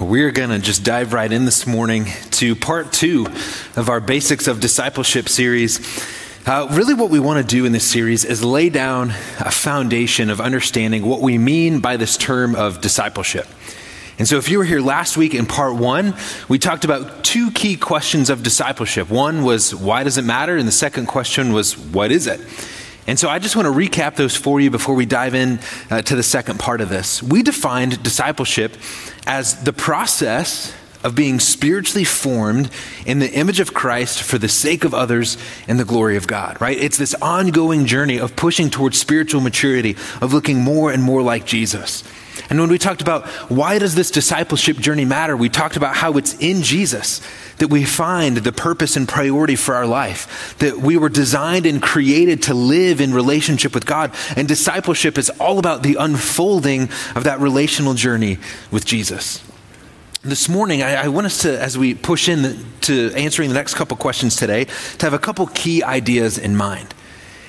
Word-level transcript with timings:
We're 0.00 0.32
going 0.32 0.50
to 0.50 0.58
just 0.58 0.82
dive 0.82 1.12
right 1.12 1.30
in 1.30 1.44
this 1.44 1.68
morning 1.68 2.06
to 2.32 2.56
part 2.56 2.92
two 2.92 3.26
of 3.76 3.88
our 3.88 4.00
Basics 4.00 4.48
of 4.48 4.58
Discipleship 4.58 5.28
series. 5.28 5.78
Uh, 6.46 6.66
really, 6.72 6.94
what 6.94 7.10
we 7.10 7.20
want 7.20 7.40
to 7.40 7.56
do 7.56 7.64
in 7.64 7.70
this 7.70 7.88
series 7.88 8.24
is 8.24 8.42
lay 8.42 8.70
down 8.70 9.10
a 9.38 9.52
foundation 9.52 10.30
of 10.30 10.40
understanding 10.40 11.06
what 11.06 11.20
we 11.20 11.38
mean 11.38 11.78
by 11.78 11.96
this 11.96 12.16
term 12.16 12.56
of 12.56 12.80
discipleship. 12.80 13.46
And 14.18 14.26
so, 14.26 14.36
if 14.36 14.48
you 14.48 14.58
were 14.58 14.64
here 14.64 14.80
last 14.80 15.16
week 15.16 15.32
in 15.32 15.46
part 15.46 15.76
one, 15.76 16.14
we 16.48 16.58
talked 16.58 16.84
about 16.84 17.22
two 17.22 17.52
key 17.52 17.76
questions 17.76 18.30
of 18.30 18.42
discipleship. 18.42 19.08
One 19.10 19.44
was, 19.44 19.72
why 19.72 20.02
does 20.02 20.18
it 20.18 20.24
matter? 20.24 20.56
And 20.56 20.66
the 20.66 20.72
second 20.72 21.06
question 21.06 21.52
was, 21.52 21.78
what 21.78 22.10
is 22.10 22.26
it? 22.26 22.40
And 23.06 23.18
so 23.18 23.28
I 23.28 23.38
just 23.38 23.54
want 23.54 23.66
to 23.66 23.72
recap 23.72 24.16
those 24.16 24.34
for 24.34 24.60
you 24.60 24.70
before 24.70 24.94
we 24.94 25.04
dive 25.04 25.34
in 25.34 25.60
uh, 25.90 26.02
to 26.02 26.16
the 26.16 26.22
second 26.22 26.58
part 26.58 26.80
of 26.80 26.88
this. 26.88 27.22
We 27.22 27.42
defined 27.42 28.02
discipleship 28.02 28.76
as 29.26 29.62
the 29.62 29.72
process 29.72 30.74
of 31.04 31.14
being 31.14 31.38
spiritually 31.38 32.04
formed 32.04 32.70
in 33.04 33.18
the 33.18 33.30
image 33.30 33.60
of 33.60 33.74
Christ 33.74 34.22
for 34.22 34.38
the 34.38 34.48
sake 34.48 34.84
of 34.84 34.94
others 34.94 35.36
and 35.68 35.78
the 35.78 35.84
glory 35.84 36.16
of 36.16 36.26
God, 36.26 36.58
right? 36.62 36.78
It's 36.78 36.96
this 36.96 37.14
ongoing 37.20 37.84
journey 37.84 38.18
of 38.18 38.34
pushing 38.36 38.70
towards 38.70 38.98
spiritual 38.98 39.42
maturity, 39.42 39.96
of 40.22 40.32
looking 40.32 40.60
more 40.60 40.90
and 40.90 41.02
more 41.02 41.20
like 41.20 41.44
Jesus. 41.44 42.02
And 42.48 42.58
when 42.58 42.70
we 42.70 42.78
talked 42.78 43.02
about 43.02 43.26
why 43.50 43.78
does 43.78 43.94
this 43.94 44.10
discipleship 44.10 44.78
journey 44.78 45.04
matter, 45.04 45.36
we 45.36 45.50
talked 45.50 45.76
about 45.76 45.94
how 45.94 46.14
it's 46.14 46.34
in 46.38 46.62
Jesus 46.62 47.20
that 47.58 47.68
we 47.68 47.84
find 47.84 48.38
the 48.38 48.52
purpose 48.52 48.96
and 48.96 49.08
priority 49.08 49.56
for 49.56 49.74
our 49.74 49.86
life, 49.86 50.56
that 50.58 50.78
we 50.78 50.96
were 50.96 51.08
designed 51.08 51.66
and 51.66 51.82
created 51.82 52.42
to 52.44 52.54
live 52.54 53.00
in 53.00 53.14
relationship 53.14 53.74
with 53.74 53.86
God. 53.86 54.12
And 54.36 54.48
discipleship 54.48 55.18
is 55.18 55.30
all 55.30 55.58
about 55.58 55.82
the 55.82 55.96
unfolding 55.98 56.88
of 57.14 57.24
that 57.24 57.40
relational 57.40 57.94
journey 57.94 58.38
with 58.70 58.84
Jesus. 58.84 59.42
This 60.22 60.48
morning, 60.48 60.82
I, 60.82 61.04
I 61.04 61.08
want 61.08 61.26
us 61.26 61.42
to, 61.42 61.60
as 61.60 61.76
we 61.76 61.94
push 61.94 62.28
in 62.28 62.64
to 62.82 63.12
answering 63.14 63.50
the 63.50 63.54
next 63.54 63.74
couple 63.74 63.96
questions 63.96 64.36
today, 64.36 64.64
to 64.64 65.06
have 65.06 65.12
a 65.12 65.18
couple 65.18 65.46
key 65.48 65.82
ideas 65.82 66.38
in 66.38 66.56
mind. 66.56 66.94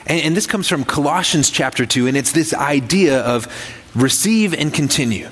And, 0.05 0.21
and 0.21 0.37
this 0.37 0.45
comes 0.45 0.67
from 0.67 0.83
Colossians 0.83 1.49
chapter 1.49 1.85
2, 1.85 2.07
and 2.07 2.17
it's 2.17 2.33
this 2.33 2.53
idea 2.53 3.21
of 3.21 3.47
receive 3.95 4.53
and 4.53 4.73
continue 4.73 5.29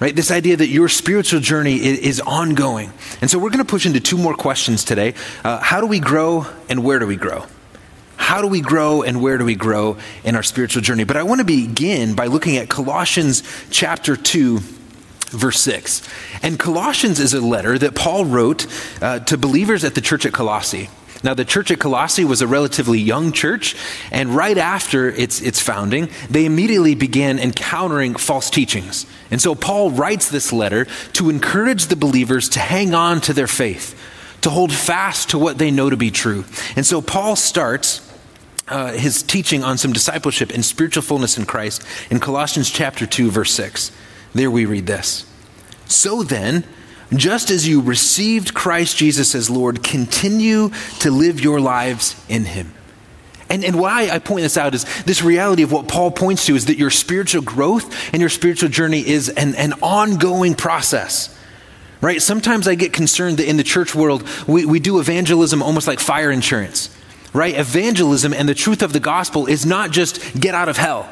right? 0.00 0.16
This 0.16 0.30
idea 0.30 0.56
that 0.56 0.68
your 0.68 0.88
spiritual 0.88 1.40
journey 1.40 1.76
is, 1.76 1.98
is 1.98 2.20
ongoing. 2.20 2.92
And 3.20 3.30
so 3.30 3.38
we're 3.38 3.50
going 3.50 3.64
to 3.64 3.70
push 3.70 3.86
into 3.86 4.00
two 4.00 4.16
more 4.16 4.34
questions 4.34 4.82
today. 4.82 5.14
Uh, 5.44 5.60
how 5.60 5.80
do 5.80 5.86
we 5.86 6.00
grow 6.00 6.46
and 6.68 6.82
where 6.82 6.98
do 6.98 7.06
we 7.06 7.16
grow? 7.16 7.44
How 8.16 8.40
do 8.40 8.48
we 8.48 8.60
grow 8.60 9.02
and 9.02 9.20
where 9.20 9.38
do 9.38 9.44
we 9.44 9.54
grow 9.54 9.98
in 10.24 10.36
our 10.36 10.42
spiritual 10.42 10.82
journey? 10.82 11.04
But 11.04 11.16
I 11.16 11.22
want 11.22 11.40
to 11.40 11.44
begin 11.44 12.14
by 12.14 12.26
looking 12.26 12.56
at 12.56 12.68
Colossians 12.68 13.42
chapter 13.70 14.16
2, 14.16 14.58
verse 15.30 15.60
6. 15.60 16.08
And 16.42 16.58
Colossians 16.58 17.18
is 17.18 17.34
a 17.34 17.40
letter 17.40 17.76
that 17.78 17.94
Paul 17.94 18.24
wrote 18.24 18.66
uh, 19.02 19.20
to 19.20 19.36
believers 19.36 19.84
at 19.84 19.94
the 19.94 20.00
church 20.00 20.26
at 20.26 20.32
Colossae. 20.32 20.88
Now, 21.22 21.34
the 21.34 21.44
church 21.44 21.70
at 21.70 21.78
Colossae 21.78 22.24
was 22.24 22.40
a 22.40 22.46
relatively 22.46 22.98
young 22.98 23.32
church, 23.32 23.76
and 24.10 24.34
right 24.34 24.56
after 24.56 25.10
its, 25.10 25.40
its 25.42 25.60
founding, 25.60 26.08
they 26.30 26.46
immediately 26.46 26.94
began 26.94 27.38
encountering 27.38 28.14
false 28.14 28.48
teachings. 28.48 29.06
And 29.30 29.40
so, 29.40 29.54
Paul 29.54 29.90
writes 29.90 30.30
this 30.30 30.52
letter 30.52 30.86
to 31.14 31.28
encourage 31.28 31.86
the 31.86 31.96
believers 31.96 32.48
to 32.50 32.60
hang 32.60 32.94
on 32.94 33.20
to 33.22 33.34
their 33.34 33.46
faith, 33.46 34.00
to 34.40 34.50
hold 34.50 34.72
fast 34.72 35.30
to 35.30 35.38
what 35.38 35.58
they 35.58 35.70
know 35.70 35.90
to 35.90 35.96
be 35.96 36.10
true. 36.10 36.44
And 36.74 36.86
so, 36.86 37.02
Paul 37.02 37.36
starts 37.36 38.06
uh, 38.68 38.92
his 38.92 39.22
teaching 39.22 39.62
on 39.62 39.76
some 39.76 39.92
discipleship 39.92 40.50
and 40.52 40.64
spiritual 40.64 41.02
fullness 41.02 41.36
in 41.36 41.44
Christ 41.44 41.84
in 42.10 42.20
Colossians 42.20 42.70
chapter 42.70 43.06
2, 43.06 43.30
verse 43.30 43.52
6. 43.52 43.92
There 44.32 44.50
we 44.50 44.64
read 44.64 44.86
this. 44.86 45.26
So 45.86 46.22
then, 46.22 46.64
just 47.14 47.50
as 47.50 47.66
you 47.66 47.80
received 47.80 48.54
Christ 48.54 48.96
Jesus 48.96 49.34
as 49.34 49.50
Lord, 49.50 49.82
continue 49.82 50.70
to 51.00 51.10
live 51.10 51.40
your 51.40 51.60
lives 51.60 52.20
in 52.28 52.44
Him. 52.44 52.72
And, 53.48 53.64
and 53.64 53.80
why 53.80 54.08
I 54.10 54.20
point 54.20 54.42
this 54.42 54.56
out 54.56 54.74
is 54.74 54.84
this 55.02 55.22
reality 55.22 55.64
of 55.64 55.72
what 55.72 55.88
Paul 55.88 56.12
points 56.12 56.46
to 56.46 56.54
is 56.54 56.66
that 56.66 56.78
your 56.78 56.90
spiritual 56.90 57.42
growth 57.42 57.92
and 58.12 58.20
your 58.20 58.30
spiritual 58.30 58.68
journey 58.68 59.06
is 59.06 59.28
an, 59.28 59.56
an 59.56 59.72
ongoing 59.82 60.54
process. 60.54 61.36
Right? 62.00 62.22
Sometimes 62.22 62.68
I 62.68 62.76
get 62.76 62.92
concerned 62.92 63.38
that 63.38 63.48
in 63.48 63.56
the 63.56 63.64
church 63.64 63.94
world, 63.94 64.26
we, 64.46 64.64
we 64.64 64.78
do 64.78 65.00
evangelism 65.00 65.62
almost 65.62 65.86
like 65.88 65.98
fire 65.98 66.30
insurance. 66.30 66.96
Right? 67.32 67.58
Evangelism 67.58 68.32
and 68.32 68.48
the 68.48 68.54
truth 68.54 68.82
of 68.82 68.92
the 68.92 69.00
gospel 69.00 69.46
is 69.46 69.66
not 69.66 69.90
just 69.90 70.40
get 70.40 70.54
out 70.54 70.68
of 70.68 70.76
hell 70.76 71.08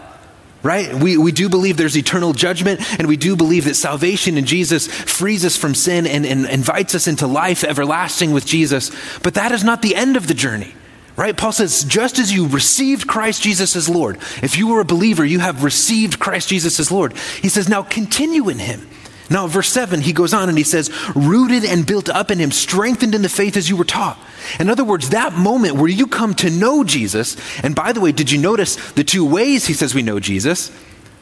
right? 0.68 0.92
We, 0.92 1.16
we 1.16 1.32
do 1.32 1.48
believe 1.48 1.78
there's 1.78 1.96
eternal 1.96 2.34
judgment, 2.34 2.80
and 2.98 3.08
we 3.08 3.16
do 3.16 3.36
believe 3.36 3.64
that 3.64 3.74
salvation 3.74 4.36
in 4.36 4.44
Jesus 4.44 4.86
frees 4.86 5.42
us 5.42 5.56
from 5.56 5.74
sin 5.74 6.06
and, 6.06 6.26
and 6.26 6.44
invites 6.44 6.94
us 6.94 7.06
into 7.06 7.26
life 7.26 7.64
everlasting 7.64 8.32
with 8.32 8.44
Jesus. 8.44 8.90
But 9.22 9.32
that 9.34 9.50
is 9.50 9.64
not 9.64 9.80
the 9.80 9.96
end 9.96 10.18
of 10.18 10.26
the 10.26 10.34
journey. 10.34 10.74
Right? 11.16 11.34
Paul 11.34 11.52
says, 11.52 11.84
just 11.84 12.18
as 12.18 12.32
you 12.32 12.46
received 12.46 13.08
Christ 13.08 13.42
Jesus 13.42 13.76
as 13.76 13.88
Lord, 13.88 14.18
if 14.42 14.58
you 14.58 14.68
were 14.68 14.80
a 14.80 14.84
believer, 14.84 15.24
you 15.24 15.38
have 15.38 15.64
received 15.64 16.20
Christ 16.20 16.50
Jesus 16.50 16.78
as 16.78 16.92
Lord. 16.92 17.16
He 17.40 17.48
says, 17.48 17.66
now 17.66 17.82
continue 17.82 18.50
in 18.50 18.58
him. 18.58 18.86
Now, 19.30 19.46
verse 19.46 19.68
7, 19.68 20.00
he 20.00 20.12
goes 20.12 20.32
on 20.32 20.48
and 20.48 20.56
he 20.56 20.64
says, 20.64 20.90
rooted 21.14 21.64
and 21.64 21.86
built 21.86 22.08
up 22.08 22.30
in 22.30 22.38
him, 22.38 22.50
strengthened 22.50 23.14
in 23.14 23.22
the 23.22 23.28
faith 23.28 23.56
as 23.56 23.68
you 23.68 23.76
were 23.76 23.84
taught. 23.84 24.18
In 24.58 24.70
other 24.70 24.84
words, 24.84 25.10
that 25.10 25.34
moment 25.34 25.76
where 25.76 25.90
you 25.90 26.06
come 26.06 26.34
to 26.36 26.50
know 26.50 26.82
Jesus, 26.82 27.36
and 27.62 27.74
by 27.74 27.92
the 27.92 28.00
way, 28.00 28.12
did 28.12 28.30
you 28.30 28.38
notice 28.38 28.76
the 28.92 29.04
two 29.04 29.24
ways 29.24 29.66
he 29.66 29.74
says 29.74 29.94
we 29.94 30.02
know 30.02 30.18
Jesus? 30.18 30.70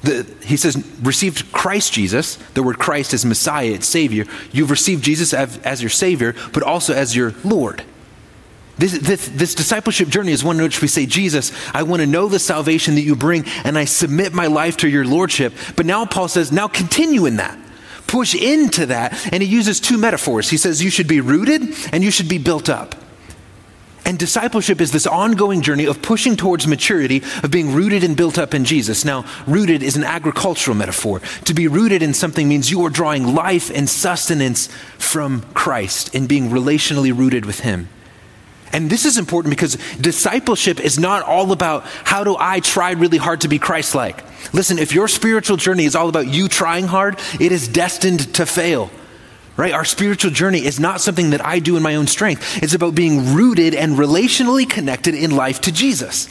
The, 0.02 0.24
he 0.44 0.56
says, 0.56 0.76
received 1.02 1.50
Christ 1.50 1.92
Jesus. 1.92 2.36
The 2.54 2.62
word 2.62 2.78
Christ 2.78 3.12
is 3.12 3.24
Messiah, 3.24 3.70
it's 3.70 3.88
Savior. 3.88 4.26
You've 4.52 4.70
received 4.70 5.02
Jesus 5.02 5.34
as, 5.34 5.58
as 5.58 5.82
your 5.82 5.90
Savior, 5.90 6.34
but 6.52 6.62
also 6.62 6.94
as 6.94 7.16
your 7.16 7.34
Lord. 7.42 7.82
This, 8.78 8.92
this, 8.98 9.26
this, 9.28 9.54
discipleship 9.54 10.08
journey 10.08 10.32
is 10.32 10.44
one 10.44 10.58
in 10.58 10.62
which 10.62 10.82
we 10.82 10.86
say, 10.86 11.06
Jesus, 11.06 11.50
I 11.74 11.82
want 11.82 12.02
to 12.02 12.06
know 12.06 12.28
the 12.28 12.38
salvation 12.38 12.94
that 12.96 13.00
you 13.00 13.16
bring, 13.16 13.46
and 13.64 13.76
I 13.76 13.86
submit 13.86 14.34
my 14.34 14.46
life 14.46 14.76
to 14.78 14.88
your 14.88 15.06
Lordship. 15.06 15.54
But 15.76 15.86
now 15.86 16.04
Paul 16.04 16.28
says, 16.28 16.52
now 16.52 16.68
continue 16.68 17.24
in 17.24 17.36
that 17.36 17.58
push 18.06 18.34
into 18.34 18.86
that. 18.86 19.28
And 19.32 19.42
he 19.42 19.48
uses 19.48 19.80
two 19.80 19.98
metaphors. 19.98 20.50
He 20.50 20.56
says 20.56 20.82
you 20.82 20.90
should 20.90 21.08
be 21.08 21.20
rooted 21.20 21.62
and 21.92 22.02
you 22.02 22.10
should 22.10 22.28
be 22.28 22.38
built 22.38 22.68
up. 22.68 22.94
And 24.06 24.16
discipleship 24.20 24.80
is 24.80 24.92
this 24.92 25.04
ongoing 25.04 25.62
journey 25.62 25.84
of 25.84 26.00
pushing 26.00 26.36
towards 26.36 26.68
maturity, 26.68 27.24
of 27.42 27.50
being 27.50 27.74
rooted 27.74 28.04
and 28.04 28.16
built 28.16 28.38
up 28.38 28.54
in 28.54 28.64
Jesus. 28.64 29.04
Now, 29.04 29.24
rooted 29.48 29.82
is 29.82 29.96
an 29.96 30.04
agricultural 30.04 30.76
metaphor. 30.76 31.18
To 31.46 31.54
be 31.54 31.66
rooted 31.66 32.04
in 32.04 32.14
something 32.14 32.48
means 32.48 32.70
you 32.70 32.84
are 32.84 32.90
drawing 32.90 33.34
life 33.34 33.68
and 33.68 33.90
sustenance 33.90 34.68
from 34.96 35.42
Christ 35.54 36.14
and 36.14 36.28
being 36.28 36.50
relationally 36.50 37.16
rooted 37.16 37.44
with 37.46 37.60
Him. 37.60 37.88
And 38.72 38.90
this 38.90 39.04
is 39.04 39.16
important 39.18 39.50
because 39.50 39.76
discipleship 40.00 40.80
is 40.80 40.98
not 40.98 41.22
all 41.22 41.52
about 41.52 41.84
how 41.84 42.24
do 42.24 42.36
I 42.38 42.60
try 42.60 42.92
really 42.92 43.18
hard 43.18 43.42
to 43.42 43.48
be 43.48 43.58
Christ 43.58 43.94
like. 43.94 44.24
Listen, 44.52 44.78
if 44.78 44.92
your 44.92 45.08
spiritual 45.08 45.56
journey 45.56 45.84
is 45.84 45.94
all 45.94 46.08
about 46.08 46.26
you 46.26 46.48
trying 46.48 46.86
hard, 46.86 47.18
it 47.40 47.52
is 47.52 47.68
destined 47.68 48.34
to 48.34 48.46
fail. 48.46 48.90
Right? 49.56 49.72
Our 49.72 49.86
spiritual 49.86 50.32
journey 50.32 50.66
is 50.66 50.78
not 50.78 51.00
something 51.00 51.30
that 51.30 51.44
I 51.44 51.60
do 51.60 51.76
in 51.76 51.82
my 51.82 51.94
own 51.94 52.06
strength. 52.06 52.62
It's 52.62 52.74
about 52.74 52.94
being 52.94 53.34
rooted 53.34 53.74
and 53.74 53.96
relationally 53.96 54.68
connected 54.68 55.14
in 55.14 55.30
life 55.30 55.62
to 55.62 55.72
Jesus. 55.72 56.28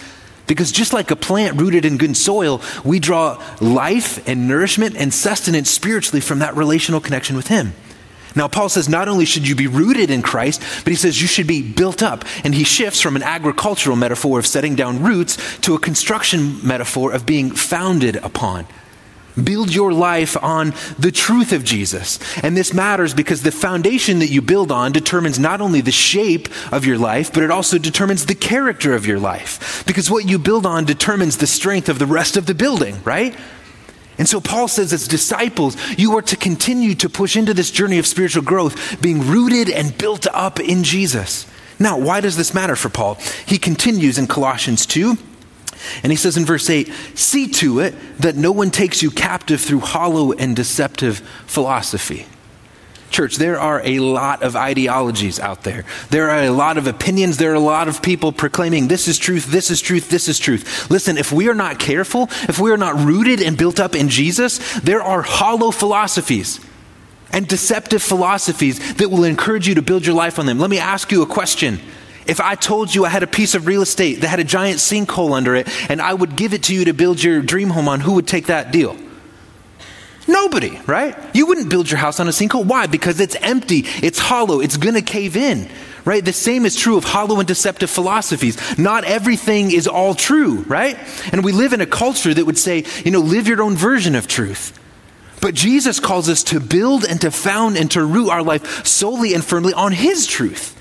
Because 0.47 0.71
just 0.71 0.93
like 0.93 1.09
a 1.09 1.15
plant 1.15 1.59
rooted 1.59 1.85
in 1.85 1.97
good 1.97 2.15
soil, 2.15 2.61
we 2.83 2.99
draw 2.99 3.41
life 3.59 4.27
and 4.27 4.47
nourishment 4.47 4.95
and 4.95 5.11
sustenance 5.11 5.71
spiritually 5.71 6.21
from 6.21 6.39
that 6.39 6.55
relational 6.55 7.01
connection 7.01 7.35
with 7.35 7.47
Him. 7.47 7.73
Now, 8.35 8.47
Paul 8.47 8.69
says 8.69 8.89
not 8.89 9.07
only 9.07 9.25
should 9.25 9.47
you 9.47 9.55
be 9.55 9.67
rooted 9.67 10.09
in 10.09 10.21
Christ, 10.21 10.61
but 10.83 10.91
he 10.91 10.95
says 10.95 11.21
you 11.21 11.27
should 11.27 11.47
be 11.47 11.61
built 11.61 12.03
up. 12.03 12.25
And 12.43 12.53
he 12.53 12.63
shifts 12.63 13.01
from 13.01 13.15
an 13.15 13.23
agricultural 13.23 13.95
metaphor 13.95 14.39
of 14.39 14.47
setting 14.47 14.75
down 14.75 15.03
roots 15.03 15.37
to 15.59 15.75
a 15.75 15.79
construction 15.79 16.65
metaphor 16.65 17.11
of 17.11 17.25
being 17.25 17.51
founded 17.51 18.17
upon. 18.17 18.65
Build 19.41 19.73
your 19.73 19.91
life 19.91 20.41
on 20.41 20.73
the 20.97 21.11
truth 21.11 21.51
of 21.51 21.63
Jesus. 21.63 22.19
And 22.41 22.55
this 22.55 22.73
matters 22.73 23.13
because 23.13 23.43
the 23.43 23.51
foundation 23.51 24.19
that 24.19 24.29
you 24.29 24.41
build 24.41 24.71
on 24.71 24.93
determines 24.93 25.37
not 25.37 25.59
only 25.59 25.81
the 25.81 25.91
shape 25.91 26.47
of 26.71 26.85
your 26.85 26.97
life, 26.97 27.33
but 27.33 27.43
it 27.43 27.51
also 27.51 27.77
determines 27.77 28.25
the 28.25 28.35
character 28.35 28.93
of 28.93 29.05
your 29.05 29.19
life. 29.19 29.83
Because 29.85 30.09
what 30.09 30.25
you 30.25 30.39
build 30.39 30.65
on 30.65 30.85
determines 30.85 31.37
the 31.37 31.47
strength 31.47 31.89
of 31.89 31.99
the 31.99 32.05
rest 32.05 32.37
of 32.37 32.45
the 32.45 32.55
building, 32.55 33.01
right? 33.03 33.35
And 34.17 34.27
so 34.27 34.39
Paul 34.39 34.67
says, 34.67 34.93
as 34.93 35.07
disciples, 35.07 35.75
you 35.97 36.17
are 36.17 36.21
to 36.23 36.35
continue 36.35 36.95
to 36.95 37.09
push 37.09 37.35
into 37.35 37.53
this 37.53 37.71
journey 37.71 37.99
of 37.99 38.07
spiritual 38.07 38.43
growth, 38.43 39.01
being 39.01 39.27
rooted 39.27 39.69
and 39.69 39.97
built 39.97 40.25
up 40.27 40.59
in 40.59 40.83
Jesus. 40.83 41.45
Now, 41.79 41.97
why 41.97 42.21
does 42.21 42.37
this 42.37 42.53
matter 42.53 42.75
for 42.75 42.89
Paul? 42.89 43.15
He 43.45 43.57
continues 43.57 44.17
in 44.17 44.27
Colossians 44.27 44.85
2, 44.85 45.17
and 46.03 46.11
he 46.11 46.15
says 46.15 46.37
in 46.37 46.45
verse 46.45 46.69
8, 46.69 46.91
See 47.15 47.47
to 47.47 47.79
it 47.79 47.93
that 48.19 48.35
no 48.35 48.51
one 48.51 48.71
takes 48.71 49.03
you 49.03 49.11
captive 49.11 49.59
through 49.59 49.81
hollow 49.81 50.31
and 50.31 50.55
deceptive 50.55 51.19
philosophy. 51.45 52.25
Church, 53.15 53.37
there 53.37 53.57
are 53.57 53.81
a 53.85 53.99
lot 53.99 54.43
of 54.43 54.57
ideologies 54.57 55.39
out 55.39 55.63
there. 55.63 55.85
There 56.09 56.29
are 56.31 56.43
a 56.43 56.49
lot 56.49 56.77
of 56.77 56.85
opinions. 56.85 57.37
There 57.37 57.53
are 57.53 57.55
a 57.55 57.61
lot 57.61 57.87
of 57.87 58.01
people 58.01 58.33
proclaiming 58.33 58.89
this 58.89 59.07
is 59.07 59.17
truth, 59.17 59.45
this 59.45 59.71
is 59.71 59.79
truth, 59.79 60.09
this 60.09 60.27
is 60.27 60.37
truth. 60.37 60.91
Listen, 60.91 61.17
if 61.17 61.31
we 61.31 61.47
are 61.47 61.55
not 61.55 61.79
careful, 61.79 62.23
if 62.49 62.59
we 62.59 62.71
are 62.71 62.77
not 62.77 62.99
rooted 62.99 63.41
and 63.41 63.57
built 63.57 63.79
up 63.79 63.95
in 63.95 64.09
Jesus, 64.09 64.59
there 64.81 65.01
are 65.01 65.21
hollow 65.21 65.71
philosophies. 65.71 66.59
and 67.31 67.47
deceptive 67.47 68.01
philosophies 68.03 68.95
that 68.95 69.09
will 69.09 69.23
encourage 69.23 69.67
you 69.67 69.75
to 69.75 69.81
build 69.81 70.05
your 70.05 70.15
life 70.15 70.39
on 70.39 70.45
them. 70.45 70.59
Let 70.59 70.69
me 70.69 70.79
ask 70.79 71.11
you 71.11 71.21
a 71.21 71.25
question. 71.25 71.79
If 72.27 72.39
I 72.39 72.55
told 72.55 72.93
you 72.93 73.05
I 73.05 73.09
had 73.09 73.23
a 73.23 73.27
piece 73.27 73.55
of 73.55 73.67
real 73.67 73.81
estate 73.81 74.21
that 74.21 74.27
had 74.27 74.39
a 74.39 74.43
giant 74.43 74.79
sinkhole 74.79 75.33
under 75.33 75.55
it 75.55 75.67
and 75.89 76.01
I 76.01 76.13
would 76.13 76.35
give 76.35 76.53
it 76.53 76.63
to 76.63 76.73
you 76.73 76.85
to 76.85 76.93
build 76.93 77.21
your 77.21 77.41
dream 77.41 77.69
home 77.69 77.87
on, 77.87 77.99
who 77.99 78.13
would 78.13 78.27
take 78.27 78.47
that 78.47 78.71
deal? 78.71 78.97
Nobody, 80.27 80.79
right? 80.87 81.15
You 81.35 81.45
wouldn't 81.45 81.69
build 81.69 81.89
your 81.89 81.99
house 81.99 82.19
on 82.19 82.27
a 82.27 82.31
sinkhole. 82.31 82.65
Why? 82.65 82.87
Because 82.87 83.19
it's 83.19 83.35
empty, 83.41 83.83
it's 84.01 84.17
hollow, 84.17 84.59
it's 84.59 84.77
going 84.77 84.95
to 84.95 85.01
cave 85.01 85.37
in, 85.37 85.69
right? 86.03 86.25
The 86.25 86.33
same 86.33 86.65
is 86.65 86.75
true 86.75 86.97
of 86.97 87.03
hollow 87.03 87.37
and 87.39 87.47
deceptive 87.47 87.89
philosophies. 87.89 88.77
Not 88.77 89.03
everything 89.03 89.71
is 89.71 89.87
all 89.87 90.15
true, 90.15 90.63
right? 90.63 90.97
And 91.31 91.43
we 91.43 91.51
live 91.51 91.73
in 91.73 91.81
a 91.81 91.85
culture 91.85 92.33
that 92.33 92.45
would 92.45 92.57
say, 92.57 92.85
you 93.03 93.11
know, 93.11 93.19
live 93.19 93.47
your 93.47 93.61
own 93.61 93.75
version 93.75 94.15
of 94.15 94.27
truth. 94.27 94.79
But 95.41 95.53
Jesus 95.53 95.99
calls 95.99 96.27
us 96.27 96.41
to 96.45 96.59
build 96.59 97.05
and 97.05 97.21
to 97.21 97.29
found 97.29 97.77
and 97.77 97.91
to 97.91 98.03
root 98.03 98.31
our 98.31 98.41
life 98.41 98.85
solely 98.85 99.35
and 99.35 99.45
firmly 99.45 99.73
on 99.73 99.91
His 99.91 100.25
truth. 100.25 100.74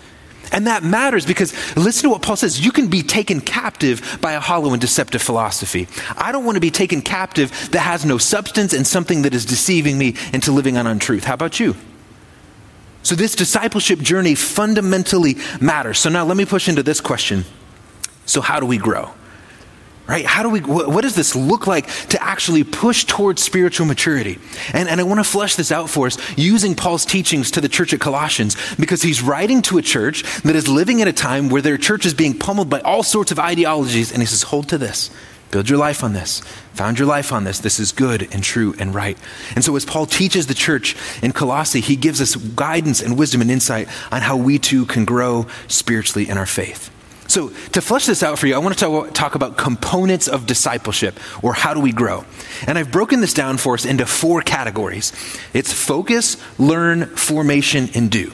And 0.54 0.68
that 0.68 0.84
matters 0.84 1.26
because 1.26 1.52
listen 1.76 2.04
to 2.04 2.10
what 2.10 2.22
Paul 2.22 2.36
says. 2.36 2.64
You 2.64 2.70
can 2.70 2.86
be 2.86 3.02
taken 3.02 3.40
captive 3.40 4.18
by 4.20 4.34
a 4.34 4.40
hollow 4.40 4.70
and 4.70 4.80
deceptive 4.80 5.20
philosophy. 5.20 5.88
I 6.16 6.30
don't 6.30 6.44
want 6.44 6.54
to 6.54 6.60
be 6.60 6.70
taken 6.70 7.02
captive 7.02 7.50
that 7.72 7.80
has 7.80 8.04
no 8.04 8.18
substance 8.18 8.72
and 8.72 8.86
something 8.86 9.22
that 9.22 9.34
is 9.34 9.44
deceiving 9.44 9.98
me 9.98 10.14
into 10.32 10.52
living 10.52 10.76
on 10.76 10.86
untruth. 10.86 11.24
How 11.24 11.34
about 11.34 11.58
you? 11.58 11.74
So, 13.02 13.16
this 13.16 13.34
discipleship 13.34 13.98
journey 13.98 14.36
fundamentally 14.36 15.36
matters. 15.60 15.98
So, 15.98 16.08
now 16.08 16.24
let 16.24 16.36
me 16.36 16.46
push 16.46 16.68
into 16.68 16.84
this 16.84 17.00
question. 17.00 17.44
So, 18.24 18.40
how 18.40 18.60
do 18.60 18.66
we 18.66 18.78
grow? 18.78 19.10
Right? 20.06 20.24
How 20.24 20.42
do 20.42 20.50
we, 20.50 20.60
what 20.60 21.02
does 21.02 21.14
this 21.14 21.34
look 21.34 21.66
like 21.66 21.86
to 22.08 22.22
actually 22.22 22.62
push 22.62 23.04
towards 23.04 23.42
spiritual 23.42 23.86
maturity? 23.86 24.38
And, 24.72 24.88
and 24.88 25.00
I 25.00 25.04
want 25.04 25.20
to 25.20 25.24
flesh 25.24 25.56
this 25.56 25.72
out 25.72 25.88
for 25.88 26.06
us 26.06 26.18
using 26.36 26.74
Paul's 26.74 27.04
teachings 27.06 27.50
to 27.52 27.60
the 27.60 27.68
church 27.68 27.94
at 27.94 28.00
Colossians 28.00 28.56
because 28.76 29.02
he's 29.02 29.22
writing 29.22 29.62
to 29.62 29.78
a 29.78 29.82
church 29.82 30.22
that 30.42 30.56
is 30.56 30.68
living 30.68 31.00
in 31.00 31.08
a 31.08 31.12
time 31.12 31.48
where 31.48 31.62
their 31.62 31.78
church 31.78 32.04
is 32.04 32.14
being 32.14 32.38
pummeled 32.38 32.68
by 32.68 32.80
all 32.80 33.02
sorts 33.02 33.32
of 33.32 33.38
ideologies. 33.38 34.12
And 34.12 34.20
he 34.20 34.26
says, 34.26 34.42
hold 34.42 34.68
to 34.68 34.78
this. 34.78 35.10
Build 35.50 35.70
your 35.70 35.78
life 35.78 36.02
on 36.02 36.14
this. 36.14 36.40
Found 36.74 36.98
your 36.98 37.06
life 37.06 37.32
on 37.32 37.44
this. 37.44 37.60
This 37.60 37.78
is 37.78 37.92
good 37.92 38.28
and 38.34 38.42
true 38.42 38.74
and 38.80 38.92
right. 38.92 39.16
And 39.54 39.62
so, 39.62 39.76
as 39.76 39.84
Paul 39.84 40.04
teaches 40.04 40.48
the 40.48 40.54
church 40.54 40.96
in 41.22 41.30
Colossae, 41.30 41.80
he 41.80 41.94
gives 41.94 42.20
us 42.20 42.34
guidance 42.34 43.00
and 43.00 43.16
wisdom 43.16 43.40
and 43.40 43.48
insight 43.48 43.86
on 44.10 44.22
how 44.22 44.36
we 44.36 44.58
too 44.58 44.84
can 44.84 45.04
grow 45.04 45.46
spiritually 45.68 46.28
in 46.28 46.38
our 46.38 46.46
faith. 46.46 46.90
So, 47.34 47.48
to 47.72 47.80
flesh 47.80 48.06
this 48.06 48.22
out 48.22 48.38
for 48.38 48.46
you, 48.46 48.54
I 48.54 48.58
want 48.58 48.78
to 48.78 49.10
talk 49.12 49.34
about 49.34 49.56
components 49.56 50.28
of 50.28 50.46
discipleship, 50.46 51.18
or 51.42 51.52
how 51.52 51.74
do 51.74 51.80
we 51.80 51.90
grow. 51.90 52.24
And 52.68 52.78
I've 52.78 52.92
broken 52.92 53.20
this 53.20 53.34
down 53.34 53.56
for 53.58 53.74
us 53.74 53.84
into 53.84 54.06
four 54.06 54.40
categories 54.40 55.10
it's 55.52 55.72
focus, 55.72 56.36
learn, 56.60 57.06
formation, 57.06 57.88
and 57.96 58.08
do. 58.08 58.30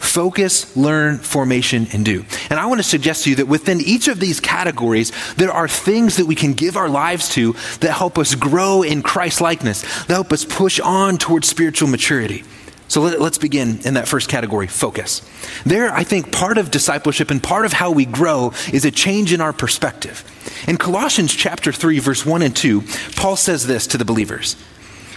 Focus, 0.00 0.76
learn, 0.76 1.18
formation, 1.18 1.86
and 1.92 2.04
do. 2.04 2.24
And 2.50 2.58
I 2.58 2.66
want 2.66 2.80
to 2.80 2.82
suggest 2.82 3.22
to 3.24 3.30
you 3.30 3.36
that 3.36 3.46
within 3.46 3.80
each 3.80 4.08
of 4.08 4.18
these 4.18 4.40
categories, 4.40 5.12
there 5.36 5.52
are 5.52 5.68
things 5.68 6.16
that 6.16 6.26
we 6.26 6.34
can 6.34 6.52
give 6.54 6.76
our 6.76 6.88
lives 6.88 7.28
to 7.34 7.52
that 7.78 7.92
help 7.92 8.18
us 8.18 8.34
grow 8.34 8.82
in 8.82 9.02
Christ 9.02 9.40
likeness, 9.40 9.82
that 10.06 10.14
help 10.14 10.32
us 10.32 10.44
push 10.44 10.80
on 10.80 11.16
towards 11.16 11.46
spiritual 11.46 11.88
maturity. 11.88 12.42
So 12.88 13.00
let, 13.00 13.20
us 13.20 13.38
begin 13.38 13.80
in 13.84 13.94
that 13.94 14.06
first 14.06 14.28
category 14.28 14.68
focus. 14.68 15.22
There, 15.64 15.92
I 15.92 16.04
think 16.04 16.32
part 16.32 16.56
of 16.56 16.70
discipleship 16.70 17.30
and 17.30 17.42
part 17.42 17.64
of 17.66 17.72
how 17.72 17.90
we 17.90 18.04
grow 18.04 18.52
is 18.72 18.84
a 18.84 18.92
change 18.92 19.32
in 19.32 19.40
our 19.40 19.52
perspective. 19.52 20.24
In 20.68 20.76
Colossians 20.76 21.34
chapter 21.34 21.72
3, 21.72 21.98
verse 21.98 22.24
1 22.24 22.42
and 22.42 22.54
2, 22.54 22.82
Paul 23.16 23.36
says 23.36 23.66
this 23.66 23.88
to 23.88 23.98
the 23.98 24.04
believers. 24.04 24.56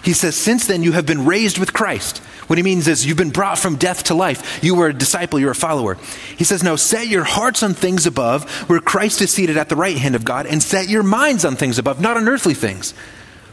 He 0.04 0.13
says, 0.13 0.36
Since 0.36 0.66
then 0.66 0.81
you 0.81 0.94
have 0.94 1.06
been 1.06 1.25
raised 1.25 1.60
with 1.60 1.74
Christ. 1.74 2.19
What 2.48 2.57
he 2.57 2.63
means 2.63 2.88
is 2.88 3.06
you've 3.06 3.18
been 3.18 3.30
brought 3.30 3.60
from 3.60 3.75
death 3.75 4.06
to 4.06 4.15
life. 4.15 4.63
You 4.63 4.74
were 4.74 4.88
a 4.88 4.94
disciple, 4.94 5.39
you're 5.39 5.51
a 5.51 5.56
follower. 5.56 5.98
He 6.36 6.44
says, 6.44 6.63
Now 6.63 6.75
set 6.77 7.07
your 7.07 7.24
hearts 7.24 7.62
on 7.62 7.75
things 7.75 8.07
above, 8.07 8.50
where 8.68 8.80
Christ 8.80 9.22
is 9.22 9.31
seated 9.31 9.57
at 9.57 9.69
the 9.69 9.75
right 9.75 9.98
hand 9.98 10.15
of 10.15 10.25
God, 10.25 10.48
and 10.48 10.63
set 10.63 10.89
your 10.89 11.04
minds 11.04 11.45
on 11.45 11.56
things 11.56 11.77
above, 11.77 12.01
not 12.01 12.18
on 12.18 12.27
earthly 12.27 12.56
things. 12.56 12.95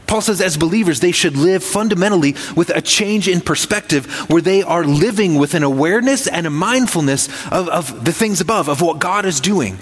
Paul 0.06 0.20
says, 0.20 0.40
as 0.40 0.56
believers, 0.56 1.00
they 1.00 1.12
should 1.12 1.36
live 1.36 1.64
fundamentally 1.64 2.36
with 2.54 2.70
a 2.70 2.80
change 2.80 3.28
in 3.28 3.40
perspective 3.40 4.06
where 4.30 4.42
they 4.42 4.62
are 4.62 4.84
living 4.84 5.34
with 5.34 5.54
an 5.54 5.62
awareness 5.62 6.28
and 6.28 6.46
a 6.46 6.50
mindfulness 6.50 7.28
of, 7.46 7.68
of 7.68 8.04
the 8.04 8.12
things 8.12 8.40
above, 8.40 8.68
of 8.68 8.80
what 8.80 9.00
God 9.00 9.26
is 9.26 9.40
doing. 9.40 9.78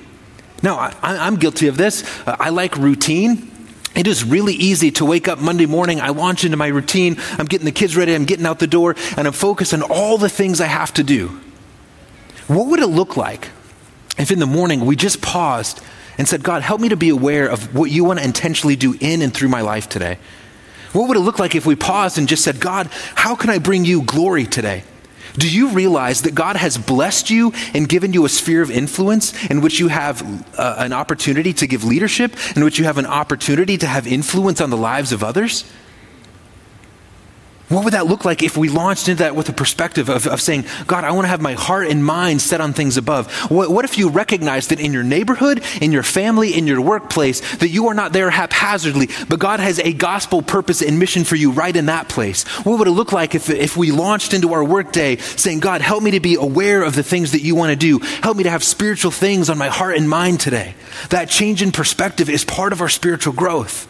Now, 0.63 0.77
I, 0.79 1.27
am 1.27 1.37
guilty 1.37 1.67
of 1.67 1.77
this. 1.77 2.05
I 2.27 2.49
like 2.49 2.77
routine. 2.79 3.51
It 3.95 4.07
is 4.07 4.25
really 4.25 4.55
easy 4.55 4.91
to 4.93 5.05
wake 5.05 5.29
up 5.29 5.39
Monday 5.39 5.67
morning. 5.67 6.01
I 6.01 6.09
launch 6.09 6.45
into 6.45 6.57
my 6.57 6.69
routine. 6.69 7.17
I'm 7.33 7.47
getting 7.47 7.67
the 7.67 7.73
kids 7.73 7.97
ready. 7.97 8.15
I'm 8.15 8.25
getting 8.25 8.47
out 8.47 8.59
the 8.59 8.67
door, 8.67 8.97
and 9.17 9.27
I'm 9.27 9.35
focused 9.35 9.75
on 9.75 9.83
all 9.83 10.17
the 10.17 10.31
things 10.31 10.61
I 10.61 10.67
have 10.67 10.93
to 10.95 11.05
do. 11.05 11.39
What 12.47 12.69
would 12.69 12.81
it 12.81 12.87
look 12.87 13.17
like 13.17 13.51
if 14.19 14.31
in 14.31 14.39
the 14.39 14.47
morning 14.47 14.87
we 14.87 14.97
just 14.97 15.21
paused 15.21 15.81
and 16.19 16.29
said, 16.29 16.43
God, 16.43 16.63
help 16.63 16.81
me 16.81 16.89
to 16.89 16.97
be 16.97 17.09
aware 17.09 17.49
of 17.49 17.75
what 17.75 17.91
you 17.91 18.05
want 18.05 18.19
to 18.21 18.25
intentionally 18.25 18.77
do 18.77 18.97
in 19.01 19.23
and 19.23 19.33
through 19.33 19.49
my 19.49 19.61
life 19.61 19.89
today? 19.89 20.19
What 20.93 21.09
would 21.09 21.17
it 21.17 21.21
look 21.21 21.39
like 21.39 21.55
if 21.55 21.67
we 21.67 21.75
paused 21.75 22.19
and 22.19 22.29
just 22.29 22.45
said, 22.45 22.61
God, 22.61 22.89
how 23.17 23.35
can 23.35 23.51
I 23.51 23.59
bring 23.59 23.85
you 23.85 24.03
glory 24.03 24.45
today? 24.45 24.85
Do 25.37 25.51
you 25.51 25.71
realize 25.71 26.23
that 26.23 26.35
God 26.35 26.55
has 26.55 26.79
blessed 26.79 27.31
you 27.31 27.53
and 27.75 27.89
given 27.89 28.13
you 28.13 28.25
a 28.25 28.29
sphere 28.29 28.63
of 28.63 28.71
influence 28.71 29.33
in 29.47 29.61
which 29.61 29.81
you 29.81 29.89
have 29.89 30.23
uh, 30.57 30.77
an 30.79 30.93
opportunity 30.93 31.53
to 31.55 31.67
give 31.67 31.83
leadership, 31.83 32.37
in 32.55 32.63
which 32.63 32.79
you 32.79 32.85
have 32.85 32.99
an 32.99 33.07
opportunity 33.07 33.77
to 33.79 33.87
have 33.87 34.07
influence 34.07 34.61
on 34.61 34.71
the 34.71 34.77
lives 34.77 35.11
of 35.11 35.25
others? 35.25 35.65
What 37.69 37.85
would 37.85 37.95
that 37.95 38.07
look 38.07 38.27
like 38.27 38.43
if 38.43 38.59
we 38.59 38.69
launched 38.69 39.09
into 39.09 39.23
that 39.23 39.35
with 39.35 39.49
a 39.49 39.53
perspective 39.53 40.11
of, 40.11 40.27
of 40.27 40.43
saying, 40.43 40.67
God, 40.87 41.03
I 41.05 41.13
want 41.13 41.25
to 41.25 41.29
have 41.29 41.41
my 41.41 41.55
heart 41.55 41.89
and 41.89 42.05
mind 42.05 42.43
set 42.43 42.61
on 42.61 42.75
things 42.75 42.99
above? 42.99 43.33
What, 43.51 43.71
what, 43.71 43.87
if 43.87 43.97
you 43.97 44.11
recognize 44.11 44.69
that 44.69 44.81
in 44.81 44.93
your 44.93 45.03
neighborhood, 45.03 45.65
in 45.81 45.91
your 45.91 46.03
family, 46.03 46.55
in 46.55 46.67
your 46.67 46.83
workplace, 46.83 47.57
that 47.57 47.71
you 47.71 47.89
are 47.89 47.95
not 47.95 48.13
there 48.13 48.29
haphazardly, 48.29 49.09
but 49.31 49.39
God 49.39 49.61
has 49.61 49.79
a 49.79 49.95
gospel 49.95 50.43
purpose 50.43 50.83
and 50.83 50.99
mission 50.99 51.25
for 51.25 51.37
you 51.37 51.53
right 51.53 51.75
in 51.75 51.87
that 51.87 52.11
place? 52.11 52.45
What 52.67 52.79
would 52.79 52.89
it 52.89 52.93
look 52.93 53.13
like 53.13 53.35
if, 53.35 53.49
if 53.49 53.79
we 53.79 53.93
launched 53.93 54.35
into 54.35 54.53
our 54.53 54.63
workday 54.63 55.17
saying, 55.17 55.61
God, 55.61 55.81
help 55.81 56.03
me 56.03 56.11
to 56.11 56.21
be 56.21 56.35
aware 56.35 56.83
of 56.83 56.95
the 56.95 57.03
things 57.03 57.33
that 57.33 57.41
you 57.41 57.55
want 57.55 57.71
to 57.71 57.77
do? 57.77 57.99
Help 58.23 58.37
me 58.37 58.43
to 58.43 58.51
have 58.51 58.63
spiritual 58.63 59.11
things 59.11 59.49
on 59.49 59.57
my 59.57 59.69
heart 59.69 59.97
and 59.97 60.09
mind 60.09 60.39
today. 60.39 60.75
That 61.09 61.31
change 61.31 61.63
in 61.63 61.73
perspective 61.73 62.29
is 62.29 62.45
part 62.45 62.75
of 62.75 62.83
our 62.83 62.91
spiritual 62.91 63.33
growth. 63.33 63.89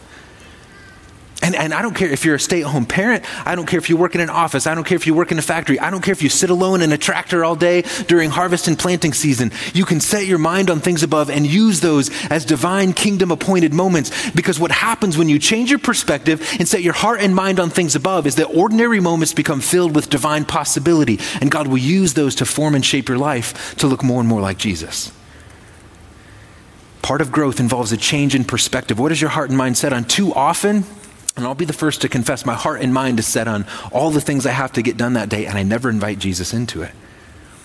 And, 1.45 1.55
and 1.55 1.75
I 1.75 1.83
don't 1.83 1.93
care 1.93 2.09
if 2.09 2.25
you're 2.25 2.33
a 2.33 2.39
stay 2.39 2.63
at 2.63 2.67
home 2.67 2.87
parent. 2.87 3.23
I 3.45 3.53
don't 3.53 3.67
care 3.67 3.77
if 3.77 3.87
you 3.87 3.97
work 3.97 4.15
in 4.15 4.21
an 4.21 4.31
office. 4.31 4.65
I 4.65 4.73
don't 4.73 4.83
care 4.83 4.95
if 4.95 5.05
you 5.05 5.13
work 5.13 5.31
in 5.31 5.37
a 5.37 5.43
factory. 5.43 5.79
I 5.79 5.91
don't 5.91 6.01
care 6.01 6.11
if 6.11 6.23
you 6.23 6.29
sit 6.29 6.49
alone 6.49 6.81
in 6.81 6.91
a 6.91 6.97
tractor 6.97 7.45
all 7.45 7.55
day 7.55 7.83
during 8.07 8.31
harvest 8.31 8.67
and 8.67 8.79
planting 8.79 9.13
season. 9.13 9.51
You 9.71 9.85
can 9.85 9.99
set 9.99 10.25
your 10.25 10.39
mind 10.39 10.71
on 10.71 10.79
things 10.79 11.03
above 11.03 11.29
and 11.29 11.45
use 11.45 11.81
those 11.81 12.09
as 12.31 12.45
divine 12.45 12.93
kingdom 12.93 13.29
appointed 13.29 13.75
moments. 13.75 14.31
Because 14.31 14.59
what 14.59 14.71
happens 14.71 15.19
when 15.19 15.29
you 15.29 15.37
change 15.37 15.69
your 15.69 15.77
perspective 15.77 16.41
and 16.57 16.67
set 16.67 16.81
your 16.81 16.93
heart 16.93 17.21
and 17.21 17.35
mind 17.35 17.59
on 17.59 17.69
things 17.69 17.95
above 17.95 18.25
is 18.25 18.37
that 18.37 18.45
ordinary 18.45 18.99
moments 18.99 19.31
become 19.31 19.61
filled 19.61 19.93
with 19.93 20.09
divine 20.09 20.45
possibility. 20.45 21.19
And 21.41 21.51
God 21.51 21.67
will 21.67 21.77
use 21.77 22.15
those 22.15 22.33
to 22.35 22.45
form 22.47 22.73
and 22.73 22.83
shape 22.83 23.07
your 23.07 23.19
life 23.19 23.75
to 23.75 23.85
look 23.85 24.03
more 24.03 24.19
and 24.19 24.27
more 24.27 24.41
like 24.41 24.57
Jesus. 24.57 25.11
Part 27.03 27.21
of 27.21 27.31
growth 27.31 27.59
involves 27.59 27.91
a 27.91 27.97
change 27.97 28.33
in 28.33 28.45
perspective. 28.45 28.97
What 28.97 29.11
is 29.11 29.21
your 29.21 29.29
heart 29.29 29.49
and 29.49 29.57
mind 29.59 29.77
set 29.77 29.93
on? 29.93 30.05
Too 30.05 30.33
often, 30.33 30.85
and 31.35 31.45
I'll 31.45 31.55
be 31.55 31.65
the 31.65 31.73
first 31.73 32.01
to 32.01 32.09
confess 32.09 32.45
my 32.45 32.53
heart 32.53 32.81
and 32.81 32.93
mind 32.93 33.19
is 33.19 33.27
set 33.27 33.47
on 33.47 33.65
all 33.91 34.09
the 34.09 34.21
things 34.21 34.45
I 34.45 34.51
have 34.51 34.71
to 34.73 34.81
get 34.81 34.97
done 34.97 35.13
that 35.13 35.29
day, 35.29 35.45
and 35.45 35.57
I 35.57 35.63
never 35.63 35.89
invite 35.89 36.19
Jesus 36.19 36.53
into 36.53 36.81
it. 36.81 36.91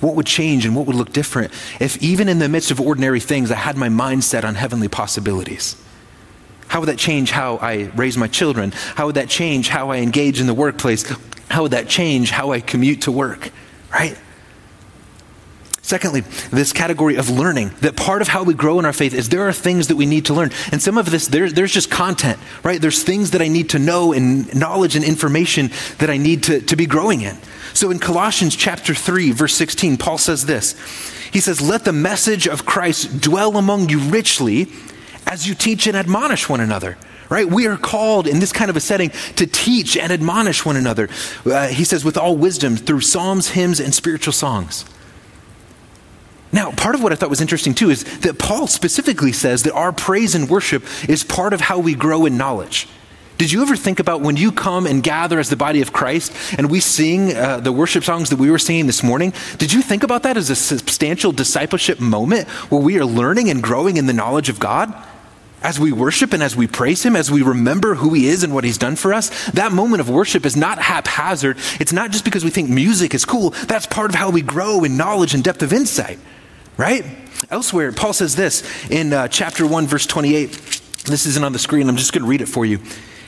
What 0.01 0.15
would 0.15 0.27
change 0.27 0.65
and 0.65 0.75
what 0.75 0.87
would 0.87 0.97
look 0.97 1.13
different 1.13 1.53
if, 1.79 2.03
even 2.03 2.29
in 2.29 2.39
the 2.39 2.49
midst 2.49 2.71
of 2.71 2.81
ordinary 2.81 3.21
things, 3.21 3.51
I 3.51 3.57
had 3.57 3.77
my 3.77 3.89
mind 3.89 4.25
set 4.25 4.45
on 4.45 4.55
heavenly 4.55 4.89
possibilities? 4.89 5.77
How 6.69 6.81
would 6.81 6.89
that 6.89 6.99
change 6.99 7.31
how 7.31 7.57
I 7.57 7.91
raise 7.95 8.17
my 8.17 8.29
children? 8.29 8.73
How 8.73 9.07
would 9.07 9.17
that 9.17 9.29
change 9.29 9.69
how 9.69 9.91
I 9.91 9.99
engage 9.99 10.41
in 10.41 10.47
the 10.47 10.55
workplace? 10.55 11.05
How 11.51 11.63
would 11.63 11.73
that 11.73 11.89
change 11.89 12.31
how 12.31 12.53
I 12.53 12.61
commute 12.61 13.03
to 13.03 13.13
work? 13.13 13.51
Right? 13.93 14.17
Secondly, 15.91 16.21
this 16.53 16.73
category 16.73 17.17
of 17.17 17.29
learning, 17.29 17.73
that 17.81 17.97
part 17.97 18.23
of 18.23 18.29
how 18.29 18.45
we 18.45 18.55
grow 18.55 18.79
in 18.79 18.85
our 18.85 18.93
faith 18.93 19.13
is 19.13 19.29
there 19.29 19.49
are 19.49 19.53
things 19.53 19.89
that 19.89 19.97
we 19.97 20.07
need 20.07 20.27
to 20.27 20.35
learn. 20.35 20.53
And 20.71 20.81
some 20.81 20.97
of 20.97 21.11
this, 21.11 21.27
there, 21.27 21.51
there's 21.51 21.73
just 21.73 21.91
content, 21.91 22.39
right? 22.63 22.81
There's 22.81 23.03
things 23.03 23.33
that 23.33 23.43
I 23.43 23.49
need 23.49 23.71
to 23.71 23.81
know 23.81 24.13
and 24.13 24.55
knowledge 24.55 24.95
and 24.95 25.05
information 25.05 25.73
that 25.99 26.09
I 26.09 26.17
need 26.17 26.45
to, 26.45 26.61
to 26.61 26.77
be 26.77 26.87
growing 26.87 27.23
in. 27.23 27.37
So 27.75 27.91
in 27.91 27.99
Colossians 27.99 28.55
chapter 28.55 28.95
3, 28.95 29.33
verse 29.33 29.53
16, 29.55 29.97
Paul 29.97 30.17
says 30.17 30.47
this 30.47 30.79
He 31.33 31.41
says, 31.41 31.61
Let 31.61 31.85
the 31.85 31.93
message 31.93 32.47
of 32.47 32.65
Christ 32.65 33.21
dwell 33.21 33.57
among 33.57 33.89
you 33.89 33.99
richly 33.99 34.69
as 35.27 35.49
you 35.49 35.57
teach 35.57 35.89
and 35.89 35.97
admonish 35.97 36.49
one 36.49 36.61
another 36.61 36.97
right? 37.29 37.49
We 37.49 37.69
are 37.69 37.77
called 37.77 38.27
in 38.27 38.41
this 38.41 38.53
kind 38.53 38.71
of 38.71 38.77
a 38.77 38.81
setting 38.81 39.11
to 39.37 39.47
teach 39.47 39.97
and 39.97 40.13
admonish 40.13 40.65
one 40.65 40.75
another. 40.75 41.09
Uh, 41.47 41.69
he 41.69 41.85
says, 41.85 42.05
with 42.05 42.17
all 42.17 42.37
wisdom 42.37 42.77
through 42.77 43.03
psalms, 43.03 43.51
hymns, 43.51 43.79
and 43.79 43.95
spiritual 43.95 44.33
songs. 44.33 44.85
Now, 46.53 46.73
part 46.73 46.95
of 46.95 47.03
what 47.03 47.13
I 47.13 47.15
thought 47.15 47.31
was 47.31 47.41
interesting 47.41 47.75
too 47.75 47.91
is 47.91 48.05
that 48.21 48.39
Paul 48.39 48.67
specifically 48.67 49.33
says 49.33 49.63
that 49.63 49.73
our 49.73 49.93
praise 49.93 50.35
and 50.35 50.49
worship 50.49 50.85
is 51.09 51.23
part 51.23 51.53
of 51.53 51.61
how 51.61 51.79
we 51.79 51.95
grow 51.95 52.27
in 52.27 52.37
knowledge. 52.37 52.89
Did 53.41 53.53
you 53.53 53.63
ever 53.63 53.75
think 53.75 54.01
about 54.01 54.21
when 54.21 54.37
you 54.37 54.53
come 54.53 54.85
and 54.85 55.03
gather 55.03 55.39
as 55.39 55.49
the 55.49 55.57
body 55.57 55.81
of 55.81 55.95
Christ 55.95 56.31
and 56.59 56.71
we 56.71 56.79
sing 56.79 57.35
uh, 57.35 57.59
the 57.59 57.73
worship 57.73 58.05
songs 58.05 58.29
that 58.29 58.39
we 58.39 58.51
were 58.51 58.59
singing 58.59 58.87
this 58.87 59.03
morning? 59.03 59.33
Did 59.57 59.73
you 59.73 59.81
think 59.81 60.03
about 60.03 60.25
that 60.25 60.37
as 60.37 60.51
a 60.51 60.55
substantial 60.55 61.33
discipleship 61.33 62.01
moment 62.01 62.49
where 62.69 62.83
we 62.83 62.99
are 62.99 63.07
learning 63.07 63.49
and 63.49 63.63
growing 63.63 63.97
in 63.97 64.05
the 64.05 64.13
knowledge 64.13 64.51
of 64.51 64.59
God? 64.59 64.93
As 65.63 65.81
we 65.81 65.91
worship 65.91 66.35
and 66.35 66.43
as 66.43 66.55
we 66.55 66.67
praise 66.67 67.03
Him, 67.03 67.17
as 67.17 67.31
we 67.31 67.41
remember 67.41 67.95
who 67.95 68.13
He 68.13 68.27
is 68.27 68.43
and 68.43 68.53
what 68.53 68.65
He's 68.65 68.77
done 68.77 68.97
for 68.97 69.15
us, 69.15 69.51
that 69.53 69.73
moment 69.73 70.03
of 70.03 70.11
worship 70.11 70.45
is 70.45 70.55
not 70.55 70.79
haphazard. 70.79 71.57
It's 71.81 71.95
not 71.95 72.11
just 72.11 72.27
because 72.27 72.45
we 72.45 72.51
think 72.51 72.69
music 72.69 73.15
is 73.15 73.25
cool. 73.25 73.51
That's 73.51 73.87
part 73.87 74.11
of 74.11 74.17
how 74.17 74.29
we 74.29 74.43
grow 74.43 74.85
in 74.85 74.99
knowledge 74.99 75.33
and 75.33 75.43
depth 75.43 75.63
of 75.63 75.73
insight, 75.73 76.19
right? 76.77 77.05
Elsewhere, 77.51 77.93
Paul 77.93 78.13
says 78.13 78.37
this 78.37 78.63
in 78.91 79.13
uh, 79.13 79.29
chapter 79.29 79.67
1, 79.67 79.87
verse 79.87 80.07
28. 80.07 80.51
This 81.05 81.27
isn't 81.27 81.45
on 81.45 81.53
the 81.53 81.59
screen. 81.59 81.89
I'm 81.89 81.97
just 81.97 82.13
going 82.13 82.23
to 82.23 82.29
read 82.29 82.41
it 82.41 82.49
for 82.49 82.65
you. 82.65 82.79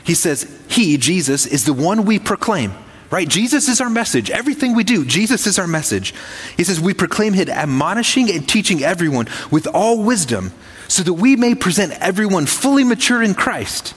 He 0.03 0.13
says, 0.13 0.49
He, 0.69 0.97
Jesus, 0.97 1.45
is 1.45 1.65
the 1.65 1.73
one 1.73 2.05
we 2.05 2.19
proclaim. 2.19 2.73
Right? 3.09 3.27
Jesus 3.27 3.67
is 3.69 3.79
our 3.79 3.91
message. 3.91 4.31
Everything 4.31 4.75
we 4.75 4.83
do, 4.83 5.05
Jesus 5.05 5.45
is 5.45 5.59
our 5.59 5.67
message. 5.67 6.15
He 6.57 6.63
says, 6.63 6.79
We 6.79 6.93
proclaim 6.93 7.33
Him, 7.33 7.49
admonishing 7.49 8.31
and 8.31 8.47
teaching 8.47 8.83
everyone 8.83 9.27
with 9.51 9.67
all 9.67 10.03
wisdom, 10.03 10.51
so 10.87 11.03
that 11.03 11.13
we 11.13 11.35
may 11.35 11.53
present 11.53 11.93
everyone 12.01 12.45
fully 12.45 12.83
mature 12.83 13.21
in 13.21 13.33
Christ. 13.33 13.93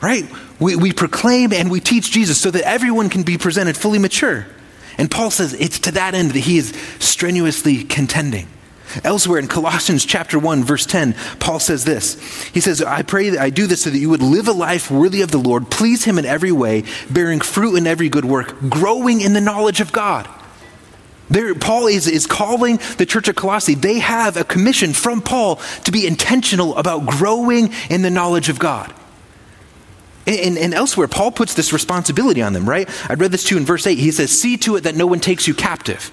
Right? 0.00 0.24
We, 0.60 0.76
we 0.76 0.92
proclaim 0.92 1.52
and 1.52 1.70
we 1.70 1.80
teach 1.80 2.10
Jesus 2.10 2.40
so 2.40 2.50
that 2.50 2.66
everyone 2.66 3.08
can 3.08 3.22
be 3.22 3.38
presented 3.38 3.76
fully 3.76 3.98
mature. 3.98 4.46
And 4.98 5.10
Paul 5.10 5.30
says 5.30 5.52
it's 5.54 5.78
to 5.80 5.92
that 5.92 6.14
end 6.14 6.32
that 6.32 6.40
he 6.40 6.58
is 6.58 6.70
strenuously 6.98 7.84
contending. 7.84 8.48
Elsewhere 9.04 9.38
in 9.38 9.48
Colossians 9.48 10.04
chapter 10.04 10.38
1 10.38 10.64
verse 10.64 10.86
10, 10.86 11.14
Paul 11.38 11.60
says 11.60 11.84
this. 11.84 12.14
He 12.52 12.60
says, 12.60 12.82
"I 12.82 13.02
pray 13.02 13.30
that 13.30 13.40
I 13.40 13.50
do 13.50 13.66
this 13.66 13.82
so 13.82 13.90
that 13.90 13.98
you 13.98 14.10
would 14.10 14.22
live 14.22 14.48
a 14.48 14.52
life 14.52 14.90
worthy 14.90 15.22
of 15.22 15.30
the 15.30 15.38
Lord, 15.38 15.70
please 15.70 16.04
him 16.04 16.18
in 16.18 16.24
every 16.24 16.52
way, 16.52 16.84
bearing 17.10 17.40
fruit 17.40 17.76
in 17.76 17.86
every 17.86 18.08
good 18.08 18.24
work, 18.24 18.68
growing 18.68 19.20
in 19.20 19.32
the 19.32 19.40
knowledge 19.40 19.80
of 19.80 19.92
God." 19.92 20.28
There, 21.28 21.54
Paul 21.54 21.88
is, 21.88 22.06
is 22.06 22.26
calling 22.26 22.78
the 22.98 23.06
church 23.06 23.28
of 23.28 23.34
Colossae. 23.34 23.74
They 23.74 23.98
have 23.98 24.36
a 24.36 24.44
commission 24.44 24.92
from 24.92 25.20
Paul 25.20 25.56
to 25.84 25.90
be 25.90 26.06
intentional 26.06 26.76
about 26.76 27.06
growing 27.06 27.72
in 27.90 28.02
the 28.02 28.10
knowledge 28.10 28.48
of 28.48 28.58
God. 28.58 28.92
And, 30.26 30.58
and, 30.58 30.74
elsewhere, 30.74 31.06
Paul 31.06 31.30
puts 31.30 31.54
this 31.54 31.72
responsibility 31.72 32.42
on 32.42 32.52
them, 32.52 32.68
right? 32.68 32.88
I 33.08 33.14
read 33.14 33.30
this 33.30 33.44
too 33.44 33.56
in 33.56 33.64
verse 33.64 33.86
8. 33.86 33.96
He 33.96 34.10
says, 34.10 34.30
See 34.32 34.56
to 34.58 34.76
it 34.76 34.82
that 34.82 34.96
no 34.96 35.06
one 35.06 35.20
takes 35.20 35.46
you 35.46 35.54
captive. 35.54 36.10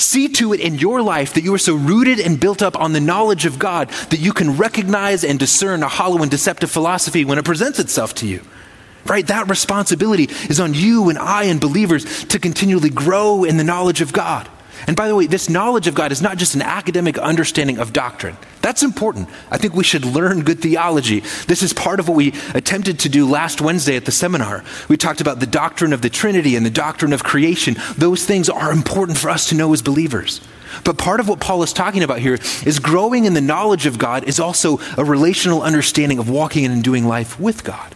See 0.00 0.28
to 0.28 0.54
it 0.54 0.60
in 0.60 0.78
your 0.78 1.02
life 1.02 1.34
that 1.34 1.44
you 1.44 1.52
are 1.52 1.58
so 1.58 1.74
rooted 1.74 2.20
and 2.20 2.40
built 2.40 2.62
up 2.62 2.74
on 2.74 2.94
the 2.94 3.00
knowledge 3.00 3.44
of 3.44 3.58
God 3.58 3.90
that 4.08 4.18
you 4.18 4.32
can 4.32 4.56
recognize 4.56 5.24
and 5.24 5.38
discern 5.38 5.82
a 5.82 5.88
hollow 5.88 6.22
and 6.22 6.30
deceptive 6.30 6.70
philosophy 6.70 7.26
when 7.26 7.36
it 7.36 7.44
presents 7.44 7.78
itself 7.78 8.14
to 8.14 8.26
you. 8.26 8.40
Right? 9.04 9.26
That 9.26 9.50
responsibility 9.50 10.24
is 10.48 10.58
on 10.58 10.72
you 10.72 11.10
and 11.10 11.18
I 11.18 11.44
and 11.44 11.60
believers 11.60 12.24
to 12.24 12.38
continually 12.38 12.88
grow 12.88 13.44
in 13.44 13.58
the 13.58 13.64
knowledge 13.64 14.00
of 14.00 14.10
God. 14.10 14.48
And 14.86 14.96
by 14.96 15.08
the 15.08 15.14
way, 15.14 15.26
this 15.26 15.48
knowledge 15.48 15.86
of 15.86 15.94
God 15.94 16.12
is 16.12 16.22
not 16.22 16.38
just 16.38 16.54
an 16.54 16.62
academic 16.62 17.18
understanding 17.18 17.78
of 17.78 17.92
doctrine. 17.92 18.36
That's 18.62 18.82
important. 18.82 19.28
I 19.50 19.58
think 19.58 19.74
we 19.74 19.84
should 19.84 20.04
learn 20.04 20.42
good 20.42 20.60
theology. 20.60 21.20
This 21.46 21.62
is 21.62 21.72
part 21.72 22.00
of 22.00 22.08
what 22.08 22.16
we 22.16 22.34
attempted 22.54 22.98
to 23.00 23.08
do 23.08 23.28
last 23.28 23.60
Wednesday 23.60 23.96
at 23.96 24.04
the 24.04 24.12
seminar. 24.12 24.64
We 24.88 24.96
talked 24.96 25.20
about 25.20 25.40
the 25.40 25.46
doctrine 25.46 25.92
of 25.92 26.02
the 26.02 26.10
Trinity 26.10 26.56
and 26.56 26.64
the 26.64 26.70
doctrine 26.70 27.12
of 27.12 27.24
creation. 27.24 27.76
Those 27.96 28.24
things 28.24 28.48
are 28.48 28.72
important 28.72 29.18
for 29.18 29.30
us 29.30 29.48
to 29.48 29.54
know 29.54 29.72
as 29.72 29.82
believers. 29.82 30.40
But 30.84 30.98
part 30.98 31.20
of 31.20 31.28
what 31.28 31.40
Paul 31.40 31.62
is 31.62 31.72
talking 31.72 32.02
about 32.02 32.20
here 32.20 32.38
is 32.64 32.78
growing 32.78 33.24
in 33.24 33.34
the 33.34 33.40
knowledge 33.40 33.86
of 33.86 33.98
God 33.98 34.24
is 34.24 34.38
also 34.38 34.78
a 34.96 35.04
relational 35.04 35.62
understanding 35.62 36.18
of 36.18 36.28
walking 36.28 36.64
and 36.64 36.82
doing 36.82 37.06
life 37.06 37.38
with 37.40 37.64
God. 37.64 37.94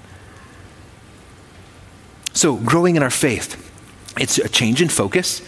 So, 2.33 2.57
growing 2.57 2.97
in 2.97 3.03
our 3.03 3.11
faith, 3.11 3.61
it's 4.19 4.39
a 4.39 4.49
change 4.49 4.83
in 4.83 4.89
focus 4.89 5.41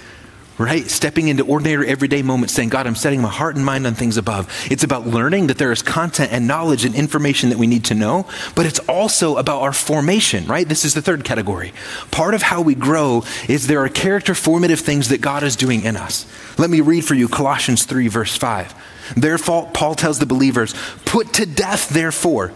right? 0.58 0.88
Stepping 0.90 1.28
into 1.28 1.44
ordinary 1.44 1.88
everyday 1.88 2.22
moments 2.22 2.54
saying, 2.54 2.70
God, 2.70 2.86
I'm 2.86 2.94
setting 2.94 3.20
my 3.20 3.28
heart 3.28 3.56
and 3.56 3.64
mind 3.64 3.86
on 3.86 3.94
things 3.94 4.16
above. 4.16 4.50
It's 4.70 4.84
about 4.84 5.06
learning 5.06 5.48
that 5.48 5.58
there 5.58 5.72
is 5.72 5.82
content 5.82 6.32
and 6.32 6.46
knowledge 6.46 6.84
and 6.84 6.94
information 6.94 7.50
that 7.50 7.58
we 7.58 7.66
need 7.66 7.84
to 7.86 7.94
know, 7.94 8.26
but 8.54 8.66
it's 8.66 8.78
also 8.80 9.36
about 9.36 9.62
our 9.62 9.72
formation, 9.72 10.46
right? 10.46 10.68
This 10.68 10.84
is 10.84 10.94
the 10.94 11.02
third 11.02 11.25
category. 11.25 11.72
Part 12.10 12.34
of 12.34 12.42
how 12.42 12.62
we 12.62 12.75
grow 12.75 13.25
is 13.48 13.66
there 13.66 13.84
are 13.84 13.88
character 13.88 14.34
formative 14.34 14.80
things 14.80 15.10
that 15.10 15.20
God 15.20 15.42
is 15.42 15.56
doing 15.56 15.82
in 15.82 15.96
us. 15.96 16.26
Let 16.58 16.70
me 16.70 16.80
read 16.80 17.04
for 17.04 17.14
you 17.14 17.28
Colossians 17.28 17.84
3, 17.84 18.08
verse 18.08 18.36
5. 18.36 18.75
Therefore, 19.16 19.70
Paul 19.72 19.94
tells 19.94 20.18
the 20.18 20.26
believers, 20.26 20.75
put 21.04 21.34
to 21.34 21.46
death, 21.46 21.90
therefore, 21.90 22.48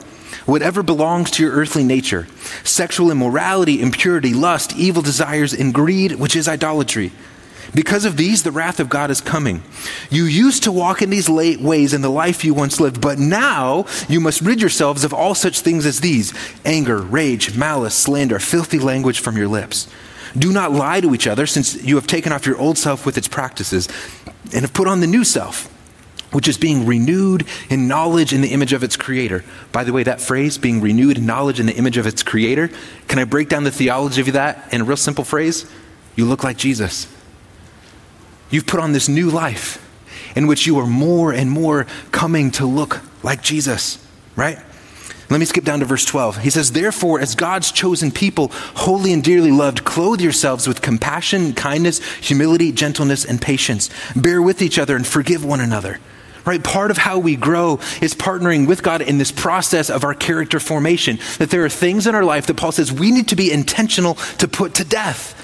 whatever 0.47 0.83
belongs 0.83 1.31
to 1.33 1.43
your 1.43 1.53
earthly 1.53 1.85
nature 1.85 2.27
sexual 2.65 3.11
immorality, 3.11 3.81
impurity, 3.81 4.35
lust, 4.35 4.75
evil 4.77 5.03
desires, 5.03 5.53
and 5.53 5.75
greed, 5.75 6.13
which 6.13 6.35
is 6.35 6.49
idolatry. 6.49 7.13
Because 7.75 8.05
of 8.05 8.17
these, 8.17 8.43
the 8.43 8.51
wrath 8.51 8.81
of 8.81 8.89
God 8.89 9.11
is 9.11 9.21
coming. 9.21 9.63
You 10.11 10.25
used 10.25 10.65
to 10.65 10.73
walk 10.73 11.03
in 11.03 11.11
these 11.11 11.29
late 11.29 11.61
ways 11.61 11.95
in 11.95 12.03
the 12.03 12.11
life 12.11 12.45
you 12.45 12.53
once 12.53 12.81
lived, 12.81 13.01
but 13.01 13.19
now 13.19 13.87
you 14.09 14.21
must 14.21 14.41
rid 14.41 14.61
yourselves 14.61 15.05
of 15.05 15.15
all 15.15 15.35
such 15.35 15.61
things 15.61 15.87
as 15.87 16.01
these 16.01 16.35
anger, 16.65 16.99
rage, 16.99 17.57
malice, 17.57 17.95
slander, 17.95 18.39
filthy 18.39 18.79
language 18.79 19.21
from 19.21 19.37
your 19.37 19.49
lips. 19.49 19.89
Do 20.37 20.53
not 20.53 20.73
lie 20.73 21.01
to 21.01 21.15
each 21.15 21.27
other, 21.27 21.47
since 21.47 21.83
you 21.83 21.97
have 21.97 22.07
taken 22.07 22.33
off 22.33 22.47
your 22.47 22.59
old 22.59 22.79
self 22.79 23.07
with 23.07 23.19
its 23.19 23.29
practices 23.29 23.89
and 24.53 24.63
have 24.63 24.73
put 24.73 24.89
on 24.89 25.01
the 25.01 25.07
new 25.07 25.25
self, 25.25 25.67
which 26.33 26.49
is 26.49 26.59
being 26.59 26.87
renewed 26.87 27.47
in 27.69 27.89
knowledge 27.89 28.33
in 28.33 28.41
the 28.41 28.53
image 28.53 28.73
of 28.73 28.83
its 28.83 28.97
creator. 28.97 29.45
By 29.73 29.85
the 29.85 29.93
way, 29.93 30.03
that 30.05 30.21
phrase, 30.21 30.59
being 30.59 30.81
renewed 30.81 31.19
in 31.19 31.27
knowledge 31.27 31.61
in 31.61 31.67
the 31.67 31.77
image 31.77 31.97
of 31.97 32.07
its 32.07 32.23
creator, 32.23 32.71
can 33.09 33.19
I 33.19 33.25
break 33.25 33.49
down 33.49 33.65
the 33.65 33.71
theology 33.71 34.21
of 34.21 34.33
that 34.33 34.73
in 34.73 34.81
a 34.81 34.85
real 34.85 34.97
simple 34.97 35.25
phrase? 35.25 35.71
You 36.17 36.27
look 36.27 36.45
like 36.45 36.57
Jesus. 36.57 37.07
You've 38.51 38.67
put 38.67 38.81
on 38.81 38.93
this 38.93 39.09
new 39.09 39.31
life 39.31 39.87
in 40.37 40.47
which 40.47 40.67
you 40.67 40.79
are 40.79 40.87
more 40.87 41.33
and 41.33 41.51
more 41.51 41.87
coming 42.13 42.51
to 42.53 42.67
look 42.67 43.01
like 43.23 43.43
Jesus, 43.43 44.05
right? 44.37 44.59
Let 45.31 45.39
me 45.39 45.47
skip 45.47 45.65
down 45.65 45.79
to 45.79 45.87
verse 45.87 46.05
12. 46.05 46.39
He 46.39 46.51
says, 46.51 46.73
Therefore, 46.73 47.21
as 47.21 47.37
God's 47.37 47.71
chosen 47.71 48.11
people, 48.11 48.49
holy 48.75 49.13
and 49.13 49.23
dearly 49.23 49.53
loved, 49.53 49.85
clothe 49.85 50.21
yourselves 50.21 50.67
with 50.67 50.83
compassion, 50.83 51.53
kindness, 51.53 52.05
humility, 52.17 52.73
gentleness, 52.73 53.25
and 53.25 53.41
patience. 53.41 53.91
Bear 54.17 54.43
with 54.43 54.61
each 54.61 54.77
other 54.77 54.97
and 54.97 55.07
forgive 55.07 55.45
one 55.45 55.61
another. 55.61 56.01
Right? 56.45 56.65
Part 56.65 56.91
of 56.91 56.99
how 56.99 57.19
we 57.19 57.37
grow 57.37 57.79
is 58.03 58.15
partnering 58.15 58.67
with 58.67 58.83
God 58.83 59.03
in 59.03 59.19
this 59.19 59.31
process 59.31 59.89
of 59.89 60.03
our 60.03 60.15
character 60.15 60.59
formation. 60.59 61.21
That 61.39 61.51
there 61.51 61.65
are 61.65 61.69
things 61.69 62.09
in 62.09 62.15
our 62.17 62.25
life 62.25 62.47
that 62.47 62.57
Paul 62.57 62.73
says 62.73 62.91
we 62.91 63.13
need 63.13 63.29
to 63.29 63.37
be 63.37 63.53
intentional 63.53 64.15
to 64.39 64.49
put 64.49 64.75
to 64.77 64.85
death. 64.85 65.37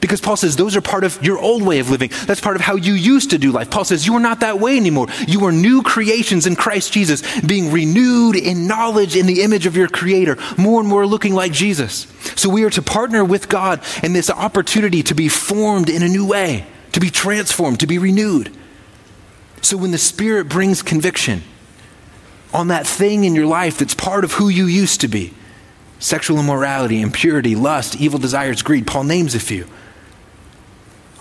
Because 0.00 0.20
Paul 0.20 0.36
says 0.36 0.56
those 0.56 0.76
are 0.76 0.80
part 0.80 1.04
of 1.04 1.22
your 1.22 1.38
old 1.38 1.62
way 1.62 1.78
of 1.78 1.90
living. 1.90 2.10
That's 2.24 2.40
part 2.40 2.56
of 2.56 2.62
how 2.62 2.76
you 2.76 2.94
used 2.94 3.30
to 3.30 3.38
do 3.38 3.52
life. 3.52 3.70
Paul 3.70 3.84
says 3.84 4.06
you 4.06 4.14
are 4.14 4.20
not 4.20 4.40
that 4.40 4.58
way 4.58 4.76
anymore. 4.76 5.08
You 5.28 5.44
are 5.44 5.52
new 5.52 5.82
creations 5.82 6.46
in 6.46 6.56
Christ 6.56 6.92
Jesus, 6.92 7.22
being 7.40 7.70
renewed 7.70 8.36
in 8.36 8.66
knowledge 8.66 9.14
in 9.14 9.26
the 9.26 9.42
image 9.42 9.66
of 9.66 9.76
your 9.76 9.88
Creator, 9.88 10.38
more 10.56 10.80
and 10.80 10.88
more 10.88 11.06
looking 11.06 11.34
like 11.34 11.52
Jesus. 11.52 12.06
So 12.34 12.48
we 12.48 12.64
are 12.64 12.70
to 12.70 12.82
partner 12.82 13.24
with 13.24 13.48
God 13.48 13.82
in 14.02 14.12
this 14.14 14.30
opportunity 14.30 15.02
to 15.02 15.14
be 15.14 15.28
formed 15.28 15.90
in 15.90 16.02
a 16.02 16.08
new 16.08 16.26
way, 16.26 16.66
to 16.92 17.00
be 17.00 17.10
transformed, 17.10 17.80
to 17.80 17.86
be 17.86 17.98
renewed. 17.98 18.56
So 19.60 19.76
when 19.76 19.90
the 19.90 19.98
Spirit 19.98 20.48
brings 20.48 20.82
conviction 20.82 21.42
on 22.54 22.68
that 22.68 22.86
thing 22.86 23.24
in 23.24 23.34
your 23.34 23.46
life 23.46 23.78
that's 23.78 23.94
part 23.94 24.24
of 24.24 24.32
who 24.32 24.48
you 24.48 24.64
used 24.64 25.02
to 25.02 25.08
be, 25.08 25.34
sexual 25.98 26.40
immorality, 26.40 27.02
impurity, 27.02 27.54
lust, 27.54 28.00
evil 28.00 28.18
desires, 28.18 28.62
greed, 28.62 28.86
Paul 28.86 29.04
names 29.04 29.34
a 29.34 29.40
few. 29.40 29.66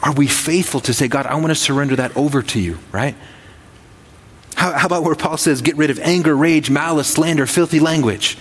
Are 0.01 0.13
we 0.13 0.27
faithful 0.27 0.79
to 0.82 0.94
say, 0.94 1.08
God, 1.08 1.25
I 1.25 1.36
want 1.36 1.48
to 1.48 1.56
surrender 1.56 1.96
that 1.98 2.15
over 2.15 2.41
to 2.41 2.60
you, 2.60 2.79
right? 2.91 3.15
How, 4.56 4.74
how, 4.74 4.86
about 4.88 5.03
where 5.03 5.15
Paul 5.15 5.38
says, 5.38 5.62
get 5.62 5.77
rid 5.77 5.89
of 5.89 6.00
anger, 6.00 6.36
rage, 6.36 6.70
malice, 6.70 7.08
slander, 7.08 7.46
filthy 7.46 7.79
language? 7.79 8.38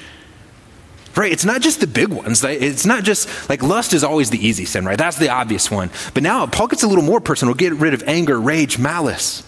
Right? 1.17 1.33
It's 1.33 1.45
not 1.45 1.63
just 1.63 1.81
the 1.81 1.87
big 1.89 2.09
ones. 2.09 2.45
It's 2.45 2.87
not 2.87 3.03
just 3.03 3.49
like 3.49 3.63
lust 3.63 3.93
is 3.93 4.05
always 4.05 4.31
the 4.31 4.39
easy 4.45 4.65
sin, 4.65 4.85
right? 4.85 4.99
That's 4.99 5.17
the 5.19 5.31
obvious 5.31 5.69
one. 5.69 5.91
But 6.15 6.23
now 6.23 6.47
Paul 6.47 6.69
gets 6.69 6.85
a 6.85 6.89
little 6.89 7.03
more 7.03 7.21
personal. 7.21 7.55
Get 7.55 7.73
rid 7.73 7.93
of 7.93 8.05
anger, 8.07 8.41
rage, 8.41 8.79
malice. 8.79 9.43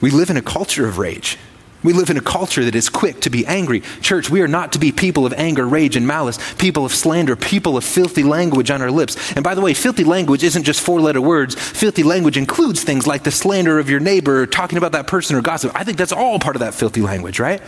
We 0.00 0.10
live 0.10 0.30
in 0.30 0.36
a 0.36 0.42
culture 0.42 0.86
of 0.88 0.98
rage. 0.98 1.38
We 1.86 1.92
live 1.92 2.10
in 2.10 2.16
a 2.16 2.20
culture 2.20 2.64
that 2.64 2.74
is 2.74 2.88
quick 2.88 3.20
to 3.20 3.30
be 3.30 3.46
angry. 3.46 3.80
Church, 4.00 4.28
we 4.28 4.42
are 4.42 4.48
not 4.48 4.72
to 4.72 4.80
be 4.80 4.90
people 4.90 5.24
of 5.24 5.32
anger, 5.34 5.64
rage, 5.64 5.94
and 5.94 6.04
malice, 6.04 6.36
people 6.54 6.84
of 6.84 6.92
slander, 6.92 7.36
people 7.36 7.76
of 7.76 7.84
filthy 7.84 8.24
language 8.24 8.72
on 8.72 8.82
our 8.82 8.90
lips. 8.90 9.16
And 9.36 9.44
by 9.44 9.54
the 9.54 9.60
way, 9.60 9.72
filthy 9.72 10.02
language 10.02 10.42
isn't 10.42 10.64
just 10.64 10.80
four 10.80 11.00
letter 11.00 11.20
words. 11.20 11.54
Filthy 11.54 12.02
language 12.02 12.36
includes 12.36 12.82
things 12.82 13.06
like 13.06 13.22
the 13.22 13.30
slander 13.30 13.78
of 13.78 13.88
your 13.88 14.00
neighbor, 14.00 14.42
or 14.42 14.46
talking 14.48 14.78
about 14.78 14.90
that 14.92 15.06
person, 15.06 15.36
or 15.36 15.42
gossip. 15.42 15.70
I 15.76 15.84
think 15.84 15.96
that's 15.96 16.10
all 16.10 16.40
part 16.40 16.56
of 16.56 16.60
that 16.60 16.74
filthy 16.74 17.02
language, 17.02 17.38
right? 17.38 17.62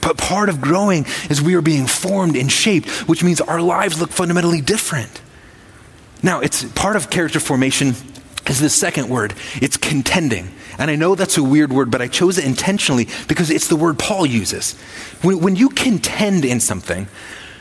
But 0.00 0.16
part 0.16 0.48
of 0.48 0.60
growing 0.60 1.06
is 1.28 1.42
we 1.42 1.56
are 1.56 1.62
being 1.62 1.88
formed 1.88 2.36
and 2.36 2.52
shaped, 2.52 2.88
which 3.08 3.24
means 3.24 3.40
our 3.40 3.60
lives 3.60 4.00
look 4.00 4.10
fundamentally 4.10 4.60
different. 4.60 5.20
Now, 6.22 6.38
it's 6.38 6.62
part 6.62 6.94
of 6.94 7.10
character 7.10 7.40
formation 7.40 7.96
is 8.46 8.60
the 8.60 8.70
second 8.70 9.08
word. 9.08 9.34
It's 9.56 9.76
contending. 9.76 10.52
And 10.78 10.90
I 10.90 10.96
know 10.96 11.14
that's 11.14 11.38
a 11.38 11.42
weird 11.42 11.72
word, 11.72 11.90
but 11.90 12.02
I 12.02 12.08
chose 12.08 12.38
it 12.38 12.44
intentionally 12.44 13.08
because 13.28 13.50
it's 13.50 13.68
the 13.68 13.76
word 13.76 13.98
Paul 13.98 14.26
uses. 14.26 14.74
When, 15.22 15.40
when 15.40 15.56
you 15.56 15.70
contend 15.70 16.44
in 16.44 16.60
something, 16.60 17.08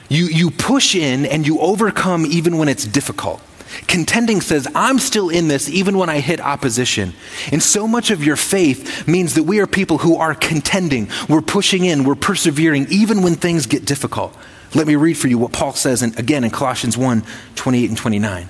you, 0.09 0.25
you 0.25 0.51
push 0.51 0.95
in 0.95 1.25
and 1.25 1.47
you 1.47 1.59
overcome 1.59 2.25
even 2.25 2.57
when 2.57 2.67
it's 2.67 2.85
difficult. 2.85 3.41
Contending 3.87 4.41
says, 4.41 4.67
I'm 4.73 4.99
still 4.99 5.29
in 5.29 5.47
this 5.47 5.69
even 5.69 5.97
when 5.97 6.09
I 6.09 6.19
hit 6.19 6.39
opposition. 6.39 7.13
And 7.51 7.61
so 7.61 7.87
much 7.87 8.11
of 8.11 8.23
your 8.23 8.35
faith 8.35 9.07
means 9.07 9.35
that 9.35 9.43
we 9.43 9.59
are 9.59 9.67
people 9.67 9.99
who 9.99 10.17
are 10.17 10.33
contending. 10.33 11.09
We're 11.27 11.41
pushing 11.41 11.85
in, 11.85 12.03
we're 12.03 12.15
persevering 12.15 12.87
even 12.89 13.21
when 13.21 13.35
things 13.35 13.65
get 13.65 13.85
difficult. 13.85 14.35
Let 14.73 14.87
me 14.87 14.95
read 14.95 15.17
for 15.17 15.27
you 15.27 15.37
what 15.37 15.51
Paul 15.51 15.73
says 15.73 16.01
in, 16.01 16.17
again 16.17 16.43
in 16.43 16.51
Colossians 16.51 16.97
1 16.97 17.23
28 17.55 17.89
and 17.89 17.97
29. 17.97 18.49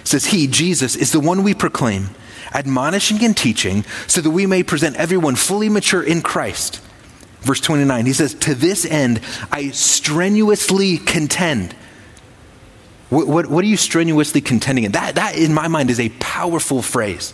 It 0.00 0.06
says, 0.06 0.26
He, 0.26 0.46
Jesus, 0.46 0.94
is 0.94 1.12
the 1.12 1.20
one 1.20 1.42
we 1.42 1.54
proclaim, 1.54 2.10
admonishing 2.52 3.24
and 3.24 3.36
teaching, 3.36 3.84
so 4.06 4.20
that 4.20 4.30
we 4.30 4.46
may 4.46 4.62
present 4.62 4.96
everyone 4.96 5.36
fully 5.36 5.68
mature 5.68 6.02
in 6.02 6.22
Christ. 6.22 6.80
Verse 7.40 7.60
29, 7.60 8.06
he 8.06 8.12
says, 8.12 8.34
To 8.34 8.54
this 8.54 8.84
end 8.84 9.20
I 9.52 9.70
strenuously 9.70 10.98
contend. 10.98 11.74
What, 13.08 13.28
what, 13.28 13.46
what, 13.46 13.64
are 13.64 13.68
you 13.68 13.76
strenuously 13.76 14.40
contending 14.40 14.84
in? 14.84 14.92
That, 14.92 15.14
that, 15.14 15.36
in 15.36 15.54
my 15.54 15.68
mind, 15.68 15.90
is 15.90 16.00
a 16.00 16.08
powerful 16.08 16.82
phrase. 16.82 17.32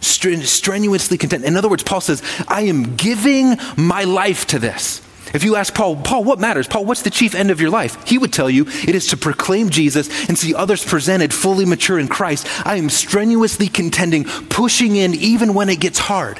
strenuously 0.00 1.18
contend. 1.18 1.44
In 1.44 1.56
other 1.56 1.68
words, 1.68 1.82
Paul 1.82 2.00
says, 2.00 2.22
I 2.48 2.62
am 2.62 2.96
giving 2.96 3.56
my 3.76 4.04
life 4.04 4.46
to 4.48 4.58
this. 4.58 5.03
If 5.34 5.42
you 5.42 5.56
ask 5.56 5.74
Paul, 5.74 5.96
Paul, 5.96 6.22
what 6.22 6.38
matters? 6.38 6.68
Paul, 6.68 6.84
what's 6.84 7.02
the 7.02 7.10
chief 7.10 7.34
end 7.34 7.50
of 7.50 7.60
your 7.60 7.70
life? 7.70 8.02
He 8.06 8.18
would 8.18 8.32
tell 8.32 8.48
you 8.48 8.66
it 8.66 8.94
is 8.94 9.08
to 9.08 9.16
proclaim 9.16 9.68
Jesus 9.68 10.28
and 10.28 10.38
see 10.38 10.54
others 10.54 10.84
presented 10.84 11.34
fully 11.34 11.64
mature 11.64 11.98
in 11.98 12.06
Christ. 12.06 12.46
I 12.64 12.76
am 12.76 12.88
strenuously 12.88 13.66
contending, 13.66 14.24
pushing 14.24 14.94
in 14.94 15.12
even 15.14 15.52
when 15.52 15.68
it 15.68 15.80
gets 15.80 15.98
hard. 15.98 16.38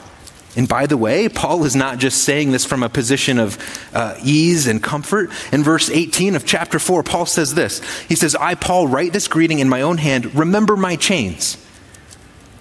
And 0.56 0.68
by 0.68 0.86
the 0.86 0.96
way, 0.96 1.28
Paul 1.28 1.64
is 1.64 1.74
not 1.74 1.98
just 1.98 2.22
saying 2.22 2.52
this 2.52 2.64
from 2.64 2.84
a 2.84 2.88
position 2.88 3.40
of 3.40 3.58
uh, 3.92 4.16
ease 4.22 4.68
and 4.68 4.80
comfort. 4.80 5.30
In 5.52 5.64
verse 5.64 5.90
18 5.90 6.36
of 6.36 6.46
chapter 6.46 6.78
4, 6.78 7.02
Paul 7.02 7.26
says 7.26 7.54
this 7.54 7.80
He 8.04 8.14
says, 8.14 8.36
I, 8.36 8.54
Paul, 8.54 8.86
write 8.86 9.12
this 9.12 9.26
greeting 9.26 9.58
in 9.58 9.68
my 9.68 9.82
own 9.82 9.98
hand. 9.98 10.36
Remember 10.36 10.76
my 10.76 10.94
chains. 10.94 11.63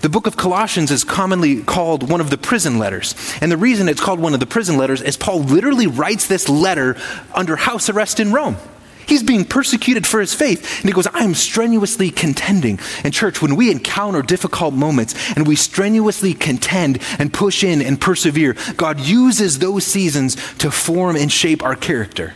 The 0.03 0.09
book 0.09 0.27
of 0.27 0.35
Colossians 0.35 0.91
is 0.91 1.05
commonly 1.05 1.63
called 1.63 2.09
one 2.09 2.19
of 2.19 2.29
the 2.29 2.37
prison 2.37 2.77
letters. 2.77 3.15
And 3.39 3.49
the 3.49 3.55
reason 3.55 3.87
it's 3.87 4.01
called 4.01 4.19
one 4.19 4.33
of 4.33 4.41
the 4.41 4.45
prison 4.45 4.75
letters 4.75 5.01
is 5.01 5.15
Paul 5.15 5.43
literally 5.43 5.87
writes 5.87 6.27
this 6.27 6.49
letter 6.49 6.97
under 7.33 7.55
house 7.55 7.87
arrest 7.87 8.19
in 8.19 8.33
Rome. 8.33 8.57
He's 9.07 9.23
being 9.23 9.45
persecuted 9.45 10.05
for 10.05 10.19
his 10.19 10.33
faith. 10.33 10.81
And 10.81 10.89
he 10.89 10.91
goes, 10.91 11.07
I 11.07 11.23
am 11.23 11.33
strenuously 11.33 12.11
contending. 12.11 12.81
And, 13.05 13.13
church, 13.13 13.41
when 13.41 13.55
we 13.55 13.71
encounter 13.71 14.21
difficult 14.21 14.73
moments 14.73 15.15
and 15.37 15.47
we 15.47 15.55
strenuously 15.55 16.33
contend 16.33 16.99
and 17.17 17.33
push 17.33 17.63
in 17.63 17.81
and 17.81 17.99
persevere, 17.99 18.57
God 18.75 18.99
uses 18.99 19.59
those 19.59 19.85
seasons 19.85 20.35
to 20.57 20.69
form 20.69 21.15
and 21.15 21.31
shape 21.31 21.63
our 21.63 21.77
character. 21.77 22.33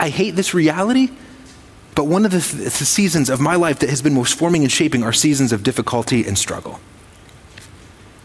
I 0.00 0.08
hate 0.08 0.34
this 0.34 0.54
reality, 0.54 1.10
but 1.94 2.04
one 2.04 2.24
of 2.24 2.30
the, 2.30 2.40
th- 2.40 2.64
the, 2.64 2.70
seasons 2.70 3.28
of 3.28 3.40
my 3.40 3.54
life 3.54 3.80
that 3.80 3.90
has 3.90 4.00
been 4.00 4.14
most 4.14 4.38
forming 4.38 4.62
and 4.62 4.72
shaping 4.72 5.02
are 5.02 5.12
seasons 5.12 5.52
of 5.52 5.62
difficulty 5.62 6.26
and 6.26 6.38
struggle. 6.38 6.80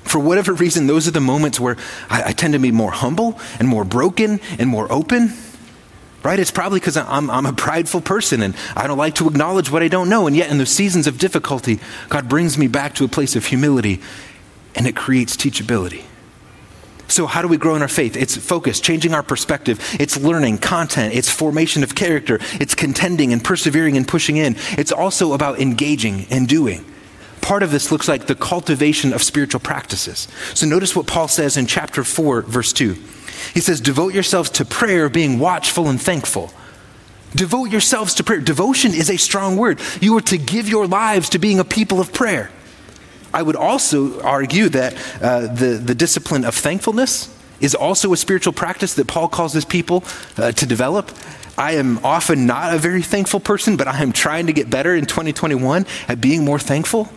For 0.03 0.19
whatever 0.19 0.53
reason, 0.53 0.87
those 0.87 1.07
are 1.07 1.11
the 1.11 1.19
moments 1.19 1.59
where 1.59 1.75
I, 2.09 2.23
I 2.27 2.31
tend 2.31 2.53
to 2.53 2.59
be 2.59 2.71
more 2.71 2.91
humble 2.91 3.39
and 3.59 3.67
more 3.67 3.83
broken 3.83 4.39
and 4.57 4.69
more 4.69 4.91
open. 4.91 5.33
Right? 6.23 6.39
It's 6.39 6.51
probably 6.51 6.79
because 6.79 6.97
I'm, 6.97 7.29
I'm 7.29 7.45
a 7.45 7.53
prideful 7.53 8.01
person 8.01 8.41
and 8.41 8.55
I 8.75 8.87
don't 8.87 8.97
like 8.97 9.15
to 9.15 9.27
acknowledge 9.27 9.69
what 9.69 9.83
I 9.83 9.87
don't 9.87 10.09
know. 10.09 10.27
And 10.27 10.35
yet, 10.35 10.49
in 10.49 10.57
the 10.57 10.65
seasons 10.65 11.07
of 11.07 11.17
difficulty, 11.17 11.79
God 12.09 12.27
brings 12.27 12.57
me 12.57 12.67
back 12.67 12.95
to 12.95 13.05
a 13.05 13.07
place 13.07 13.35
of 13.35 13.45
humility 13.45 14.01
and 14.75 14.87
it 14.87 14.95
creates 14.95 15.35
teachability. 15.35 16.06
So, 17.07 17.25
how 17.25 17.41
do 17.41 17.47
we 17.47 17.57
grow 17.57 17.75
in 17.75 17.81
our 17.81 17.87
faith? 17.87 18.17
It's 18.17 18.35
focus, 18.35 18.79
changing 18.81 19.13
our 19.13 19.23
perspective. 19.23 19.79
It's 19.99 20.17
learning, 20.17 20.57
content. 20.57 21.13
It's 21.13 21.29
formation 21.29 21.83
of 21.83 21.95
character. 21.95 22.39
It's 22.53 22.75
contending 22.75 23.31
and 23.31 23.43
persevering 23.43 23.95
and 23.95 24.07
pushing 24.07 24.37
in. 24.37 24.55
It's 24.77 24.91
also 24.91 25.33
about 25.33 25.59
engaging 25.59 26.27
and 26.29 26.47
doing. 26.47 26.85
Part 27.41 27.63
of 27.63 27.71
this 27.71 27.91
looks 27.91 28.09
like 28.09 28.27
the 28.27 28.35
cultivation 28.35 29.13
of 29.13 29.23
spiritual 29.23 29.61
practices. 29.61 30.27
So, 30.53 30.67
notice 30.67 30.95
what 30.95 31.07
Paul 31.07 31.29
says 31.29 31.55
in 31.55 31.65
chapter 31.65 32.03
4, 32.03 32.41
verse 32.41 32.73
2. 32.73 32.93
He 33.53 33.61
says, 33.61 33.79
Devote 33.79 34.13
yourselves 34.13 34.49
to 34.51 34.65
prayer, 34.65 35.07
being 35.07 35.39
watchful 35.39 35.87
and 35.87 36.01
thankful. 36.01 36.51
Devote 37.35 37.65
yourselves 37.65 38.15
to 38.15 38.23
prayer. 38.23 38.41
Devotion 38.41 38.93
is 38.93 39.09
a 39.09 39.17
strong 39.17 39.57
word. 39.57 39.79
You 40.01 40.17
are 40.17 40.21
to 40.21 40.37
give 40.37 40.67
your 40.67 40.87
lives 40.87 41.29
to 41.29 41.39
being 41.39 41.59
a 41.59 41.63
people 41.63 41.99
of 41.99 42.11
prayer. 42.11 42.49
I 43.37 43.43
would 43.43 43.55
also 43.55 44.19
argue 44.21 44.67
that 44.69 44.95
uh, 45.21 45.41
the, 45.41 45.79
the 45.79 45.93
discipline 45.93 46.43
of 46.43 46.55
thankfulness 46.55 47.31
is 47.59 47.75
also 47.75 48.11
a 48.11 48.17
spiritual 48.17 48.51
practice 48.51 48.95
that 48.95 49.05
Paul 49.05 49.27
calls 49.27 49.53
his 49.53 49.63
people 49.63 50.03
uh, 50.37 50.53
to 50.53 50.65
develop. 50.65 51.11
I 51.55 51.73
am 51.73 52.03
often 52.03 52.47
not 52.47 52.73
a 52.73 52.79
very 52.79 53.03
thankful 53.03 53.39
person, 53.39 53.77
but 53.77 53.87
I 53.87 54.01
am 54.01 54.11
trying 54.11 54.47
to 54.47 54.53
get 54.53 54.71
better 54.71 54.95
in 54.95 55.05
2021 55.05 55.85
at 56.07 56.19
being 56.19 56.43
more 56.45 56.57
thankful. 56.57 57.09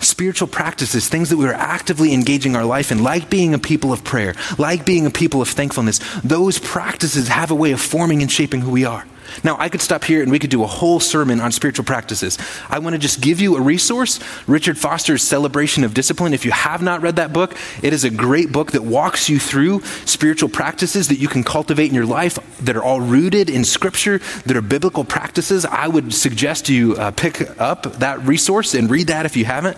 Spiritual 0.00 0.48
practices, 0.48 1.06
things 1.10 1.28
that 1.28 1.36
we 1.36 1.46
are 1.46 1.52
actively 1.52 2.14
engaging 2.14 2.56
our 2.56 2.64
life 2.64 2.90
in, 2.90 3.02
like 3.02 3.28
being 3.28 3.52
a 3.52 3.58
people 3.58 3.92
of 3.92 4.02
prayer, 4.02 4.34
like 4.56 4.86
being 4.86 5.04
a 5.04 5.10
people 5.10 5.42
of 5.42 5.48
thankfulness, 5.50 6.00
those 6.24 6.58
practices 6.58 7.28
have 7.28 7.50
a 7.50 7.54
way 7.54 7.72
of 7.72 7.82
forming 7.82 8.22
and 8.22 8.32
shaping 8.32 8.62
who 8.62 8.70
we 8.70 8.86
are. 8.86 9.04
Now, 9.44 9.56
I 9.58 9.68
could 9.68 9.80
stop 9.80 10.04
here 10.04 10.22
and 10.22 10.30
we 10.30 10.38
could 10.38 10.50
do 10.50 10.62
a 10.62 10.66
whole 10.66 11.00
sermon 11.00 11.40
on 11.40 11.52
spiritual 11.52 11.84
practices. 11.84 12.38
I 12.68 12.78
want 12.78 12.94
to 12.94 12.98
just 12.98 13.20
give 13.20 13.40
you 13.40 13.56
a 13.56 13.60
resource 13.60 14.20
Richard 14.46 14.78
Foster's 14.78 15.22
Celebration 15.22 15.84
of 15.84 15.94
Discipline. 15.94 16.34
If 16.34 16.44
you 16.44 16.50
have 16.50 16.82
not 16.82 17.02
read 17.02 17.16
that 17.16 17.32
book, 17.32 17.56
it 17.82 17.92
is 17.92 18.04
a 18.04 18.10
great 18.10 18.52
book 18.52 18.72
that 18.72 18.82
walks 18.82 19.28
you 19.28 19.38
through 19.38 19.82
spiritual 20.04 20.48
practices 20.48 21.08
that 21.08 21.16
you 21.16 21.28
can 21.28 21.44
cultivate 21.44 21.88
in 21.88 21.94
your 21.94 22.06
life 22.06 22.38
that 22.58 22.76
are 22.76 22.82
all 22.82 23.00
rooted 23.00 23.50
in 23.50 23.64
Scripture, 23.64 24.18
that 24.46 24.56
are 24.56 24.62
biblical 24.62 25.04
practices. 25.04 25.64
I 25.64 25.88
would 25.88 26.12
suggest 26.12 26.68
you 26.68 26.94
uh, 26.96 27.10
pick 27.10 27.60
up 27.60 27.84
that 27.98 28.20
resource 28.22 28.74
and 28.74 28.90
read 28.90 29.08
that 29.08 29.26
if 29.26 29.36
you 29.36 29.44
haven't, 29.44 29.76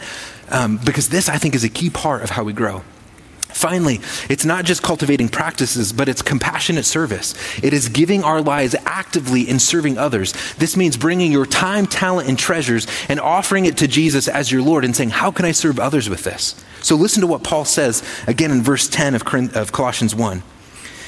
um, 0.51 0.79
because 0.85 1.09
this, 1.09 1.29
I 1.29 1.39
think, 1.39 1.55
is 1.55 1.65
a 1.65 1.69
key 1.69 1.91
part 1.91 2.23
of 2.23 2.31
how 2.31 2.45
we 2.45 2.53
grow. 2.53 2.83
Finally, 3.55 4.01
it's 4.29 4.45
not 4.45 4.65
just 4.65 4.83
cultivating 4.83 5.29
practices, 5.29 5.93
but 5.93 6.09
it's 6.09 6.23
compassionate 6.23 6.85
service. 6.85 7.35
It 7.63 7.73
is 7.73 7.89
giving 7.89 8.25
our 8.25 8.43
lives 8.43 8.75
actively 8.85 9.49
in 9.49 9.61
serving 9.61 9.97
others. 9.97 10.35
This 10.55 10.77
means 10.77 10.97
bringing 10.97 11.31
your 11.31 11.47
time, 11.47 11.87
talent, 11.87 12.29
and 12.29 12.37
treasures 12.37 12.89
and 13.09 13.21
offering 13.21 13.65
it 13.65 13.77
to 13.77 13.87
Jesus 13.87 14.27
as 14.27 14.51
your 14.51 14.61
Lord 14.61 14.85
and 14.85 14.95
saying, 14.95 15.11
How 15.11 15.31
can 15.31 15.45
I 15.45 15.53
serve 15.53 15.79
others 15.79 16.11
with 16.11 16.25
this? 16.25 16.63
So 16.83 16.97
listen 16.97 17.21
to 17.21 17.29
what 17.29 17.45
Paul 17.45 17.65
says 17.65 18.03
again 18.27 18.51
in 18.51 18.61
verse 18.61 18.89
10 18.89 19.15
of, 19.15 19.73
Colossians 19.73 20.17
1. 20.17 20.43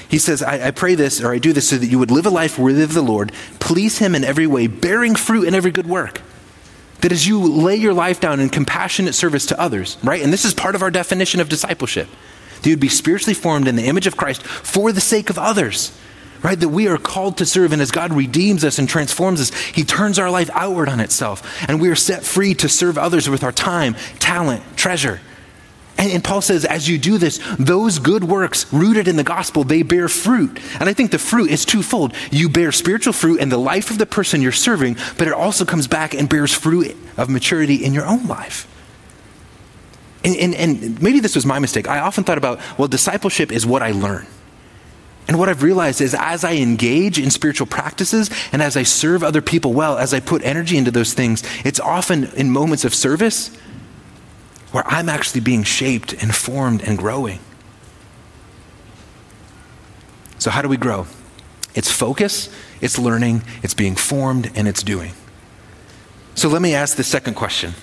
He 0.09 0.19
says, 0.19 0.41
I, 0.41 0.69
I, 0.69 0.71
pray 0.71 0.95
this, 0.95 1.21
or 1.21 1.33
I 1.33 1.39
do 1.39 1.53
this 1.53 1.69
so 1.69 1.79
that 1.79 1.87
you 1.89 1.99
would 1.99 2.13
live 2.13 2.27
a 2.27 2.31
life 2.31 2.61
worthy 2.61 2.85
of 2.85 2.95
the 2.95 3.03
Lord, 3.03 3.33
please 3.59 3.99
Him 3.99 4.15
in 4.15 4.23
every 4.23 4.47
way, 4.47 4.69
bearing 4.69 5.17
fruit 5.17 5.49
in 5.49 5.55
every 5.55 5.73
good 5.73 5.89
work. 5.89 6.23
That 7.01 7.11
as 7.11 7.27
you 7.27 7.41
lay 7.41 7.75
your 7.75 7.93
life 7.93 8.21
down 8.21 8.39
in 8.39 8.51
compassionate 8.51 9.17
service 9.17 9.47
to 9.47 9.61
others, 9.61 9.99
right? 10.05 10.23
And 10.23 10.33
this 10.33 10.45
is 10.45 10.55
part 10.55 10.77
of 10.77 10.83
our 10.83 10.93
definition 10.93 11.41
of 11.41 11.49
discipleship 11.49 12.09
you'd 12.71 12.81
be 12.81 12.89
spiritually 12.89 13.35
formed 13.35 13.69
in 13.69 13.77
the 13.77 13.87
image 13.87 14.07
of 14.07 14.17
Christ 14.17 14.43
for 14.43 14.93
the 14.93 15.01
sake 15.01 15.31
of 15.31 15.39
others. 15.39 15.97
Right? 16.43 16.59
That 16.61 16.69
we 16.69 16.87
are 16.87 16.99
called 16.99 17.39
to 17.39 17.47
serve, 17.47 17.73
and 17.73 17.81
as 17.83 17.91
God 17.91 18.13
redeems 18.13 18.63
us 18.63 18.79
and 18.79 18.89
transforms 18.89 19.41
us, 19.41 19.55
He 19.55 19.85
turns 19.85 20.19
our 20.19 20.31
life 20.31 20.51
outward 20.53 20.89
on 20.89 21.01
itself. 21.01 21.43
And 21.69 21.81
we 21.81 21.89
are 21.89 21.97
set 21.97 22.25
free 22.25 22.55
to 22.55 22.69
serve 22.69 22.99
others 22.99 23.29
with 23.29 23.43
our 23.43 23.53
time, 23.53 23.95
talent, 24.19 24.63
treasure. 24.77 25.21
And, 25.99 26.13
and, 26.13 26.23
Paul 26.23 26.43
says, 26.43 26.65
as 26.65 26.89
you 26.89 26.99
do 26.99 27.17
this, 27.17 27.41
those 27.59 27.99
good 27.99 28.23
works 28.23 28.71
rooted 28.73 29.09
in 29.09 29.17
the 29.17 29.25
gospel, 29.25 29.65
they 29.65 29.83
bear 29.83 30.09
fruit. 30.09 30.61
And 30.79 30.89
I 30.89 30.93
think 30.93 31.11
the 31.11 31.19
fruit 31.19 31.51
is 31.51 31.65
twofold. 31.65 32.13
You 32.31 32.49
bear 32.51 32.71
spiritual 32.71 33.15
fruit 33.15 33.41
in 33.41 33.49
the 33.49 33.59
life 33.59 33.91
of 33.91 33.99
the 33.99 34.07
person 34.07 34.43
you're 34.43 34.53
serving, 34.53 34.99
but 35.17 35.27
it 35.27 35.33
also 35.33 35.65
comes 35.65 35.87
back 35.87 36.13
and 36.13 36.29
bears 36.29 36.53
fruit 36.53 36.95
of 37.17 37.31
maturity 37.31 37.83
in 37.83 37.95
your 37.95 38.05
own 38.05 38.27
life. 38.27 38.69
And, 40.27 40.37
and, 40.37 40.55
and 40.57 41.01
maybe 41.01 41.21
this 41.21 41.37
was 41.37 41.47
my 41.47 41.61
mistake. 41.61 41.89
I 41.89 42.01
often 42.01 42.25
thought 42.25 42.37
about, 42.37 42.59
well, 42.77 42.89
discipleship 42.89 43.53
is 43.53 43.65
what 43.65 43.81
I 43.81 43.93
learn. 43.93 44.27
And 45.29 45.39
what 45.39 45.49
I've 45.49 45.63
realized 45.63 46.01
is 46.01 46.17
as 46.19 46.43
I 46.43 46.55
engage 46.55 47.19
in 47.19 47.31
spiritual 47.31 47.69
practices 47.69 48.29
and 48.51 48.61
as 48.61 48.77
I 48.77 48.83
serve 48.83 49.23
other 49.23 49.41
people 49.41 49.73
well, 49.73 49.97
as 49.99 50.13
I 50.13 50.19
put 50.19 50.43
energy 50.43 50.77
into 50.77 50.91
those 50.91 51.15
things, 51.15 51.45
it's 51.65 51.79
often 51.79 52.25
in 52.35 52.51
moments 52.51 52.85
of 52.85 52.93
service 52.93 53.57
where 54.73 54.85
I'm 54.87 55.09
actually 55.09 55.43
being 55.43 55.63
shaped 55.63 56.13
and 56.13 56.35
formed 56.35 56.83
and 56.83 56.99
growing. 56.99 57.39
So, 60.39 60.51
how 60.51 60.61
do 60.61 60.69
we 60.69 60.77
grow? 60.77 61.07
It's 61.75 61.91
focus, 61.91 62.49
it's 62.81 62.99
learning, 62.99 63.43
it's 63.63 63.75
being 63.75 63.95
formed, 63.95 64.51
and 64.57 64.67
it's 64.67 64.83
doing. 64.83 65.13
So, 66.35 66.49
let 66.49 66.63
me 66.63 66.75
ask 66.75 66.97
the 66.97 67.05
second 67.05 67.35
question 67.35 67.75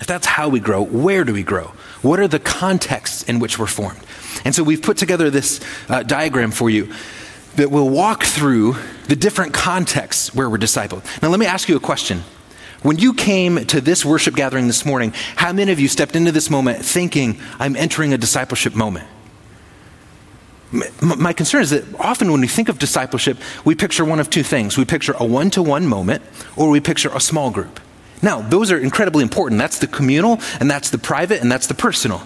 if 0.00 0.06
that's 0.06 0.26
how 0.26 0.48
we 0.48 0.60
grow, 0.60 0.82
where 0.82 1.24
do 1.24 1.32
we 1.32 1.42
grow? 1.42 1.72
What 2.02 2.20
are 2.20 2.28
the 2.28 2.38
contexts 2.38 3.22
in 3.22 3.38
which 3.38 3.58
we're 3.58 3.66
formed? 3.66 4.00
And 4.44 4.54
so 4.54 4.62
we've 4.62 4.82
put 4.82 4.98
together 4.98 5.30
this 5.30 5.60
uh, 5.88 6.02
diagram 6.02 6.50
for 6.50 6.68
you 6.68 6.92
that 7.56 7.70
will 7.70 7.88
walk 7.88 8.22
through 8.22 8.76
the 9.08 9.16
different 9.16 9.54
contexts 9.54 10.34
where 10.34 10.50
we're 10.50 10.58
discipled. 10.58 11.02
Now, 11.22 11.28
let 11.28 11.40
me 11.40 11.46
ask 11.46 11.68
you 11.68 11.76
a 11.76 11.80
question. 11.80 12.22
When 12.82 12.98
you 12.98 13.14
came 13.14 13.64
to 13.66 13.80
this 13.80 14.04
worship 14.04 14.34
gathering 14.34 14.66
this 14.66 14.84
morning, 14.84 15.12
how 15.34 15.52
many 15.52 15.72
of 15.72 15.80
you 15.80 15.88
stepped 15.88 16.14
into 16.14 16.30
this 16.30 16.50
moment 16.50 16.84
thinking, 16.84 17.40
I'm 17.58 17.74
entering 17.74 18.12
a 18.12 18.18
discipleship 18.18 18.74
moment? 18.74 19.08
My 21.00 21.32
concern 21.32 21.62
is 21.62 21.70
that 21.70 21.84
often 21.98 22.30
when 22.30 22.40
we 22.42 22.48
think 22.48 22.68
of 22.68 22.78
discipleship, 22.78 23.38
we 23.64 23.74
picture 23.74 24.04
one 24.04 24.20
of 24.20 24.28
two 24.28 24.42
things. 24.42 24.76
We 24.76 24.84
picture 24.84 25.14
a 25.18 25.24
one 25.24 25.48
to 25.50 25.62
one 25.62 25.86
moment, 25.86 26.22
or 26.54 26.68
we 26.68 26.80
picture 26.80 27.08
a 27.14 27.20
small 27.20 27.50
group. 27.50 27.80
Now, 28.22 28.40
those 28.40 28.72
are 28.72 28.78
incredibly 28.78 29.22
important. 29.22 29.58
That's 29.58 29.78
the 29.78 29.86
communal, 29.86 30.40
and 30.60 30.70
that's 30.70 30.90
the 30.90 30.98
private, 30.98 31.40
and 31.40 31.50
that's 31.50 31.66
the 31.66 31.74
personal. 31.74 32.22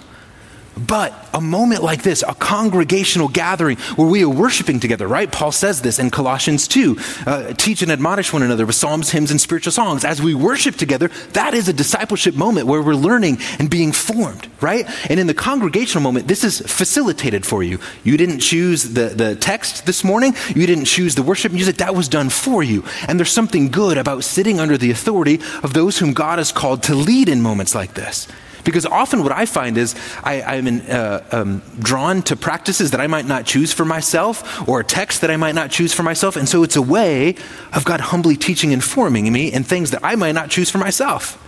But 0.87 1.13
a 1.35 1.41
moment 1.41 1.83
like 1.83 2.03
this, 2.03 2.25
a 2.27 2.35
congregational 2.35 3.29
gathering 3.29 3.77
where 3.97 4.09
we 4.09 4.25
are 4.25 4.29
worshiping 4.29 4.81
together, 4.81 5.07
right? 5.07 5.31
Paul 5.31 5.53
says 5.53 5.83
this 5.83 5.99
in 5.99 6.11
Colossians 6.11 6.67
2 6.69 6.97
uh, 7.27 7.53
teach 7.55 7.83
and 7.83 7.93
admonish 7.93 8.33
one 8.33 8.43
another 8.43 8.65
with 8.65 8.75
psalms, 8.75 9.11
hymns, 9.11 9.31
and 9.31 9.41
spiritual 9.41 9.73
songs. 9.73 10.05
As 10.05 10.23
we 10.23 10.35
worship 10.35 10.77
together, 10.77 11.09
that 11.33 11.53
is 11.55 11.69
a 11.69 11.73
discipleship 11.73 12.35
moment 12.35 12.67
where 12.67 12.81
we're 12.81 12.95
learning 12.95 13.39
and 13.59 13.69
being 13.69 13.93
formed, 13.93 14.49
right? 14.61 14.87
And 15.11 15.21
in 15.21 15.27
the 15.27 15.35
congregational 15.35 16.03
moment, 16.03 16.29
this 16.29 16.45
is 16.45 16.61
facilitated 16.61 17.45
for 17.45 17.63
you. 17.63 17.79
You 18.03 18.17
didn't 18.17 18.41
choose 18.41 18.85
the, 18.95 19.09
the 19.09 19.37
text 19.37 19.87
this 19.87 20.03
morning, 20.03 20.35
you 20.55 20.67
didn't 20.67 20.87
choose 20.87 21.15
the 21.15 21.23
worship 21.23 21.53
music, 21.53 21.77
that 21.77 21.95
was 21.95 22.09
done 22.09 22.31
for 22.31 22.63
you. 22.63 22.85
And 23.07 23.19
there's 23.19 23.33
something 23.33 23.69
good 23.69 23.99
about 23.99 24.25
sitting 24.25 24.59
under 24.59 24.79
the 24.79 24.91
authority 24.91 25.41
of 25.63 25.75
those 25.75 25.99
whom 25.99 26.15
God 26.15 26.39
has 26.39 26.53
called 26.53 26.83
to 26.85 26.95
lead 26.95 27.29
in 27.29 27.43
moments 27.43 27.75
like 27.75 27.95
this. 27.95 28.27
Because 28.65 28.87
often 28.87 29.23
what 29.23 29.33
I 29.33 29.47
find 29.47 29.79
is 29.79 29.95
I, 30.23 30.57
am 30.57 30.83
uh, 30.89 31.21
um, 31.33 31.63
drawn 31.79 32.23
to 32.23 32.37
practices 32.37 32.91
that 32.91 33.01
I 33.01 33.07
might 33.07 33.27
not 33.27 33.47
choose 33.47 33.73
for 33.73 33.85
myself 33.85 34.69
or 34.69 34.81
a 34.81 34.85
text 34.85 35.21
that 35.23 35.31
I 35.31 35.37
might 35.37 35.55
not 35.55 35.71
choose 35.71 35.93
for 35.93 36.03
myself. 36.03 36.37
And 36.37 36.49
so 36.49 36.63
it's 36.63 36.77
a 36.77 36.83
way 36.83 37.37
of 37.73 37.85
God 37.85 38.01
humbly 38.01 38.37
teaching 38.37 38.73
and 38.73 38.83
forming 38.83 39.33
me 39.33 39.53
in 39.53 39.65
things 39.65 39.91
that 39.93 40.01
I 40.05 40.15
might 40.15 40.33
not 40.33 40.51
choose 40.51 40.71
for 40.71 40.79
myself. 40.79 41.39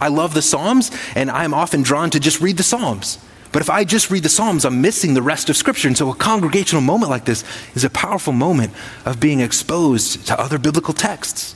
I 0.00 0.08
love 0.08 0.34
the 0.34 0.42
Psalms, 0.42 0.90
and 1.14 1.30
I'm 1.30 1.54
often 1.54 1.82
drawn 1.82 2.10
to 2.10 2.20
just 2.20 2.40
read 2.40 2.56
the 2.56 2.62
Psalms. 2.62 3.18
But 3.52 3.62
if 3.62 3.70
I 3.70 3.84
just 3.84 4.10
read 4.10 4.24
the 4.24 4.28
Psalms, 4.28 4.64
I'm 4.64 4.80
missing 4.80 5.14
the 5.14 5.22
rest 5.22 5.48
of 5.48 5.56
Scripture. 5.56 5.86
And 5.86 5.96
so 5.96 6.10
a 6.10 6.14
congregational 6.14 6.82
moment 6.82 7.10
like 7.10 7.24
this 7.24 7.44
is 7.76 7.84
a 7.84 7.90
powerful 7.90 8.32
moment 8.32 8.72
of 9.04 9.20
being 9.20 9.38
exposed 9.38 10.26
to 10.26 10.38
other 10.38 10.58
biblical 10.58 10.92
texts. 10.92 11.54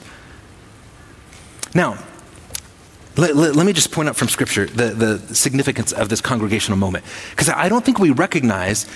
Now, 1.74 1.98
let, 3.18 3.34
let, 3.34 3.56
let, 3.56 3.66
me 3.66 3.72
just 3.72 3.90
point 3.90 4.08
out 4.08 4.16
from 4.16 4.28
Scripture 4.28 4.66
the, 4.66 4.90
the 4.90 5.34
significance 5.34 5.92
of 5.92 6.08
this 6.08 6.20
congregational 6.20 6.78
moment. 6.78 7.04
Because 7.30 7.48
I 7.48 7.68
don't 7.68 7.84
think 7.84 7.98
we 7.98 8.10
recognize 8.10 8.86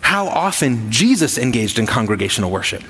how 0.00 0.28
often 0.28 0.90
Jesus 0.90 1.36
engaged 1.36 1.78
in 1.78 1.86
congregational 1.86 2.50
worship. 2.50 2.82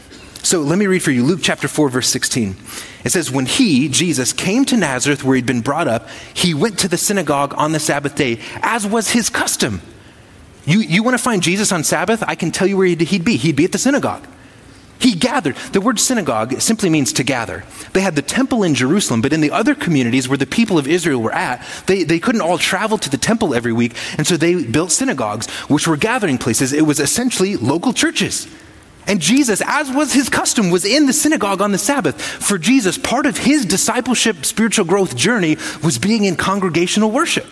So 0.43 0.61
let 0.61 0.79
me 0.79 0.87
read 0.87 1.03
for 1.03 1.11
you 1.11 1.25
Luke 1.25 1.41
chapter 1.43 1.67
4, 1.67 1.89
verse 1.89 2.09
16. 2.09 2.57
It 3.05 3.11
says, 3.11 3.31
When 3.31 3.47
he, 3.47 3.89
Jesus, 3.89 4.35
came 4.35 4.67
to 4.67 4.77
Nazareth 4.77 5.25
where 5.25 5.37
he'd 5.37 5.47
been 5.47 5.63
brought 5.63 5.89
up, 5.89 6.09
he 6.35 6.53
went 6.53 6.79
to 6.81 6.89
the 6.89 6.99
synagogue 6.99 7.55
on 7.57 7.73
the 7.73 7.81
Sabbath 7.81 8.15
day, 8.15 8.39
as 8.63 8.87
was 8.87 9.11
his 9.11 9.31
custom. 9.31 9.81
You, 10.67 10.81
you 10.81 11.03
want 11.03 11.17
to 11.17 11.23
find 11.23 11.43
Jesus 11.43 11.73
on 11.73 11.85
Sabbath? 11.85 12.23
I 12.27 12.35
can 12.35 12.51
tell 12.51 12.67
you 12.67 12.77
where 12.77 12.87
he'd, 12.87 13.01
he'd 13.01 13.25
be. 13.25 13.37
He'd 13.37 13.57
be 13.57 13.65
at 13.65 13.73
the 13.73 13.79
synagogue. 13.79 14.27
He 15.01 15.15
gathered. 15.15 15.57
The 15.73 15.81
word 15.81 15.99
synagogue 15.99 16.61
simply 16.61 16.91
means 16.91 17.15
to 17.15 17.25
gather. 17.25 17.65
They 17.95 18.03
had 18.03 18.17
the 18.17 18.23
temple 18.23 18.63
in 18.63 18.75
Jerusalem, 18.75 19.23
but 19.23 19.33
in 19.33 19.41
the 19.41 19.51
other 19.51 19.75
communities 19.75 20.29
where 20.29 20.39
the 20.39 20.47
people 20.47 20.79
of 20.79 20.87
Israel 20.87 21.23
were 21.23 21.33
at, 21.33 21.67
they, 21.87 22.05
they 22.05 22.19
couldn't 22.19 22.43
all 22.43 22.59
travel 22.59 22.99
to 22.99 23.11
the 23.11 23.17
temple 23.17 23.55
every 23.55 23.73
week, 23.73 23.97
and 24.19 24.27
so 24.27 24.37
they 24.37 24.63
built 24.63 24.93
synagogues, 24.93 25.49
which 25.69 25.89
were 25.89 25.97
gathering 25.97 26.37
places. 26.37 26.75
It 26.75 26.87
was 26.87 27.01
essentially 27.01 27.57
local 27.57 27.95
churches. 27.95 28.47
And 29.07 29.21
Jesus, 29.21 29.63
as 29.65 29.91
was 29.91 30.13
his 30.13 30.29
custom, 30.29 30.71
was 30.71 30.85
in 30.85 31.07
the 31.07 31.13
synagogue 31.15 31.63
on 31.63 31.73
the 31.73 31.79
Sabbath. 31.79 32.21
For 32.21 32.59
Jesus, 32.59 32.99
part 32.99 33.25
of 33.25 33.39
his 33.39 33.65
discipleship 33.65 34.45
spiritual 34.45 34.85
growth 34.85 35.17
journey 35.17 35.57
was 35.83 35.99
being 35.99 36.25
in 36.25 36.37
congregational 36.37 37.11
worship. 37.11 37.47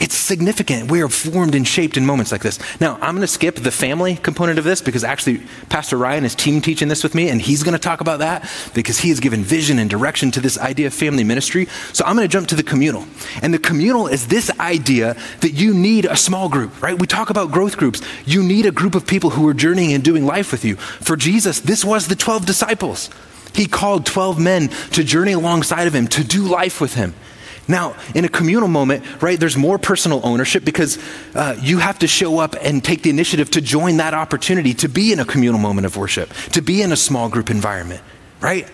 It's 0.00 0.16
significant. 0.16 0.90
We 0.90 1.02
are 1.02 1.10
formed 1.10 1.54
and 1.54 1.68
shaped 1.68 1.98
in 1.98 2.06
moments 2.06 2.32
like 2.32 2.42
this. 2.42 2.58
Now, 2.80 2.94
I'm 3.02 3.14
going 3.14 3.20
to 3.20 3.26
skip 3.26 3.56
the 3.56 3.70
family 3.70 4.16
component 4.16 4.58
of 4.58 4.64
this 4.64 4.80
because 4.80 5.04
actually 5.04 5.42
Pastor 5.68 5.98
Ryan 5.98 6.24
is 6.24 6.34
team 6.34 6.62
teaching 6.62 6.88
this 6.88 7.02
with 7.02 7.14
me, 7.14 7.28
and 7.28 7.40
he's 7.40 7.62
going 7.62 7.74
to 7.74 7.78
talk 7.78 8.00
about 8.00 8.20
that 8.20 8.50
because 8.72 8.98
he 8.98 9.10
has 9.10 9.20
given 9.20 9.42
vision 9.42 9.78
and 9.78 9.90
direction 9.90 10.30
to 10.30 10.40
this 10.40 10.58
idea 10.58 10.86
of 10.86 10.94
family 10.94 11.22
ministry. 11.22 11.66
So 11.92 12.02
I'm 12.06 12.16
going 12.16 12.26
to 12.26 12.32
jump 12.32 12.48
to 12.48 12.54
the 12.54 12.62
communal. 12.62 13.04
And 13.42 13.52
the 13.52 13.58
communal 13.58 14.06
is 14.06 14.26
this 14.28 14.50
idea 14.58 15.16
that 15.42 15.50
you 15.50 15.74
need 15.74 16.06
a 16.06 16.16
small 16.16 16.48
group, 16.48 16.80
right? 16.80 16.98
We 16.98 17.06
talk 17.06 17.28
about 17.28 17.52
growth 17.52 17.76
groups. 17.76 18.00
You 18.24 18.42
need 18.42 18.64
a 18.64 18.72
group 18.72 18.94
of 18.94 19.06
people 19.06 19.28
who 19.28 19.46
are 19.48 19.54
journeying 19.54 19.92
and 19.92 20.02
doing 20.02 20.24
life 20.24 20.50
with 20.50 20.64
you. 20.64 20.76
For 20.76 21.14
Jesus, 21.14 21.60
this 21.60 21.84
was 21.84 22.08
the 22.08 22.16
12 22.16 22.46
disciples. 22.46 23.10
He 23.54 23.66
called 23.66 24.06
12 24.06 24.38
men 24.38 24.68
to 24.92 25.04
journey 25.04 25.32
alongside 25.32 25.86
of 25.86 25.94
him, 25.94 26.08
to 26.08 26.24
do 26.24 26.42
life 26.42 26.80
with 26.80 26.94
him. 26.94 27.14
Now, 27.70 27.94
in 28.14 28.24
a 28.24 28.28
communal 28.28 28.68
moment, 28.68 29.22
right, 29.22 29.38
there's 29.38 29.56
more 29.56 29.78
personal 29.78 30.20
ownership 30.24 30.64
because 30.64 30.98
uh, 31.34 31.56
you 31.60 31.78
have 31.78 32.00
to 32.00 32.08
show 32.08 32.40
up 32.40 32.56
and 32.60 32.82
take 32.82 33.02
the 33.02 33.10
initiative 33.10 33.50
to 33.52 33.60
join 33.60 33.98
that 33.98 34.12
opportunity 34.12 34.74
to 34.74 34.88
be 34.88 35.12
in 35.12 35.20
a 35.20 35.24
communal 35.24 35.60
moment 35.60 35.86
of 35.86 35.96
worship, 35.96 36.30
to 36.52 36.62
be 36.62 36.82
in 36.82 36.90
a 36.90 36.96
small 36.96 37.28
group 37.28 37.48
environment, 37.48 38.02
right? 38.40 38.68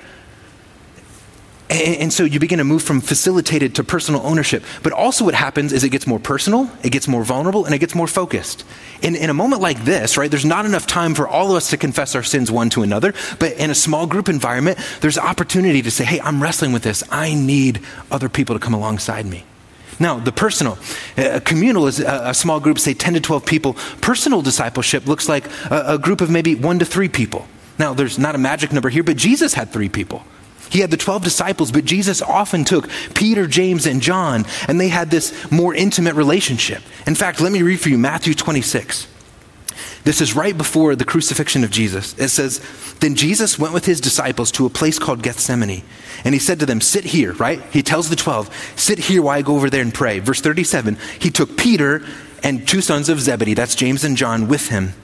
And, 1.69 2.13
so 2.13 2.23
you 2.23 2.39
begin 2.39 2.59
to 2.59 2.65
move 2.65 2.83
from 2.83 3.01
facilitated 3.01 3.75
to 3.75 3.85
personal 3.85 4.25
ownership. 4.25 4.63
But 4.85 4.93
also, 4.93 5.25
what 5.25 5.35
happens 5.35 5.73
is 5.73 5.83
it 5.83 5.89
gets 5.89 6.07
more 6.07 6.21
personal, 6.21 6.71
it 6.85 6.91
gets 6.91 7.09
more 7.09 7.25
vulnerable, 7.25 7.65
and 7.65 7.75
it 7.75 7.79
gets 7.79 7.95
more 7.95 8.07
focused. 8.07 8.65
In, 9.03 9.17
in 9.17 9.31
a 9.31 9.35
moment 9.35 9.63
like 9.63 9.85
this, 9.85 10.17
right, 10.17 10.31
there's 10.31 10.45
not 10.45 10.65
enough 10.65 10.87
time 10.87 11.15
for 11.15 11.27
all 11.27 11.51
of 11.51 11.57
us 11.57 11.71
to 11.71 11.77
confess 11.77 12.15
our 12.15 12.23
sins 12.23 12.53
one 12.53 12.71
to 12.71 12.83
another. 12.83 13.15
But 13.41 13.55
in 13.55 13.71
a 13.71 13.75
small 13.75 14.07
group 14.07 14.29
environment, 14.29 14.79
there's 15.01 15.19
opportunity 15.19 15.83
to 15.83 15.91
say, 15.91 16.05
hey, 16.05 16.21
I'm 16.21 16.41
wrestling 16.41 16.73
with 16.73 16.85
this. 16.85 17.03
I 17.11 17.35
need 17.35 17.81
other 18.13 18.29
people 18.29 18.55
to 18.55 18.61
come 18.61 18.75
alongside 18.75 19.27
me. 19.27 19.45
Now, 19.99 20.19
the 20.19 20.33
personal. 20.33 20.79
Uh, 21.17 21.41
communal 21.45 21.87
is 21.89 21.99
a, 21.99 22.29
a, 22.29 22.35
small 22.35 22.61
group, 22.61 22.79
say 22.79 22.95
10 22.95 23.15
to 23.15 23.21
12 23.21 23.45
people. 23.45 23.75
Personal 24.01 24.43
discipleship 24.43 25.07
looks 25.07 25.29
like 25.29 25.47
a, 25.71 25.95
a 25.95 25.99
group 25.99 26.21
of 26.21 26.31
maybe 26.31 26.55
one 26.55 26.79
to 26.79 26.85
three 26.85 27.09
people. 27.09 27.49
Now, 27.79 27.93
there's 27.93 28.19
not 28.19 28.35
a 28.35 28.39
magic 28.39 28.73
number 28.73 28.89
here, 28.89 29.03
but 29.03 29.17
Jesus 29.17 29.55
had 29.55 29.73
three 29.73 29.89
people. 29.89 30.25
He 30.71 30.81
had 30.81 30.91
the 30.91 30.97
12 30.97 31.23
disciples, 31.23 31.71
but 31.71 31.85
Jesus 31.85 32.23
often 32.23 32.65
took 32.65 32.89
Peter, 33.15 33.47
James, 33.47 33.87
and 33.87 34.01
John, 34.01 34.45
and 34.69 34.81
they 34.81 34.89
had 34.89 35.11
this 35.11 35.51
more 35.51 35.75
intimate 35.75 36.15
relationship. 36.15 36.83
In 37.07 37.15
fact, 37.15 37.41
let 37.41 37.53
me 37.53 37.63
read 37.63 37.81
for 37.81 37.89
you 37.89 37.99
Matthew 37.99 38.35
26. 38.35 39.09
This 40.05 40.21
is 40.21 40.37
right 40.37 40.57
before 40.57 40.95
the 40.95 41.05
crucifixion 41.05 41.65
of 41.65 41.71
Jesus. 41.71 42.17
It 42.19 42.29
says, 42.29 42.61
Then 43.01 43.17
Jesus 43.17 43.59
went 43.59 43.75
with 43.75 43.87
his 43.87 44.01
disciples 44.01 44.53
to 44.53 44.65
a 44.65 44.71
place 44.71 44.99
called 44.99 45.23
Gethsemane, 45.23 45.83
and 46.25 46.35
he 46.35 46.39
said 46.39 46.61
to 46.61 46.67
them, 46.67 46.81
Sit 46.81 47.05
here, 47.05 47.33
right? 47.35 47.61
He 47.73 47.83
tells 47.83 48.09
the 48.09 48.17
12, 48.17 48.73
Sit 48.77 48.99
here 49.01 49.23
while 49.23 49.37
I 49.37 49.43
go 49.43 49.57
over 49.57 49.69
there 49.69 49.83
and 49.83 49.93
pray. 49.93 50.21
Verse 50.21 50.41
37 50.41 50.97
He 51.19 51.31
took 51.31 51.57
Peter 51.57 52.07
and 52.43 52.67
two 52.67 52.81
sons 52.81 53.09
of 53.09 53.21
Zebedee, 53.21 53.55
that's 53.55 53.75
James 53.75 54.05
and 54.05 54.17
John, 54.17 54.47
with 54.47 54.69
him. 54.69 54.95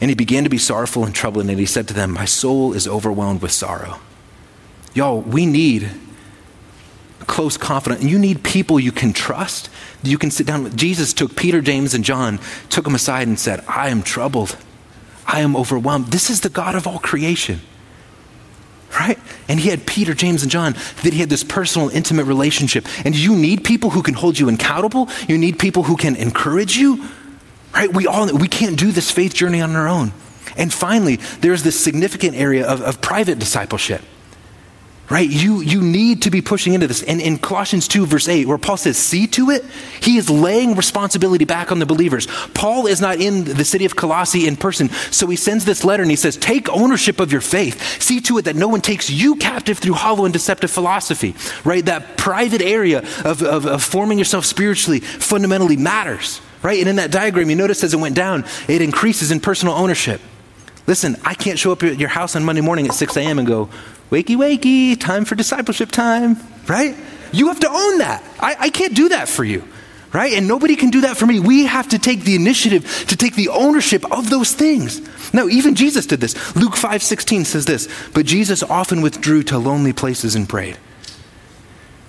And 0.00 0.10
he 0.10 0.16
began 0.16 0.42
to 0.42 0.50
be 0.50 0.58
sorrowful 0.58 1.04
and 1.04 1.14
troubled, 1.14 1.48
and 1.48 1.58
he 1.58 1.66
said 1.66 1.86
to 1.88 1.94
them, 1.94 2.10
My 2.10 2.24
soul 2.24 2.72
is 2.72 2.88
overwhelmed 2.88 3.40
with 3.40 3.52
sorrow 3.52 4.00
Y'all, 4.94 5.20
we 5.20 5.44
need 5.44 5.90
close 7.26 7.56
confidence. 7.56 8.02
And 8.02 8.10
you 8.10 8.18
need 8.18 8.42
people 8.42 8.78
you 8.78 8.92
can 8.92 9.12
trust. 9.12 9.68
You 10.02 10.18
can 10.18 10.30
sit 10.30 10.46
down 10.46 10.64
with. 10.64 10.76
Jesus 10.76 11.12
took 11.12 11.36
Peter, 11.36 11.60
James, 11.60 11.94
and 11.94 12.04
John, 12.04 12.38
took 12.70 12.84
them 12.84 12.94
aside 12.94 13.26
and 13.26 13.38
said, 13.38 13.64
I 13.66 13.88
am 13.88 14.02
troubled. 14.02 14.56
I 15.26 15.40
am 15.40 15.56
overwhelmed. 15.56 16.08
This 16.08 16.30
is 16.30 16.42
the 16.42 16.48
God 16.48 16.74
of 16.74 16.86
all 16.86 16.98
creation. 16.98 17.60
Right? 18.92 19.18
And 19.48 19.58
he 19.58 19.70
had 19.70 19.86
Peter, 19.86 20.14
James, 20.14 20.42
and 20.42 20.50
John, 20.52 20.74
that 21.02 21.12
he 21.12 21.18
had 21.18 21.28
this 21.28 21.42
personal, 21.42 21.88
intimate 21.88 22.24
relationship. 22.26 22.86
And 23.04 23.16
you 23.16 23.34
need 23.34 23.64
people 23.64 23.90
who 23.90 24.02
can 24.02 24.14
hold 24.14 24.38
you 24.38 24.48
accountable. 24.48 25.08
You 25.26 25.36
need 25.36 25.58
people 25.58 25.82
who 25.82 25.96
can 25.96 26.14
encourage 26.14 26.76
you. 26.76 27.08
Right? 27.74 27.92
We 27.92 28.06
all 28.06 28.32
we 28.32 28.46
can't 28.46 28.78
do 28.78 28.92
this 28.92 29.10
faith 29.10 29.34
journey 29.34 29.60
on 29.60 29.74
our 29.74 29.88
own. 29.88 30.12
And 30.56 30.72
finally, 30.72 31.16
there's 31.40 31.64
this 31.64 31.80
significant 31.80 32.36
area 32.36 32.64
of, 32.64 32.82
of 32.82 33.00
private 33.00 33.40
discipleship 33.40 34.02
right? 35.10 35.28
You, 35.28 35.60
you 35.60 35.82
need 35.82 36.22
to 36.22 36.30
be 36.30 36.40
pushing 36.40 36.72
into 36.72 36.86
this. 36.86 37.02
And 37.02 37.20
in 37.20 37.38
Colossians 37.38 37.88
2, 37.88 38.06
verse 38.06 38.26
8, 38.26 38.46
where 38.46 38.56
Paul 38.56 38.78
says, 38.78 38.96
see 38.96 39.26
to 39.28 39.50
it, 39.50 39.64
he 40.00 40.16
is 40.16 40.30
laying 40.30 40.76
responsibility 40.76 41.44
back 41.44 41.70
on 41.70 41.78
the 41.78 41.86
believers. 41.86 42.26
Paul 42.54 42.86
is 42.86 43.00
not 43.00 43.20
in 43.20 43.44
the 43.44 43.64
city 43.64 43.84
of 43.84 43.96
Colossae 43.96 44.46
in 44.46 44.56
person, 44.56 44.88
so 45.10 45.26
he 45.26 45.36
sends 45.36 45.66
this 45.66 45.84
letter 45.84 46.02
and 46.02 46.10
he 46.10 46.16
says, 46.16 46.36
take 46.36 46.70
ownership 46.70 47.20
of 47.20 47.32
your 47.32 47.42
faith. 47.42 48.02
See 48.02 48.20
to 48.22 48.38
it 48.38 48.46
that 48.46 48.56
no 48.56 48.68
one 48.68 48.80
takes 48.80 49.10
you 49.10 49.36
captive 49.36 49.78
through 49.78 49.94
hollow 49.94 50.24
and 50.24 50.32
deceptive 50.32 50.70
philosophy, 50.70 51.34
right? 51.64 51.84
That 51.84 52.16
private 52.16 52.62
area 52.62 53.00
of, 53.24 53.42
of, 53.42 53.66
of 53.66 53.82
forming 53.82 54.18
yourself 54.18 54.46
spiritually 54.46 55.00
fundamentally 55.00 55.76
matters, 55.76 56.40
right? 56.62 56.78
And 56.78 56.88
in 56.88 56.96
that 56.96 57.10
diagram, 57.10 57.50
you 57.50 57.56
notice 57.56 57.84
as 57.84 57.92
it 57.92 58.00
went 58.00 58.16
down, 58.16 58.46
it 58.68 58.80
increases 58.80 59.30
in 59.30 59.40
personal 59.40 59.74
ownership. 59.74 60.22
Listen, 60.86 61.16
I 61.24 61.34
can't 61.34 61.58
show 61.58 61.72
up 61.72 61.82
at 61.82 61.98
your 61.98 62.10
house 62.10 62.36
on 62.36 62.44
Monday 62.44 62.60
morning 62.60 62.86
at 62.86 62.94
6 62.94 63.16
a.m. 63.16 63.38
and 63.38 63.48
go, 63.48 63.70
wakey, 64.10 64.36
wakey, 64.36 64.98
time 64.98 65.24
for 65.24 65.34
discipleship 65.34 65.90
time, 65.90 66.36
right? 66.66 66.96
You 67.32 67.48
have 67.48 67.60
to 67.60 67.68
own 67.68 67.98
that. 67.98 68.22
I, 68.38 68.56
I 68.58 68.70
can't 68.70 68.94
do 68.94 69.08
that 69.10 69.28
for 69.28 69.44
you, 69.44 69.64
right? 70.12 70.32
And 70.34 70.46
nobody 70.46 70.76
can 70.76 70.90
do 70.90 71.02
that 71.02 71.16
for 71.16 71.26
me. 71.26 71.40
We 71.40 71.66
have 71.66 71.88
to 71.88 71.98
take 71.98 72.20
the 72.20 72.36
initiative 72.36 73.06
to 73.08 73.16
take 73.16 73.34
the 73.34 73.48
ownership 73.48 74.10
of 74.12 74.30
those 74.30 74.52
things. 74.52 75.00
Now, 75.34 75.48
even 75.48 75.74
Jesus 75.74 76.06
did 76.06 76.20
this. 76.20 76.56
Luke 76.56 76.76
5 76.76 77.02
16 77.02 77.44
says 77.44 77.64
this, 77.64 77.88
but 78.12 78.26
Jesus 78.26 78.62
often 78.62 79.02
withdrew 79.02 79.42
to 79.44 79.58
lonely 79.58 79.92
places 79.92 80.36
and 80.36 80.48
prayed. 80.48 80.78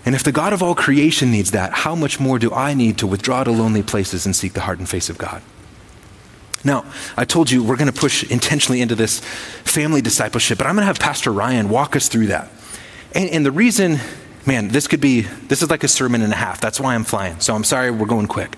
And 0.06 0.14
if 0.14 0.24
the 0.24 0.32
God 0.32 0.54
of 0.54 0.62
all 0.62 0.76
creation 0.76 1.32
needs 1.32 1.52
that, 1.52 1.74
how 1.74 1.96
much 1.96 2.20
more 2.20 2.38
do 2.38 2.54
I 2.54 2.76
need 2.76 3.00
to 3.00 3.08
withdraw 3.08 3.44
to 3.44 3.52
lonely 3.52 3.82
places 3.82 4.28
and 4.28 4.36
seek 4.36 4.54
the 4.54 4.62
heart 4.62 4.78
and 4.78 4.88
face 4.88 5.10
of 5.10 5.18
God? 5.18 5.42
Now, 6.66 6.86
I 7.16 7.24
told 7.26 7.50
you 7.52 7.64
we're 7.64 7.78
going 7.78 7.92
to 7.92 7.98
push 7.98 8.30
intentionally 8.30 8.82
into 8.82 8.96
this 8.96 9.20
family 9.20 10.02
discipleship, 10.02 10.58
but 10.58 10.68
I'm 10.68 10.76
going 10.76 10.82
to 10.84 10.88
have 10.88 11.00
Pastor 11.00 11.32
Ryan 11.32 11.70
walk 11.70 11.96
us 11.96 12.10
through 12.10 12.28
that. 12.28 12.50
And, 13.14 13.30
and 13.30 13.46
the 13.46 13.52
reason 13.52 14.00
man, 14.46 14.68
this 14.68 14.88
could 14.88 15.02
be, 15.02 15.22
this 15.22 15.62
is 15.62 15.70
like 15.70 15.84
a 15.84 15.88
sermon 15.88 16.22
and 16.22 16.32
a 16.32 16.36
half. 16.36 16.62
That's 16.62 16.80
why 16.80 16.96
I'm 16.96 17.04
flying. 17.04 17.40
So 17.40 17.56
I'm 17.56 17.64
sorry 17.64 17.92
we're 17.92 18.06
going 18.06 18.28
quick. 18.28 18.56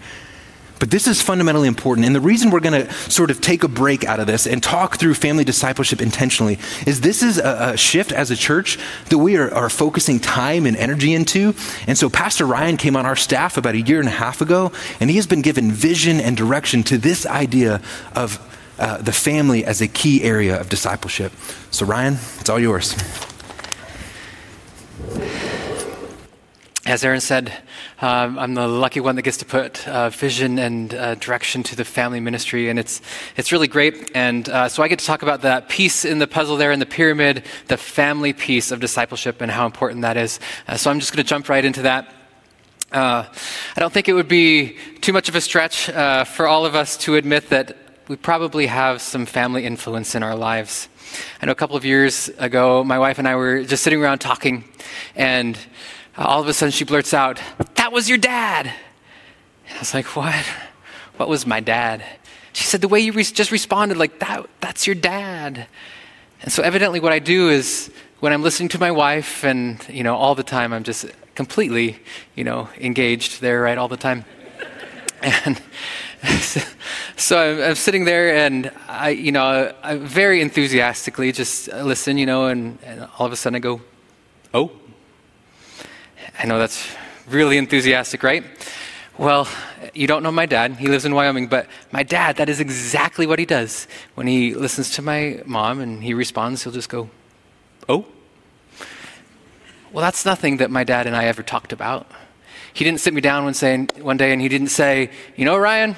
But 0.79 0.91
this 0.91 1.07
is 1.07 1.21
fundamentally 1.21 1.67
important. 1.67 2.05
And 2.05 2.15
the 2.15 2.21
reason 2.21 2.51
we're 2.51 2.59
going 2.59 2.85
to 2.85 2.93
sort 3.09 3.31
of 3.31 3.41
take 3.41 3.63
a 3.63 3.67
break 3.67 4.03
out 4.03 4.19
of 4.19 4.27
this 4.27 4.45
and 4.45 4.61
talk 4.61 4.97
through 4.97 5.15
family 5.15 5.43
discipleship 5.43 6.01
intentionally 6.01 6.59
is 6.85 7.01
this 7.01 7.23
is 7.23 7.37
a, 7.37 7.71
a 7.73 7.77
shift 7.77 8.11
as 8.11 8.31
a 8.31 8.35
church 8.35 8.77
that 9.09 9.17
we 9.17 9.37
are, 9.37 9.53
are, 9.53 9.69
focusing 9.69 10.19
time 10.19 10.65
and 10.65 10.75
energy 10.77 11.13
into. 11.13 11.53
And 11.87 11.97
so 11.97 12.09
Pastor 12.09 12.45
Ryan 12.45 12.77
came 12.77 12.95
on 12.95 13.05
our 13.05 13.15
staff 13.15 13.57
about 13.57 13.75
a 13.75 13.81
year 13.81 13.99
and 13.99 14.07
a 14.07 14.11
half 14.11 14.41
ago, 14.41 14.71
and 14.99 15.09
he 15.09 15.15
has 15.17 15.27
been 15.27 15.41
given 15.41 15.71
vision 15.71 16.19
and 16.19 16.35
direction 16.35 16.83
to 16.83 16.97
this 16.97 17.25
idea 17.25 17.81
of 18.15 18.39
uh, 18.79 18.97
the 18.97 19.11
family 19.11 19.65
as 19.65 19.81
a 19.81 19.87
key 19.87 20.23
area 20.23 20.59
of 20.59 20.69
discipleship. 20.69 21.31
So, 21.71 21.85
Ryan, 21.85 22.17
it's 22.39 22.49
all 22.49 22.59
yours. 22.59 22.95
As 26.87 27.03
Aaron 27.03 27.19
said, 27.19 27.51
um, 27.99 28.39
I'm 28.39 28.53
the 28.53 28.65
lucky 28.65 29.01
one 29.01 29.17
that 29.17 29.23
gets 29.23 29.35
to 29.39 29.45
put 29.45 29.85
uh, 29.89 30.09
vision 30.09 30.57
and 30.57 30.93
uh, 30.93 31.15
direction 31.15 31.61
to 31.63 31.75
the 31.75 31.83
family 31.83 32.21
ministry, 32.21 32.69
and 32.69 32.79
it's 32.79 33.01
it's 33.35 33.51
really 33.51 33.67
great. 33.67 34.09
And 34.15 34.47
uh, 34.47 34.69
so 34.69 34.81
I 34.81 34.87
get 34.87 34.99
to 34.99 35.05
talk 35.05 35.21
about 35.21 35.41
that 35.41 35.67
piece 35.67 36.05
in 36.05 36.19
the 36.19 36.27
puzzle 36.27 36.55
there 36.55 36.71
in 36.71 36.79
the 36.79 36.85
pyramid, 36.85 37.43
the 37.67 37.75
family 37.75 38.31
piece 38.31 38.71
of 38.71 38.79
discipleship, 38.79 39.41
and 39.41 39.51
how 39.51 39.65
important 39.65 40.03
that 40.03 40.15
is. 40.15 40.39
Uh, 40.65 40.77
so 40.77 40.89
I'm 40.89 41.01
just 41.01 41.11
going 41.11 41.21
to 41.21 41.27
jump 41.27 41.49
right 41.49 41.65
into 41.65 41.81
that. 41.81 42.07
Uh, 42.93 43.25
I 43.75 43.79
don't 43.81 43.91
think 43.91 44.07
it 44.07 44.13
would 44.13 44.29
be 44.29 44.77
too 45.01 45.11
much 45.11 45.27
of 45.27 45.35
a 45.35 45.41
stretch 45.41 45.89
uh, 45.89 46.23
for 46.23 46.47
all 46.47 46.65
of 46.65 46.73
us 46.73 46.95
to 46.99 47.15
admit 47.15 47.49
that 47.49 47.75
we 48.07 48.15
probably 48.15 48.67
have 48.67 49.01
some 49.01 49.25
family 49.25 49.65
influence 49.65 50.15
in 50.15 50.23
our 50.23 50.37
lives. 50.37 50.87
I 51.41 51.47
know 51.47 51.51
a 51.51 51.55
couple 51.55 51.75
of 51.75 51.83
years 51.83 52.29
ago, 52.37 52.81
my 52.85 52.97
wife 52.97 53.19
and 53.19 53.27
I 53.27 53.35
were 53.35 53.65
just 53.65 53.83
sitting 53.83 54.01
around 54.01 54.19
talking, 54.19 54.63
and 55.17 55.59
all 56.17 56.41
of 56.41 56.47
a 56.47 56.53
sudden 56.53 56.71
she 56.71 56.83
blurts 56.83 57.13
out, 57.13 57.39
That 57.75 57.91
was 57.91 58.09
your 58.09 58.17
dad. 58.17 58.71
I 59.75 59.79
was 59.79 59.93
like, 59.93 60.15
What? 60.15 60.45
What 61.17 61.29
was 61.29 61.45
my 61.45 61.59
dad? 61.59 62.03
She 62.53 62.63
said, 62.63 62.81
The 62.81 62.87
way 62.87 62.99
you 62.99 63.11
re- 63.11 63.23
just 63.23 63.51
responded, 63.51 63.97
like, 63.97 64.19
that, 64.19 64.47
that's 64.59 64.87
your 64.87 64.95
dad. 64.95 65.67
And 66.41 66.51
so, 66.51 66.63
evidently, 66.63 66.99
what 66.99 67.13
I 67.13 67.19
do 67.19 67.49
is 67.49 67.91
when 68.19 68.33
I'm 68.33 68.43
listening 68.43 68.69
to 68.69 68.79
my 68.79 68.91
wife, 68.91 69.43
and, 69.43 69.83
you 69.89 70.03
know, 70.03 70.15
all 70.15 70.35
the 70.35 70.43
time, 70.43 70.73
I'm 70.73 70.83
just 70.83 71.05
completely, 71.35 71.99
you 72.35 72.43
know, 72.43 72.69
engaged 72.79 73.41
there, 73.41 73.61
right, 73.61 73.77
all 73.77 73.87
the 73.87 73.97
time. 73.97 74.25
And 75.21 75.61
so 77.15 77.37
I'm, 77.37 77.61
I'm, 77.61 77.75
sitting 77.75 78.05
there, 78.05 78.35
and 78.35 78.71
I, 78.87 79.09
you 79.09 79.31
know, 79.31 79.73
I 79.83 79.97
very 79.97 80.41
enthusiastically 80.41 81.31
just 81.31 81.67
listen, 81.67 82.17
you 82.17 82.25
know, 82.25 82.47
and, 82.47 82.79
and 82.83 83.07
all 83.17 83.25
of 83.25 83.31
a 83.31 83.35
sudden 83.35 83.55
I 83.55 83.59
go, 83.59 83.81
Oh. 84.53 84.71
I 86.39 86.45
know 86.45 86.59
that's 86.59 86.87
really 87.27 87.57
enthusiastic, 87.57 88.21
right? 88.21 88.43
Well, 89.17 89.47
you 89.95 90.05
don't 90.05 90.21
know 90.21 90.31
my 90.31 90.45
dad. 90.45 90.73
He 90.73 90.87
lives 90.87 91.03
in 91.03 91.15
Wyoming, 91.15 91.47
but 91.47 91.67
my 91.91 92.03
dad, 92.03 92.35
that 92.35 92.49
is 92.49 92.59
exactly 92.59 93.25
what 93.25 93.39
he 93.39 93.45
does. 93.45 93.87
When 94.13 94.27
he 94.27 94.53
listens 94.53 94.91
to 94.91 95.01
my 95.01 95.41
mom 95.45 95.79
and 95.79 96.03
he 96.03 96.13
responds, 96.13 96.63
he'll 96.63 96.73
just 96.73 96.89
go, 96.89 97.09
Oh? 97.89 98.05
Well, 99.91 100.03
that's 100.03 100.25
nothing 100.25 100.57
that 100.57 100.69
my 100.69 100.83
dad 100.83 101.07
and 101.07 101.15
I 101.15 101.25
ever 101.25 101.41
talked 101.41 101.73
about. 101.73 102.05
He 102.73 102.83
didn't 102.83 102.99
sit 102.99 103.13
me 103.13 103.21
down 103.21 103.45
one, 103.45 103.87
one 104.01 104.17
day 104.17 104.31
and 104.31 104.39
he 104.39 104.47
didn't 104.47 104.67
say, 104.67 105.09
You 105.35 105.45
know, 105.45 105.57
Ryan, 105.57 105.95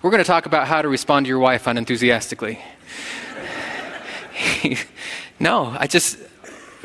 we're 0.00 0.10
going 0.10 0.22
to 0.22 0.26
talk 0.26 0.46
about 0.46 0.66
how 0.66 0.80
to 0.80 0.88
respond 0.88 1.26
to 1.26 1.28
your 1.28 1.40
wife 1.40 1.66
unenthusiastically. 1.66 2.58
no, 5.38 5.76
I 5.78 5.86
just, 5.86 6.18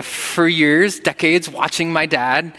for 0.01 0.47
years, 0.47 0.99
decades, 0.99 1.49
watching 1.49 1.91
my 1.91 2.05
dad, 2.05 2.55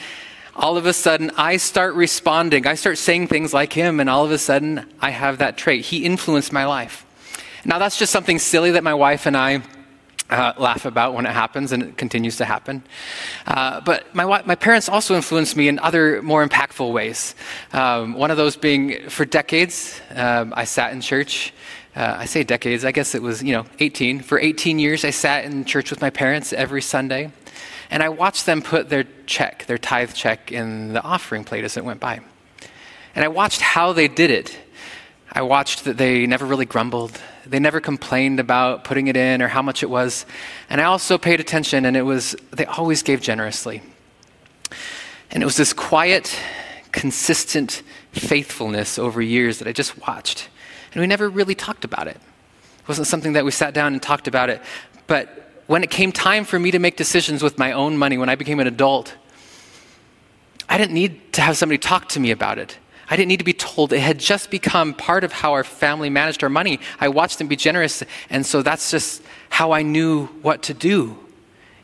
all 0.57 0.77
of 0.77 0.87
a 0.87 0.93
sudden 0.93 1.31
I 1.37 1.57
start 1.57 1.95
responding. 1.95 2.67
I 2.67 2.75
start 2.75 2.99
saying 2.99 3.29
things 3.29 3.53
like 3.53 3.73
him, 3.73 4.01
and 4.01 4.09
all 4.09 4.25
of 4.25 4.31
a 4.31 4.39
sudden 4.39 4.87
I 5.01 5.11
have 5.11 5.39
that 5.39 5.57
trait. 5.57 5.85
He 5.85 6.05
influenced 6.05 6.53
my 6.53 6.65
life. 6.65 7.05
Now, 7.65 7.79
that's 7.79 7.99
just 7.99 8.13
something 8.13 8.39
silly 8.39 8.73
that 8.73 8.85
my 8.85 8.95
wife 8.95 9.27
and 9.27 9.37
I 9.37 9.63
uh, 10.31 10.53
laugh 10.59 10.85
about 10.85 11.15
when 11.15 11.27
it 11.27 11.33
happens, 11.33 11.73
and 11.73 11.83
it 11.83 11.97
continues 11.97 12.37
to 12.37 12.45
happen. 12.45 12.83
Uh, 13.47 13.81
but 13.81 14.15
my, 14.15 14.25
my 14.45 14.55
parents 14.55 14.89
also 14.89 15.15
influenced 15.15 15.57
me 15.57 15.69
in 15.69 15.79
other 15.79 16.23
more 16.23 16.47
impactful 16.47 16.93
ways. 16.93 17.35
Um, 17.73 18.15
one 18.15 18.31
of 18.31 18.37
those 18.37 18.57
being 18.57 19.09
for 19.09 19.25
decades, 19.25 20.01
um, 20.15 20.53
I 20.57 20.65
sat 20.65 20.93
in 20.93 21.01
church 21.01 21.53
uh, 21.97 22.17
I 22.19 22.25
say 22.25 22.43
decades, 22.43 22.85
I 22.85 22.93
guess 22.93 23.15
it 23.15 23.23
was, 23.23 23.43
you 23.43 23.53
know, 23.53 23.67
18. 23.79 24.21
For 24.21 24.39
18 24.39 24.79
years, 24.79 25.05
I 25.05 25.11
sat 25.11 25.45
in 25.45 25.65
church 25.65 25.91
with 25.91 26.01
my 26.01 26.11
parents 26.11 26.53
every 26.53 26.83
Sunday, 26.83 27.31
and 27.91 28.03
I 28.03 28.09
watched 28.09 28.47
them 28.47 28.63
put 28.63 28.89
their 28.89 29.05
check, 29.27 29.67
their 29.67 29.79
tithe 29.79 30.13
check, 30.13 30.51
in 30.51 30.93
the 30.93 31.03
offering 31.03 31.45
plate 31.45 31.65
as 31.65 31.77
it 31.77 31.85
went 31.85 32.01
by. 32.01 32.21
And 33.15 33.25
I 33.25 33.29
watched 33.29 33.61
how 33.61 33.93
they 33.93 34.09
did 34.09 34.33
it. 34.33 34.59
I 35.31 35.43
watched 35.43 35.85
that 35.85 35.97
they 35.97 36.27
never 36.27 36.45
really 36.45 36.67
grumbled. 36.67 37.21
They 37.47 37.61
never 37.61 37.81
complained 37.81 38.41
about 38.41 38.83
putting 38.83 39.07
it 39.07 39.17
in 39.17 39.41
or 39.41 39.49
how 39.49 39.63
much 39.63 39.85
it 39.85 39.91
was. 39.91 40.27
And 40.69 40.81
I 40.81 40.85
also 40.85 41.17
paid 41.17 41.39
attention, 41.39 41.85
and 41.85 41.97
it 41.97 42.03
was, 42.03 42.35
they 42.51 42.65
always 42.65 43.05
gave 43.05 43.21
generously. 43.21 43.83
And 45.31 45.43
it 45.43 45.47
was 45.47 45.57
this 45.57 45.73
quiet, 45.73 46.37
consistent 46.91 47.83
faithfulness 48.13 48.99
over 48.99 49.23
years 49.23 49.59
that 49.59 49.69
I 49.69 49.73
just 49.73 49.97
watched. 50.07 50.49
And 50.95 51.01
we 51.01 51.07
never 51.09 51.29
really 51.29 51.57
talked 51.57 51.85
about 51.85 52.07
it. 52.07 52.17
It 52.17 52.89
wasn't 52.89 53.09
something 53.09 53.33
that 53.33 53.45
we 53.45 53.51
sat 53.51 53.75
down 53.75 53.93
and 53.93 54.01
talked 54.01 54.29
about 54.29 54.49
it. 54.49 54.63
But 55.09 55.51
when 55.67 55.83
it 55.83 55.91
came 55.91 56.13
time 56.13 56.45
for 56.45 56.59
me 56.59 56.71
to 56.71 56.79
make 56.79 56.97
decisions 56.97 57.43
with 57.43 57.59
my 57.59 57.73
own 57.73 57.99
money, 57.99 58.17
when 58.17 58.29
I 58.29 58.37
became 58.37 58.61
an 58.61 58.69
adult, 58.69 59.15
I 60.69 60.79
didn't 60.79 60.95
need 60.95 61.33
to 61.35 61.41
have 61.41 61.57
somebody 61.57 61.79
talk 61.79 62.09
to 62.11 62.21
me 62.21 62.31
about 62.31 62.59
it. 62.59 62.79
I 63.11 63.17
didn't 63.17 63.29
need 63.29 63.39
to 63.39 63.45
be 63.45 63.53
told. 63.53 63.93
It 63.93 64.01
had 64.01 64.19
just 64.19 64.51
become 64.51 64.95
part 64.95 65.25
of 65.25 65.33
how 65.33 65.53
our 65.53 65.65
family 65.65 66.11
managed 66.11 66.43
our 66.43 66.49
money. 66.49 66.79
I 67.01 67.09
watched 67.09 67.39
them 67.39 67.49
be 67.49 67.57
generous, 67.57 68.03
and 68.31 68.47
so 68.47 68.63
that's 68.63 68.91
just 68.91 69.23
how 69.51 69.73
I 69.73 69.83
knew 69.83 70.27
what 70.43 70.63
to 70.65 70.75
do. 70.75 71.19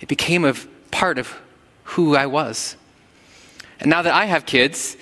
It 0.00 0.08
became 0.08 0.44
a 0.44 0.54
part 0.90 1.18
of 1.18 1.36
who 1.84 2.16
I 2.16 2.26
was. 2.26 2.76
And 3.80 3.90
now 3.90 4.02
that 4.02 4.14
I 4.14 4.26
have 4.26 4.46
kids, 4.46 4.96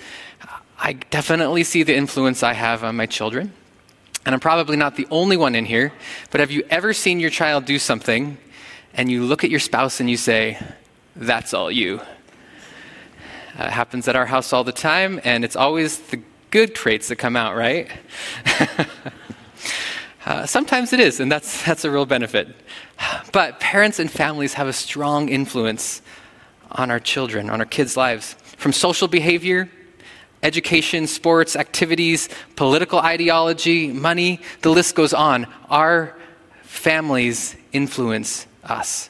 I 0.77 0.93
definitely 0.93 1.63
see 1.63 1.83
the 1.83 1.95
influence 1.95 2.43
I 2.43 2.53
have 2.53 2.83
on 2.83 2.95
my 2.95 3.05
children 3.05 3.53
and 4.25 4.35
I'm 4.35 4.39
probably 4.39 4.77
not 4.77 4.95
the 4.95 5.07
only 5.11 5.37
one 5.37 5.55
in 5.55 5.65
here, 5.65 5.93
but 6.31 6.39
have 6.39 6.51
you 6.51 6.63
ever 6.69 6.93
seen 6.93 7.19
your 7.19 7.29
child 7.29 7.65
do 7.65 7.79
something 7.79 8.37
and 8.93 9.09
you 9.09 9.23
look 9.23 9.43
at 9.43 9.49
your 9.49 9.59
spouse 9.59 9.99
and 9.99 10.09
you 10.09 10.17
say, 10.17 10.59
That's 11.15 11.53
all 11.53 11.71
you? 11.71 12.01
Uh, 13.57 13.63
it 13.63 13.71
happens 13.71 14.07
at 14.07 14.15
our 14.15 14.25
house 14.25 14.53
all 14.53 14.63
the 14.63 14.71
time, 14.71 15.19
and 15.23 15.43
it's 15.43 15.55
always 15.55 15.99
the 15.99 16.21
good 16.51 16.75
traits 16.75 17.07
that 17.09 17.17
come 17.17 17.35
out, 17.35 17.55
right? 17.55 17.89
uh, 20.25 20.45
sometimes 20.45 20.93
it 20.93 20.99
is, 20.99 21.19
and 21.19 21.31
that's, 21.31 21.63
that's 21.65 21.83
a 21.83 21.91
real 21.91 22.05
benefit. 22.05 22.47
But 23.31 23.59
parents 23.59 23.99
and 23.99 24.09
families 24.09 24.53
have 24.53 24.67
a 24.67 24.73
strong 24.73 25.29
influence 25.29 26.01
on 26.71 26.91
our 26.91 26.99
children, 26.99 27.49
on 27.49 27.59
our 27.59 27.65
kids' 27.65 27.97
lives, 27.97 28.33
from 28.57 28.73
social 28.73 29.07
behavior 29.07 29.69
education, 30.43 31.07
sports, 31.07 31.55
activities, 31.55 32.29
political 32.55 32.99
ideology, 32.99 33.91
money, 33.91 34.39
the 34.61 34.69
list 34.69 34.95
goes 34.95 35.13
on. 35.13 35.47
Our 35.69 36.15
families 36.63 37.55
influence 37.71 38.47
us. 38.63 39.09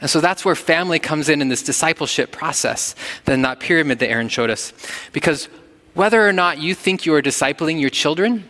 And 0.00 0.10
so 0.10 0.20
that's 0.20 0.44
where 0.44 0.54
family 0.54 0.98
comes 0.98 1.28
in 1.28 1.40
in 1.40 1.48
this 1.48 1.62
discipleship 1.62 2.30
process, 2.30 2.94
then 3.24 3.42
that 3.42 3.60
pyramid 3.60 4.00
that 4.00 4.10
Aaron 4.10 4.28
showed 4.28 4.50
us. 4.50 4.72
Because 5.12 5.48
whether 5.94 6.26
or 6.26 6.32
not 6.32 6.58
you 6.58 6.74
think 6.74 7.06
you 7.06 7.14
are 7.14 7.22
discipling 7.22 7.80
your 7.80 7.90
children, 7.90 8.48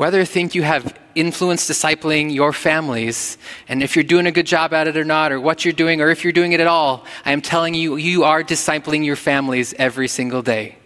whether 0.00 0.18
you 0.18 0.24
think 0.24 0.54
you 0.54 0.62
have 0.62 0.98
influence 1.14 1.68
discipling 1.68 2.32
your 2.32 2.54
families, 2.54 3.36
and 3.68 3.82
if 3.82 3.94
you're 3.94 4.02
doing 4.02 4.26
a 4.26 4.32
good 4.32 4.46
job 4.46 4.72
at 4.72 4.88
it 4.88 4.96
or 4.96 5.04
not, 5.04 5.30
or 5.30 5.38
what 5.38 5.62
you're 5.62 5.74
doing, 5.74 6.00
or 6.00 6.08
if 6.08 6.24
you're 6.24 6.32
doing 6.32 6.52
it 6.52 6.60
at 6.60 6.66
all, 6.66 7.04
I 7.22 7.32
am 7.32 7.42
telling 7.42 7.74
you, 7.74 7.96
you 7.96 8.24
are 8.24 8.42
discipling 8.42 9.04
your 9.04 9.14
families 9.14 9.74
every 9.78 10.08
single 10.08 10.40
day. 10.40 10.76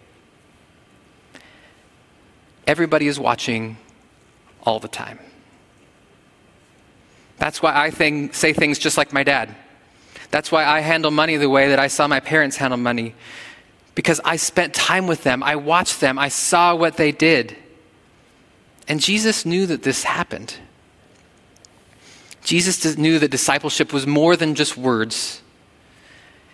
Everybody 2.67 3.07
is 3.07 3.17
watching 3.17 3.77
all 4.63 4.81
the 4.81 4.89
time. 4.89 5.17
That's 7.37 7.61
why 7.61 7.73
I 7.73 7.91
think, 7.91 8.33
say 8.33 8.51
things 8.51 8.77
just 8.79 8.97
like 8.97 9.13
my 9.13 9.23
dad. 9.23 9.55
That's 10.29 10.51
why 10.51 10.65
I 10.65 10.81
handle 10.81 11.09
money 11.09 11.37
the 11.37 11.49
way 11.49 11.69
that 11.69 11.79
I 11.79 11.87
saw 11.87 12.05
my 12.05 12.19
parents 12.19 12.57
handle 12.57 12.75
money. 12.75 13.15
because 13.95 14.19
I 14.25 14.35
spent 14.35 14.73
time 14.73 15.07
with 15.07 15.23
them, 15.23 15.41
I 15.41 15.55
watched 15.55 16.01
them, 16.01 16.19
I 16.19 16.27
saw 16.27 16.75
what 16.75 16.97
they 16.97 17.13
did. 17.13 17.55
And 18.87 19.01
Jesus 19.01 19.45
knew 19.45 19.65
that 19.65 19.83
this 19.83 20.03
happened. 20.03 20.55
Jesus 22.43 22.97
knew 22.97 23.17
that 23.19 23.31
discipleship 23.31 23.91
was 23.91 24.05
more 24.05 24.35
than 24.35 24.53
just 24.53 24.77
words, 24.77 25.41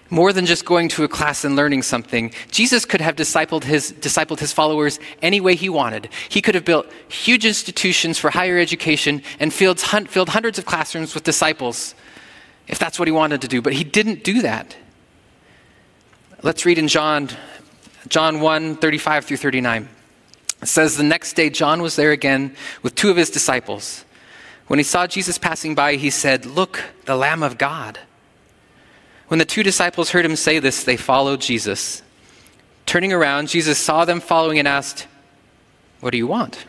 more 0.09 0.31
than 0.31 0.45
just 0.45 0.63
going 0.63 0.87
to 0.89 1.03
a 1.03 1.09
class 1.09 1.43
and 1.43 1.57
learning 1.57 1.81
something. 1.81 2.33
Jesus 2.49 2.85
could 2.85 3.01
have 3.01 3.17
discipled 3.17 3.65
his, 3.65 3.91
discipled 3.91 4.39
his 4.39 4.53
followers 4.53 4.99
any 5.21 5.41
way 5.41 5.55
he 5.55 5.67
wanted. 5.67 6.07
He 6.29 6.41
could 6.41 6.55
have 6.55 6.63
built 6.63 6.87
huge 7.09 7.45
institutions 7.45 8.17
for 8.17 8.29
higher 8.29 8.57
education 8.57 9.21
and 9.39 9.53
filled, 9.53 9.81
filled 9.81 10.29
hundreds 10.29 10.57
of 10.57 10.65
classrooms 10.65 11.13
with 11.13 11.23
disciples 11.23 11.93
if 12.67 12.79
that's 12.79 12.97
what 12.97 13.07
he 13.07 13.11
wanted 13.11 13.41
to 13.41 13.47
do, 13.49 13.61
but 13.61 13.73
he 13.73 13.83
didn't 13.83 14.23
do 14.23 14.41
that. 14.43 14.75
Let's 16.41 16.65
read 16.65 16.77
in 16.77 16.87
John, 16.87 17.29
John 18.07 18.39
1 18.39 18.77
35 18.77 19.25
through 19.25 19.37
39. 19.37 19.89
It 20.61 20.67
says, 20.67 20.97
The 20.97 21.03
next 21.03 21.33
day, 21.33 21.49
John 21.49 21.81
was 21.81 21.95
there 21.95 22.11
again 22.11 22.55
with 22.83 22.95
two 22.95 23.09
of 23.09 23.17
his 23.17 23.29
disciples. 23.29 24.05
When 24.67 24.79
he 24.79 24.83
saw 24.83 25.07
Jesus 25.07 25.37
passing 25.37 25.75
by, 25.75 25.95
he 25.95 26.09
said, 26.09 26.45
Look, 26.45 26.83
the 27.05 27.15
Lamb 27.15 27.43
of 27.43 27.57
God. 27.57 27.99
When 29.27 29.37
the 29.37 29.45
two 29.45 29.63
disciples 29.63 30.11
heard 30.11 30.25
him 30.25 30.35
say 30.35 30.59
this, 30.59 30.83
they 30.83 30.97
followed 30.97 31.41
Jesus. 31.41 32.01
Turning 32.85 33.13
around, 33.13 33.47
Jesus 33.47 33.77
saw 33.77 34.05
them 34.05 34.19
following 34.19 34.59
and 34.59 34.67
asked, 34.67 35.07
What 35.99 36.11
do 36.11 36.17
you 36.17 36.27
want? 36.27 36.65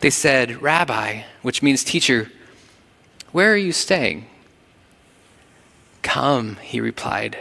They 0.00 0.10
said, 0.10 0.62
Rabbi, 0.62 1.22
which 1.42 1.62
means 1.62 1.84
teacher, 1.84 2.30
where 3.32 3.52
are 3.52 3.56
you 3.56 3.72
staying? 3.72 4.26
Come, 6.02 6.56
he 6.56 6.80
replied, 6.80 7.38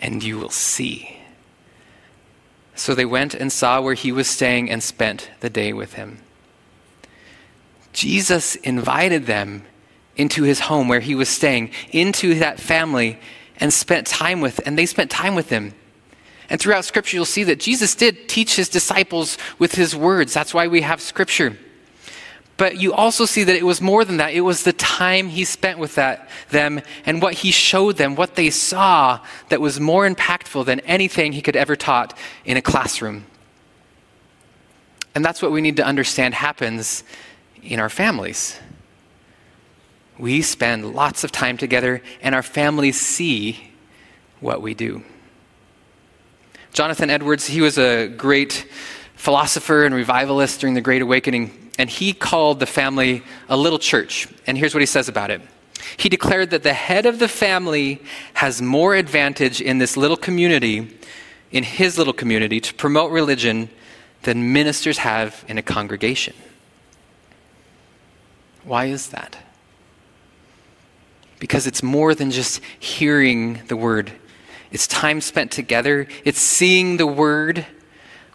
and 0.00 0.22
you 0.22 0.38
will 0.38 0.50
see. 0.50 1.17
So 2.78 2.94
they 2.94 3.04
went 3.04 3.34
and 3.34 3.50
saw 3.50 3.80
where 3.80 3.94
he 3.94 4.12
was 4.12 4.28
staying 4.28 4.70
and 4.70 4.80
spent 4.82 5.30
the 5.40 5.50
day 5.50 5.72
with 5.72 5.94
him. 5.94 6.18
Jesus 7.92 8.54
invited 8.54 9.26
them 9.26 9.64
into 10.16 10.44
his 10.44 10.60
home 10.60 10.86
where 10.86 11.00
he 11.00 11.16
was 11.16 11.28
staying, 11.28 11.72
into 11.90 12.36
that 12.36 12.60
family, 12.60 13.18
and 13.56 13.72
spent 13.72 14.06
time 14.06 14.40
with, 14.40 14.60
and 14.64 14.78
they 14.78 14.86
spent 14.86 15.10
time 15.10 15.34
with 15.34 15.50
him. 15.50 15.74
And 16.48 16.60
throughout 16.60 16.84
Scripture, 16.84 17.16
you'll 17.16 17.24
see 17.24 17.42
that 17.44 17.58
Jesus 17.58 17.96
did 17.96 18.28
teach 18.28 18.54
his 18.54 18.68
disciples 18.68 19.38
with 19.58 19.74
his 19.74 19.96
words. 19.96 20.32
That's 20.32 20.54
why 20.54 20.68
we 20.68 20.82
have 20.82 21.00
Scripture. 21.00 21.58
But 22.58 22.76
you 22.76 22.92
also 22.92 23.24
see 23.24 23.44
that 23.44 23.54
it 23.54 23.64
was 23.64 23.80
more 23.80 24.04
than 24.04 24.18
that. 24.18 24.34
It 24.34 24.40
was 24.40 24.64
the 24.64 24.72
time 24.72 25.28
he 25.28 25.44
spent 25.44 25.78
with 25.78 25.94
that, 25.94 26.28
them 26.50 26.82
and 27.06 27.22
what 27.22 27.34
he 27.34 27.52
showed 27.52 27.96
them, 27.96 28.16
what 28.16 28.34
they 28.34 28.50
saw 28.50 29.20
that 29.48 29.60
was 29.60 29.78
more 29.78 30.06
impactful 30.06 30.66
than 30.66 30.80
anything 30.80 31.32
he 31.32 31.40
could 31.40 31.54
ever 31.54 31.76
taught 31.76 32.18
in 32.44 32.56
a 32.56 32.62
classroom. 32.62 33.24
And 35.14 35.24
that's 35.24 35.40
what 35.40 35.52
we 35.52 35.60
need 35.60 35.76
to 35.76 35.86
understand 35.86 36.34
happens 36.34 37.04
in 37.62 37.78
our 37.80 37.88
families. 37.88 38.58
We 40.18 40.42
spend 40.42 40.94
lots 40.94 41.22
of 41.22 41.30
time 41.30 41.56
together, 41.56 42.02
and 42.20 42.34
our 42.34 42.42
families 42.42 43.00
see 43.00 43.70
what 44.40 44.62
we 44.62 44.74
do. 44.74 45.04
Jonathan 46.72 47.08
Edwards, 47.08 47.46
he 47.46 47.60
was 47.60 47.78
a 47.78 48.08
great 48.08 48.66
philosopher 49.14 49.84
and 49.84 49.94
revivalist 49.94 50.60
during 50.60 50.74
the 50.74 50.80
Great 50.80 51.02
Awakening, 51.02 51.57
and 51.78 51.88
he 51.88 52.12
called 52.12 52.60
the 52.60 52.66
family 52.66 53.22
a 53.48 53.56
little 53.56 53.78
church. 53.78 54.28
And 54.46 54.58
here's 54.58 54.74
what 54.74 54.80
he 54.80 54.86
says 54.86 55.08
about 55.08 55.30
it. 55.30 55.40
He 55.96 56.08
declared 56.08 56.50
that 56.50 56.64
the 56.64 56.72
head 56.72 57.06
of 57.06 57.20
the 57.20 57.28
family 57.28 58.02
has 58.34 58.60
more 58.60 58.94
advantage 58.94 59.60
in 59.60 59.78
this 59.78 59.96
little 59.96 60.16
community, 60.16 60.98
in 61.52 61.62
his 61.62 61.96
little 61.96 62.12
community, 62.12 62.60
to 62.60 62.74
promote 62.74 63.12
religion 63.12 63.70
than 64.22 64.52
ministers 64.52 64.98
have 64.98 65.44
in 65.48 65.56
a 65.56 65.62
congregation. 65.62 66.34
Why 68.64 68.86
is 68.86 69.10
that? 69.10 69.38
Because 71.38 71.68
it's 71.68 71.82
more 71.82 72.14
than 72.14 72.32
just 72.32 72.60
hearing 72.80 73.62
the 73.68 73.76
word, 73.76 74.12
it's 74.72 74.86
time 74.86 75.20
spent 75.20 75.52
together, 75.52 76.08
it's 76.24 76.40
seeing 76.40 76.96
the 76.96 77.06
word, 77.06 77.64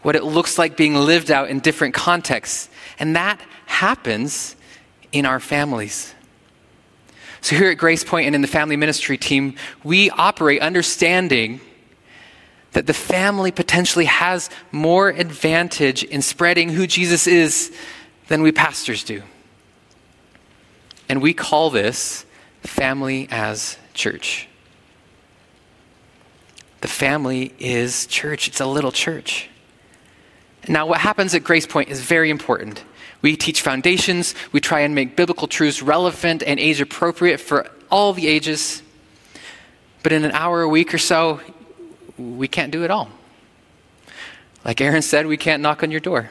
what 0.02 0.16
it 0.16 0.24
looks 0.24 0.58
like 0.58 0.76
being 0.76 0.96
lived 0.96 1.30
out 1.30 1.50
in 1.50 1.60
different 1.60 1.94
contexts. 1.94 2.70
And 3.00 3.16
that 3.16 3.40
happens 3.66 4.56
in 5.12 5.26
our 5.26 5.40
families. 5.40 6.14
So, 7.42 7.58
here 7.58 7.70
at 7.70 7.78
Grace 7.78 8.04
Point 8.04 8.28
and 8.28 8.36
in 8.36 8.42
the 8.42 8.48
family 8.48 8.78
ministry 8.78 9.18
team, 9.18 9.56
we 9.84 10.10
operate 10.12 10.62
understanding 10.62 11.60
that 12.72 12.88
the 12.88 12.94
family 12.94 13.52
potentially 13.52 14.06
has 14.06 14.50
more 14.72 15.10
advantage 15.10 16.04
in 16.04 16.22
spreading 16.22 16.70
who 16.70 16.88
Jesus 16.88 17.28
is 17.28 17.76
than 18.28 18.42
we 18.42 18.52
pastors 18.52 19.04
do. 19.04 19.22
And 21.10 21.22
we 21.22 21.34
call 21.34 21.70
this 21.70 22.26
family 22.62 23.28
as 23.30 23.78
church. 23.94 24.48
The 26.82 26.88
family 26.88 27.54
is 27.60 28.08
church, 28.08 28.48
it's 28.48 28.60
a 28.60 28.66
little 28.66 28.92
church. 28.92 29.50
Now, 30.68 30.86
what 30.86 31.00
happens 31.00 31.34
at 31.36 31.44
Grace 31.44 31.66
Point 31.66 31.90
is 31.90 32.02
very 32.02 32.30
important. 32.30 32.84
We 33.22 33.36
teach 33.36 33.62
foundations, 33.62 34.36
we 34.52 34.60
try 34.60 34.82
and 34.82 34.94
make 34.94 35.16
biblical 35.16 35.48
truths 35.48 35.82
relevant 35.82 36.44
and 36.44 36.60
age 36.60 36.82
appropriate 36.82 37.40
for 37.40 37.70
all 37.90 38.14
the 38.14 38.28
ages. 38.28 38.82
But 40.04 40.12
in 40.12 40.26
an 40.26 40.32
hour 40.32 40.62
a 40.62 40.68
week 40.68 40.94
or 40.94 40.98
so, 40.98 41.40
we 42.18 42.48
can't 42.48 42.72
do 42.72 42.84
it 42.84 42.92
all. 42.92 43.10
Like 44.66 44.82
Aaron 44.82 45.02
said, 45.02 45.26
we 45.28 45.38
can't 45.38 45.62
knock 45.62 45.84
on 45.84 45.92
your 45.92 46.00
door. 46.00 46.30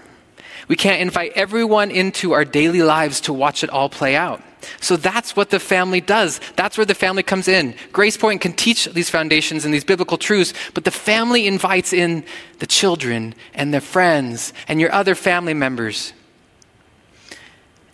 We 0.69 0.77
can't 0.77 1.01
invite 1.01 1.33
everyone 1.35 1.91
into 1.91 2.33
our 2.33 2.45
daily 2.45 2.83
lives 2.83 3.21
to 3.23 3.33
watch 3.33 3.65
it 3.65 3.71
all 3.71 3.89
play 3.89 4.15
out. 4.17 4.43
So 4.81 4.97
that's 4.97 5.37
what 5.37 5.51
the 5.51 5.59
family 5.59 6.01
does. 6.01 6.41
That's 6.57 6.77
where 6.77 6.87
the 6.87 6.95
family 6.95 7.23
comes 7.23 7.49
in. 7.49 7.75
Grace 7.93 8.17
Point 8.17 8.41
can 8.41 8.53
teach 8.53 8.87
these 8.87 9.11
foundations 9.11 9.65
and 9.65 9.73
these 9.73 9.85
biblical 9.85 10.19
truths, 10.19 10.55
but 10.75 10.85
the 10.85 10.91
family 10.91 11.47
invites 11.47 11.93
in 11.93 12.25
the 12.59 12.67
children 12.67 13.35
and 13.55 13.73
their 13.73 13.81
friends 13.81 14.53
and 14.69 14.81
your 14.81 14.93
other 14.93 15.15
family 15.15 15.55
members. 15.55 16.13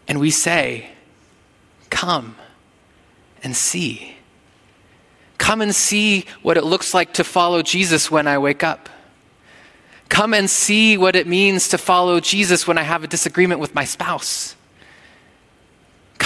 And 0.07 0.21
we 0.21 0.31
say, 0.31 0.91
Come 1.91 2.37
and 3.43 3.57
see. 3.57 4.17
Come 5.39 5.63
and 5.63 5.75
see 5.75 6.27
what 6.43 6.57
it 6.57 6.65
looks 6.65 6.93
like 6.93 7.15
to 7.15 7.25
follow 7.25 7.63
Jesus 7.63 8.11
when 8.11 8.27
I 8.27 8.39
wake 8.39 8.63
up. 8.63 8.89
Come 10.09 10.35
and 10.35 10.49
see 10.49 10.97
what 10.99 11.17
it 11.17 11.27
means 11.27 11.69
to 11.69 11.79
follow 11.79 12.21
Jesus 12.21 12.67
when 12.67 12.79
I 12.79 12.83
have 12.83 13.05
a 13.05 13.07
disagreement 13.07 13.61
with 13.61 13.75
my 13.75 13.85
spouse. 13.85 14.57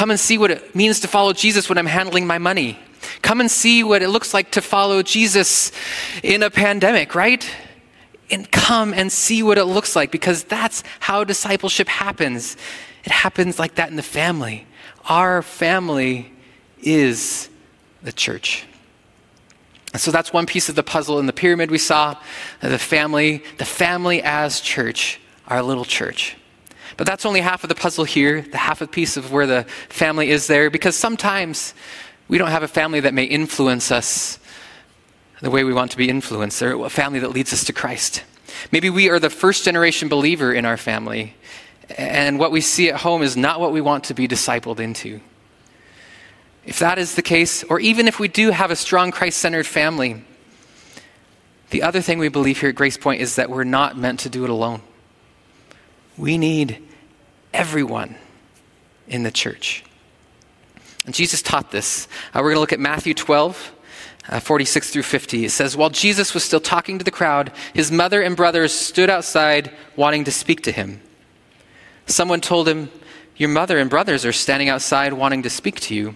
Come 0.03 0.11
and 0.11 0.19
see 0.19 0.37
what 0.37 0.51
it 0.51 0.75
means 0.75 0.99
to 0.99 1.07
follow 1.07 1.33
Jesus 1.33 1.69
when 1.69 1.79
I'm 1.79 1.87
handling 1.87 2.27
my 2.27 2.39
money. 2.39 2.77
Come 3.23 3.41
and 3.41 3.49
see 3.49 3.85
what 3.85 4.03
it 4.03 4.09
looks 4.09 4.35
like 4.35 4.51
to 4.51 4.61
follow 4.61 5.01
Jesus 5.01 5.71
in 6.25 6.43
a 6.43 6.51
pandemic, 6.51 7.15
right? 7.15 7.49
And 8.29 8.51
come 8.51 8.93
and 8.95 9.13
see 9.13 9.45
what 9.45 9.59
it 9.59 9.67
looks 9.67 9.95
like 9.95 10.11
because 10.11 10.43
that's 10.43 10.83
how 10.99 11.23
discipleship 11.23 11.87
happens. 11.87 12.57
It 13.05 13.13
happens 13.13 13.61
like 13.61 13.77
that 13.77 13.91
in 13.91 13.97
the 13.97 14.03
family. 14.03 14.67
Our 15.09 15.41
family 15.41 16.33
is 16.81 17.49
the 18.03 18.13
church. 18.13 18.67
And 19.93 20.03
so 20.03 20.11
that's 20.11 20.33
one 20.33 20.47
piece 20.47 20.69
of 20.69 20.75
the 20.75 20.83
puzzle 20.83 21.21
in 21.21 21.27
the 21.27 21.33
pyramid 21.33 21.71
we 21.71 21.79
saw 21.79 22.17
the 22.59 22.77
family, 22.77 23.45
the 23.59 23.65
family 23.65 24.21
as 24.21 24.61
church, 24.61 25.21
our 25.47 25.63
little 25.63 25.85
church. 25.85 26.35
But 27.03 27.09
that's 27.09 27.27
only 27.27 27.41
half 27.41 27.65
of 27.65 27.69
the 27.69 27.75
puzzle 27.75 28.05
here, 28.05 28.43
the 28.43 28.59
half 28.59 28.81
a 28.81 28.87
piece 28.87 29.17
of 29.17 29.33
where 29.33 29.45
the 29.45 29.65
family 29.89 30.31
is 30.31 30.47
there, 30.47 30.71
because 30.71 30.95
sometimes 30.95 31.75
we 32.29 32.39
don't 32.39 32.53
have 32.53 32.63
a 32.63 32.69
family 32.69 33.01
that 33.01 33.13
may 33.13 33.25
influence 33.25 33.91
us 33.91 34.39
the 35.41 35.51
way 35.51 35.65
we 35.65 35.73
want 35.73 35.91
to 35.91 35.97
be 35.97 36.09
influenced, 36.09 36.63
or 36.63 36.85
a 36.85 36.89
family 36.89 37.19
that 37.19 37.33
leads 37.33 37.53
us 37.53 37.65
to 37.65 37.73
Christ. 37.73 38.23
Maybe 38.71 38.89
we 38.89 39.11
are 39.11 39.19
the 39.19 39.31
first 39.31 39.65
generation 39.65 40.09
believer 40.09 40.55
in 40.55 40.65
our 40.65 40.77
family, 40.77 41.35
and 41.99 42.39
what 42.39 42.53
we 42.53 42.61
see 42.61 42.89
at 42.89 43.01
home 43.01 43.23
is 43.23 43.37
not 43.37 43.59
what 43.59 43.73
we 43.73 43.81
want 43.81 44.05
to 44.05 44.15
be 44.15 44.29
discipled 44.29 44.79
into. 44.79 45.21
If 46.65 46.79
that 46.79 46.99
is 46.99 47.17
the 47.17 47.23
case, 47.23 47.65
or 47.65 47.81
even 47.81 48.07
if 48.07 48.21
we 48.21 48.29
do 48.29 48.53
have 48.53 48.71
a 48.71 48.77
strong 48.77 49.11
Christ 49.11 49.39
centered 49.39 49.67
family, 49.67 50.23
the 51.71 51.83
other 51.83 52.01
thing 52.01 52.21
we 52.21 52.29
believe 52.29 52.61
here 52.61 52.69
at 52.69 52.77
Grace 52.77 52.97
Point 52.97 53.21
is 53.21 53.35
that 53.35 53.51
we're 53.51 53.65
not 53.65 53.99
meant 53.99 54.21
to 54.21 54.29
do 54.29 54.45
it 54.45 54.51
alone. 54.51 54.83
We 56.17 56.39
need 56.39 56.91
everyone 57.53 58.17
in 59.07 59.23
the 59.23 59.31
church. 59.31 59.85
And 61.05 61.15
Jesus 61.15 61.43
taught 61.43 61.71
this. 61.71 62.07
Uh, 62.33 62.39
we're 62.39 62.51
going 62.51 62.57
to 62.57 62.61
look 62.61 62.73
at 62.73 62.81
Matthew 62.81 63.15
12, 63.15 63.73
uh, 64.29 64.41
46 64.41 64.91
through 64.91 65.03
50. 65.03 65.45
It 65.45 65.51
says, 65.51 65.77
While 65.77 65.91
Jesus 65.91 66.35
was 66.35 66.45
still 66.45 66.61
talking 66.61 66.99
to 66.99 67.05
the 67.05 67.11
crowd, 67.11 67.53
his 67.75 67.91
mother 67.91 68.23
and 68.23 68.37
brothers 68.37 68.73
stood 68.73 69.11
outside 69.11 69.73
wanting 69.97 70.25
to 70.25 70.31
speak 70.31 70.63
to 70.63 70.73
him. 70.73 71.01
Someone 72.07 72.41
told 72.41 72.69
him, 72.69 72.91
Your 73.37 73.49
mother 73.49 73.79
and 73.79 73.91
brothers 73.91 74.25
are 74.25 74.33
standing 74.33 74.69
outside 74.69 75.13
wanting 75.13 75.43
to 75.43 75.51
speak 75.51 75.81
to 75.81 75.95
you. 75.95 76.15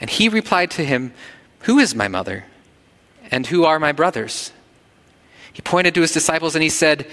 And 0.00 0.08
he 0.08 0.28
replied 0.28 0.70
to 0.72 0.84
him, 0.84 1.12
Who 1.60 1.78
is 1.78 1.94
my 1.94 2.08
mother? 2.08 2.46
And 3.30 3.46
who 3.46 3.64
are 3.64 3.78
my 3.78 3.92
brothers? 3.92 4.52
He 5.52 5.62
pointed 5.62 5.94
to 5.94 6.00
his 6.00 6.12
disciples 6.12 6.54
and 6.54 6.62
he 6.62 6.70
said, 6.70 7.06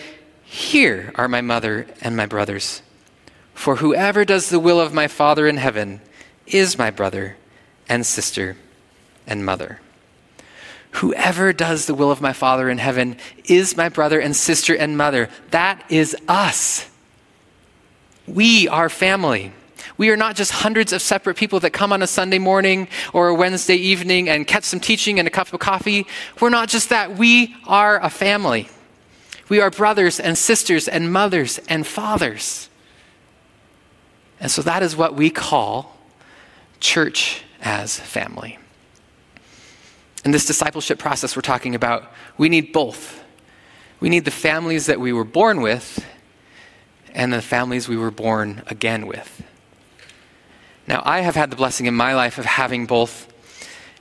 Here 0.44 1.12
are 1.16 1.28
my 1.28 1.42
mother 1.42 1.86
and 2.02 2.16
my 2.16 2.26
brothers. 2.26 2.82
For 3.58 3.78
whoever 3.78 4.24
does 4.24 4.50
the 4.50 4.60
will 4.60 4.80
of 4.80 4.94
my 4.94 5.08
Father 5.08 5.48
in 5.48 5.58
heaven 5.58 6.00
is 6.46 6.78
my 6.78 6.92
brother 6.92 7.38
and 7.90 8.06
sister 8.06 8.56
and 9.26 9.44
mother. 9.44 9.82
Whoever 10.92 11.52
does 11.54 11.88
the 11.88 11.96
will 11.96 12.12
of 12.12 12.22
my 12.22 12.34
Father 12.34 12.70
in 12.70 12.78
heaven 12.78 13.18
is 13.46 13.76
my 13.76 13.90
brother 13.90 14.20
and 14.20 14.36
sister 14.36 14.76
and 14.76 14.96
mother. 14.96 15.28
That 15.50 15.84
is 15.90 16.16
us. 16.28 16.88
We 18.28 18.68
are 18.68 18.90
family. 18.90 19.52
We 19.98 20.12
are 20.12 20.18
not 20.18 20.36
just 20.36 20.52
hundreds 20.52 20.94
of 20.94 21.02
separate 21.02 21.36
people 21.36 21.60
that 21.62 21.72
come 21.72 21.92
on 21.92 22.04
a 22.04 22.08
Sunday 22.08 22.40
morning 22.40 22.88
or 23.12 23.28
a 23.28 23.36
Wednesday 23.36 23.76
evening 23.76 24.30
and 24.30 24.46
catch 24.46 24.66
some 24.66 24.80
teaching 24.80 25.18
and 25.18 25.28
a 25.28 25.32
cup 25.32 25.52
of 25.52 25.60
coffee. 25.60 26.06
We're 26.40 26.52
not 26.52 26.70
just 26.70 26.90
that. 26.90 27.18
We 27.18 27.56
are 27.66 28.00
a 28.00 28.12
family. 28.12 28.70
We 29.50 29.60
are 29.62 29.72
brothers 29.72 30.20
and 30.20 30.38
sisters 30.38 30.88
and 30.88 31.12
mothers 31.12 31.60
and 31.68 31.88
fathers. 31.88 32.70
And 34.40 34.52
so 34.52 34.62
that 34.62 34.84
is 34.84 34.96
what 34.96 35.16
we 35.16 35.30
call 35.30 35.98
church 36.80 37.44
as 37.62 38.00
family. 38.00 38.60
In 40.24 40.32
this 40.32 40.46
discipleship 40.46 41.00
process 41.00 41.36
we're 41.36 41.42
talking 41.42 41.74
about, 41.76 42.12
we 42.38 42.50
need 42.50 42.74
both. 42.74 43.24
We 44.00 44.10
need 44.10 44.26
the 44.26 44.32
families 44.32 44.86
that 44.86 45.00
we 45.00 45.14
were 45.14 45.24
born 45.24 45.62
with 45.62 46.06
and 47.14 47.34
the 47.34 47.42
families 47.42 47.88
we 47.88 47.98
were 47.98 48.12
born 48.12 48.62
again 48.68 49.08
with. 49.08 49.44
Now, 50.88 51.02
I 51.04 51.22
have 51.22 51.36
had 51.36 51.50
the 51.50 51.56
blessing 51.56 51.86
in 51.86 51.96
my 51.96 52.14
life 52.14 52.38
of 52.38 52.46
having 52.46 52.86
both, 52.86 53.32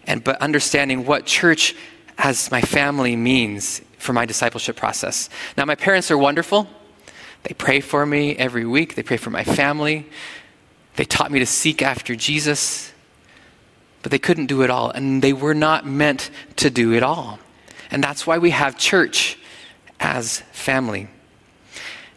and 0.07 0.23
but 0.23 0.41
understanding 0.41 1.07
what 1.07 1.27
church 1.27 1.75
as 2.19 2.51
my 2.51 2.61
family 2.61 3.17
means 3.17 3.81
for 3.99 4.13
my 4.13 4.27
discipleship 4.27 4.77
process. 4.77 5.29
Now, 5.57 5.65
my 5.65 5.75
parents 5.75 6.11
are 6.11 6.19
wonderful. 6.19 6.69
They 7.47 7.55
pray 7.55 7.79
for 7.79 8.05
me 8.05 8.35
every 8.35 8.65
week. 8.65 8.97
They 8.97 9.05
pray 9.05 9.19
for 9.19 9.31
my 9.31 9.45
family. 9.45 10.05
They 10.97 11.05
taught 11.05 11.31
me 11.31 11.39
to 11.39 11.47
seek 11.47 11.81
after 11.81 12.17
Jesus, 12.17 12.93
but 14.03 14.11
they 14.11 14.19
couldn't 14.19 14.47
do 14.47 14.63
it 14.63 14.71
all, 14.71 14.91
and 14.91 15.23
they 15.23 15.33
were 15.33 15.55
not 15.55 15.87
meant 15.87 16.31
to 16.57 16.71
do 16.71 16.93
it 16.93 17.05
all. 17.05 17.39
And 17.89 18.03
that's 18.03 18.27
why 18.27 18.39
we 18.39 18.51
have 18.51 18.77
church 18.77 19.39
as 20.01 20.41
family. 20.51 21.03
In 21.03 21.09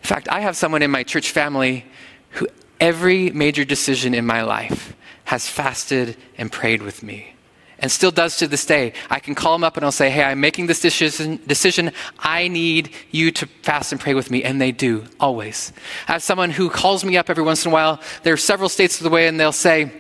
fact, 0.02 0.28
I 0.30 0.40
have 0.40 0.58
someone 0.58 0.82
in 0.82 0.90
my 0.90 1.04
church 1.04 1.30
family 1.30 1.86
who 2.32 2.48
every 2.80 3.30
major 3.30 3.64
decision 3.64 4.16
in 4.16 4.26
my 4.26 4.42
life 4.42 4.96
has 5.26 5.48
fasted 5.48 6.18
and 6.40 6.52
prayed 6.52 6.82
with 6.82 7.04
me 7.04 7.36
and 7.80 7.92
still 7.92 8.12
does 8.12 8.38
to 8.38 8.48
this 8.48 8.66
day. 8.66 8.94
I 9.10 9.20
can 9.20 9.36
call 9.36 9.56
him 9.56 9.64
up 9.64 9.78
and 9.78 9.86
I'll 9.86 9.92
say, 9.92 10.10
Hey, 10.10 10.24
I'm 10.24 10.40
making 10.40 10.68
this 10.68 10.82
decision. 10.82 11.40
decision. 11.48 11.92
I 12.20 12.48
need 12.48 12.92
you 13.12 13.32
to 13.32 13.46
fast 13.64 13.92
and 13.92 14.00
pray 14.00 14.14
with 14.14 14.30
me. 14.30 14.44
And 14.44 14.62
they 14.62 14.72
do, 14.72 15.06
always. 15.20 15.74
I 16.08 16.14
have 16.14 16.24
someone 16.24 16.52
who 16.52 16.70
calls 16.70 17.04
me 17.04 17.18
up 17.18 17.30
every 17.30 17.44
once 17.44 17.66
in 17.66 17.72
a 17.72 17.74
while. 17.74 18.02
They're 18.24 18.38
several 18.38 18.70
states 18.70 18.98
of 18.98 19.04
the 19.04 19.10
way, 19.10 19.28
and 19.28 19.40
they'll 19.40 19.52
say, 19.52 19.92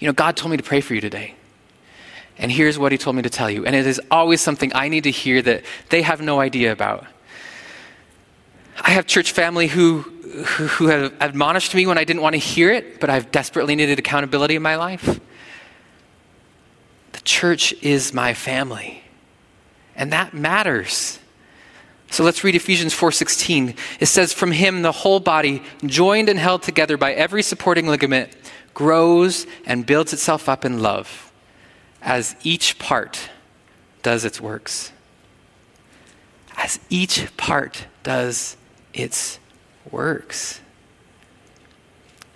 You 0.00 0.08
know, 0.08 0.12
God 0.12 0.36
told 0.36 0.50
me 0.50 0.56
to 0.56 0.62
pray 0.62 0.80
for 0.80 0.94
you 0.94 1.00
today. 1.00 1.34
And 2.38 2.52
here's 2.52 2.78
what 2.78 2.92
he 2.92 2.98
told 2.98 3.16
me 3.16 3.22
to 3.22 3.30
tell 3.30 3.50
you. 3.50 3.64
And 3.64 3.74
it 3.74 3.86
is 3.86 4.00
always 4.10 4.40
something 4.40 4.70
I 4.74 4.88
need 4.88 5.04
to 5.04 5.10
hear 5.10 5.40
that 5.42 5.64
they 5.88 6.02
have 6.02 6.20
no 6.20 6.38
idea 6.40 6.70
about. 6.70 7.06
I 8.78 8.90
have 8.90 9.06
church 9.06 9.32
family 9.32 9.68
who, 9.68 10.00
who 10.02 10.88
have 10.88 11.14
admonished 11.20 11.74
me 11.74 11.86
when 11.86 11.96
I 11.96 12.04
didn't 12.04 12.20
want 12.20 12.34
to 12.34 12.38
hear 12.38 12.70
it, 12.70 13.00
but 13.00 13.08
I've 13.08 13.32
desperately 13.32 13.74
needed 13.74 13.98
accountability 13.98 14.54
in 14.54 14.62
my 14.62 14.76
life. 14.76 15.18
Church 17.26 17.74
is 17.82 18.14
my 18.14 18.32
family, 18.32 19.02
and 19.94 20.12
that 20.12 20.32
matters. 20.32 21.18
So 22.10 22.22
let's 22.22 22.44
read 22.44 22.54
Ephesians 22.54 22.94
4:16. 22.94 23.74
It 24.00 24.06
says 24.06 24.32
from 24.32 24.52
him 24.52 24.82
the 24.82 24.92
whole 24.92 25.20
body 25.20 25.62
joined 25.84 26.28
and 26.28 26.38
held 26.38 26.62
together 26.62 26.96
by 26.96 27.12
every 27.12 27.42
supporting 27.42 27.88
ligament 27.88 28.32
grows 28.74 29.46
and 29.66 29.84
builds 29.84 30.12
itself 30.12 30.48
up 30.48 30.64
in 30.64 30.80
love 30.80 31.32
as 32.00 32.36
each 32.44 32.78
part 32.78 33.30
does 34.02 34.24
its 34.24 34.40
works. 34.40 34.92
As 36.56 36.78
each 36.88 37.36
part 37.36 37.86
does 38.04 38.56
its 38.94 39.40
works. 39.90 40.60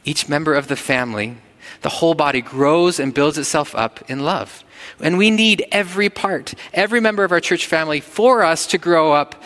Each 0.04 0.28
member 0.28 0.54
of 0.54 0.66
the 0.66 0.76
family, 0.76 1.36
the 1.82 1.88
whole 1.88 2.14
body, 2.14 2.40
grows 2.40 2.98
and 2.98 3.14
builds 3.14 3.38
itself 3.38 3.74
up 3.76 4.02
in 4.10 4.20
love. 4.20 4.64
And 4.98 5.18
we 5.18 5.30
need 5.30 5.66
every 5.70 6.08
part, 6.08 6.54
every 6.72 7.00
member 7.00 7.24
of 7.24 7.32
our 7.32 7.40
church 7.40 7.66
family 7.66 8.00
for 8.00 8.42
us 8.42 8.66
to 8.68 8.78
grow 8.78 9.12
up, 9.12 9.42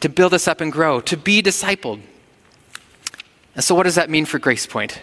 to 0.00 0.08
build 0.08 0.34
us 0.34 0.48
up 0.48 0.60
and 0.60 0.72
grow, 0.72 1.00
to 1.02 1.16
be 1.16 1.42
discipled. 1.42 2.00
And 3.54 3.64
so, 3.64 3.74
what 3.74 3.84
does 3.84 3.94
that 3.94 4.10
mean 4.10 4.26
for 4.26 4.38
Grace 4.38 4.66
Point? 4.66 5.00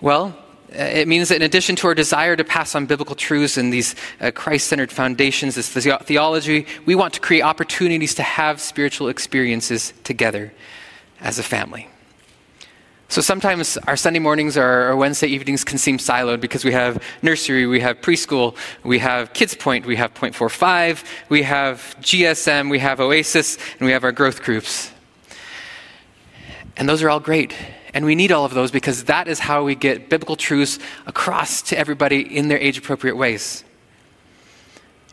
Well, 0.00 0.36
uh, 0.70 0.82
it 0.82 1.06
means 1.06 1.28
that 1.28 1.36
in 1.36 1.42
addition 1.42 1.76
to 1.76 1.86
our 1.86 1.94
desire 1.94 2.34
to 2.36 2.44
pass 2.44 2.74
on 2.74 2.86
biblical 2.86 3.14
truths 3.14 3.56
and 3.56 3.72
these 3.72 3.94
uh, 4.20 4.32
Christ 4.32 4.66
centered 4.66 4.90
foundations, 4.90 5.54
this 5.54 5.68
theology, 5.68 6.66
we 6.84 6.94
want 6.94 7.14
to 7.14 7.20
create 7.20 7.42
opportunities 7.42 8.14
to 8.16 8.22
have 8.22 8.60
spiritual 8.60 9.08
experiences 9.08 9.92
together 10.02 10.52
as 11.20 11.38
a 11.38 11.42
family. 11.42 11.88
So 13.08 13.20
sometimes 13.20 13.76
our 13.86 13.96
Sunday 13.96 14.18
mornings 14.18 14.56
or 14.56 14.64
our 14.64 14.96
Wednesday 14.96 15.28
evenings 15.28 15.62
can 15.62 15.78
seem 15.78 15.98
siloed 15.98 16.40
because 16.40 16.64
we 16.64 16.72
have 16.72 17.02
nursery, 17.22 17.66
we 17.66 17.80
have 17.80 18.00
preschool, 18.00 18.56
we 18.82 18.98
have 18.98 19.32
Kids 19.34 19.54
Point, 19.54 19.86
we 19.86 19.96
have 19.96 20.14
Point 20.14 20.34
45, 20.34 21.04
we 21.28 21.42
have 21.42 21.96
GSM, 22.00 22.70
we 22.70 22.78
have 22.78 23.00
Oasis, 23.00 23.56
and 23.78 23.86
we 23.86 23.92
have 23.92 24.04
our 24.04 24.12
growth 24.12 24.42
groups. 24.42 24.90
And 26.76 26.88
those 26.88 27.02
are 27.02 27.10
all 27.10 27.20
great. 27.20 27.54
And 27.92 28.04
we 28.04 28.16
need 28.16 28.32
all 28.32 28.44
of 28.44 28.54
those 28.54 28.72
because 28.72 29.04
that 29.04 29.28
is 29.28 29.38
how 29.38 29.62
we 29.62 29.76
get 29.76 30.08
biblical 30.08 30.34
truths 30.34 30.80
across 31.06 31.62
to 31.62 31.78
everybody 31.78 32.36
in 32.36 32.48
their 32.48 32.58
age 32.58 32.76
appropriate 32.76 33.16
ways. 33.16 33.62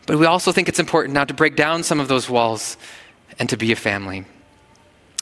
But 0.06 0.18
we 0.18 0.26
also 0.26 0.50
think 0.50 0.68
it's 0.68 0.80
important 0.80 1.14
now 1.14 1.24
to 1.24 1.34
break 1.34 1.54
down 1.54 1.84
some 1.84 2.00
of 2.00 2.08
those 2.08 2.28
walls 2.28 2.76
and 3.38 3.48
to 3.50 3.56
be 3.56 3.70
a 3.70 3.76
family. 3.76 4.24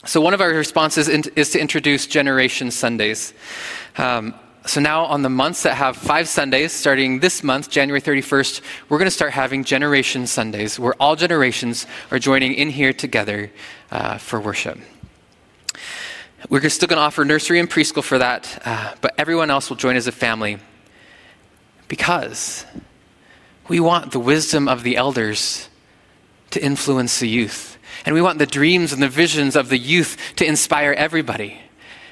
So, 0.07 0.23
one 0.23 0.33
of 0.33 0.41
our 0.41 0.49
responses 0.49 1.09
is 1.09 1.51
to 1.51 1.61
introduce 1.61 2.07
Generation 2.07 2.71
Sundays. 2.71 3.35
Um, 3.99 4.35
so, 4.65 4.81
now 4.81 5.05
on 5.05 5.21
the 5.21 5.29
months 5.29 5.63
that 5.65 5.75
have 5.75 5.95
five 5.95 6.27
Sundays, 6.27 6.73
starting 6.73 7.21
this 7.21 7.45
month, 7.45 7.69
January 7.69 8.01
31st, 8.01 8.63
we're 8.89 8.97
going 8.97 9.09
to 9.09 9.11
start 9.11 9.33
having 9.33 9.63
Generation 9.63 10.27
Sundays 10.27 10.79
where 10.79 10.95
all 10.95 11.17
generations 11.17 11.87
are 12.11 12.19
joining 12.19 12.55
in 12.55 12.71
here 12.71 12.95
together 12.95 13.53
uh, 13.91 14.17
for 14.17 14.41
worship. 14.41 14.79
We're 16.49 16.67
still 16.71 16.89
going 16.89 16.97
to 16.97 17.03
offer 17.03 17.23
nursery 17.27 17.61
and 17.61 17.69
preschool 17.69 18.03
for 18.03 18.17
that, 18.17 18.63
uh, 18.65 18.95
but 19.03 19.13
everyone 19.19 19.51
else 19.51 19.69
will 19.69 19.77
join 19.77 19.97
as 19.97 20.07
a 20.07 20.13
family 20.13 20.61
because 21.89 22.65
we 23.69 23.81
want 23.81 24.13
the 24.13 24.19
wisdom 24.19 24.67
of 24.67 24.83
the 24.83 24.97
elders 24.97 25.69
to 26.53 26.65
influence 26.65 27.21
the 27.21 27.29
youth. 27.29 27.70
And 28.07 28.15
we 28.15 28.23
want 28.23 28.39
the 28.39 28.47
dreams 28.47 28.93
and 28.93 29.03
the 29.03 29.09
visions 29.09 29.57
of 29.57 29.69
the 29.69 29.79
youth 29.79 30.17
to 30.37 30.47
inspire 30.47 30.93
everybody. 30.93 31.61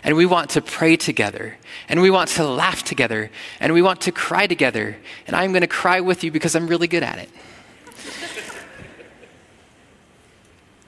And 0.02 0.16
we 0.16 0.26
want 0.26 0.50
to 0.50 0.62
pray 0.62 0.96
together. 0.96 1.56
And 1.88 2.00
we 2.00 2.10
want 2.10 2.30
to 2.30 2.46
laugh 2.46 2.84
together. 2.84 3.30
And 3.60 3.72
we 3.72 3.82
want 3.82 4.00
to 4.02 4.12
cry 4.12 4.46
together. 4.46 4.96
And 5.26 5.34
I'm 5.34 5.52
going 5.52 5.62
to 5.62 5.66
cry 5.66 6.00
with 6.00 6.24
you 6.24 6.30
because 6.30 6.54
I'm 6.54 6.66
really 6.66 6.88
good 6.88 7.02
at 7.02 7.18
it. 7.18 7.30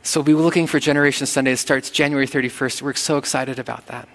So 0.02 0.20
we'll 0.20 0.24
be 0.24 0.34
looking 0.34 0.66
for 0.66 0.80
Generation 0.80 1.26
Sunday. 1.26 1.52
It 1.52 1.58
starts 1.58 1.90
January 1.90 2.26
31st. 2.26 2.82
We're 2.82 2.94
so 2.94 3.18
excited 3.18 3.58
about 3.58 3.86
that. 3.86 4.08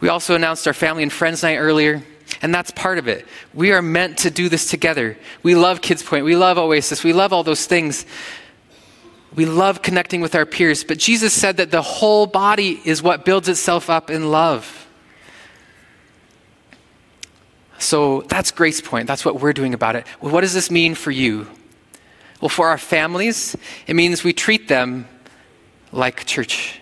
We 0.00 0.08
also 0.08 0.34
announced 0.34 0.66
our 0.66 0.74
family 0.74 1.04
and 1.04 1.12
friends 1.12 1.44
night 1.44 1.58
earlier, 1.58 2.02
and 2.42 2.52
that's 2.52 2.72
part 2.72 2.98
of 2.98 3.06
it. 3.06 3.24
We 3.54 3.70
are 3.70 3.80
meant 3.80 4.18
to 4.18 4.30
do 4.30 4.48
this 4.48 4.68
together. 4.68 5.16
We 5.44 5.54
love 5.54 5.80
Kids 5.80 6.02
Point. 6.02 6.24
We 6.24 6.34
love 6.34 6.58
Oasis. 6.58 7.04
We 7.04 7.12
love 7.12 7.32
all 7.32 7.44
those 7.44 7.66
things. 7.66 8.04
We 9.34 9.46
love 9.46 9.80
connecting 9.80 10.20
with 10.20 10.34
our 10.34 10.44
peers, 10.44 10.84
but 10.84 10.98
Jesus 10.98 11.32
said 11.32 11.56
that 11.56 11.70
the 11.70 11.82
whole 11.82 12.26
body 12.26 12.80
is 12.84 13.02
what 13.02 13.24
builds 13.24 13.48
itself 13.48 13.88
up 13.88 14.10
in 14.10 14.30
love. 14.30 14.86
So 17.78 18.22
that's 18.28 18.50
Grace 18.50 18.80
Point. 18.80 19.06
That's 19.06 19.24
what 19.24 19.40
we're 19.40 19.52
doing 19.52 19.74
about 19.74 19.96
it. 19.96 20.06
Well, 20.20 20.32
what 20.32 20.42
does 20.42 20.54
this 20.54 20.70
mean 20.70 20.94
for 20.94 21.10
you? 21.10 21.48
Well, 22.40 22.48
for 22.48 22.68
our 22.68 22.78
families, 22.78 23.56
it 23.86 23.94
means 23.94 24.22
we 24.22 24.32
treat 24.32 24.68
them 24.68 25.08
like 25.92 26.26
church. 26.26 26.80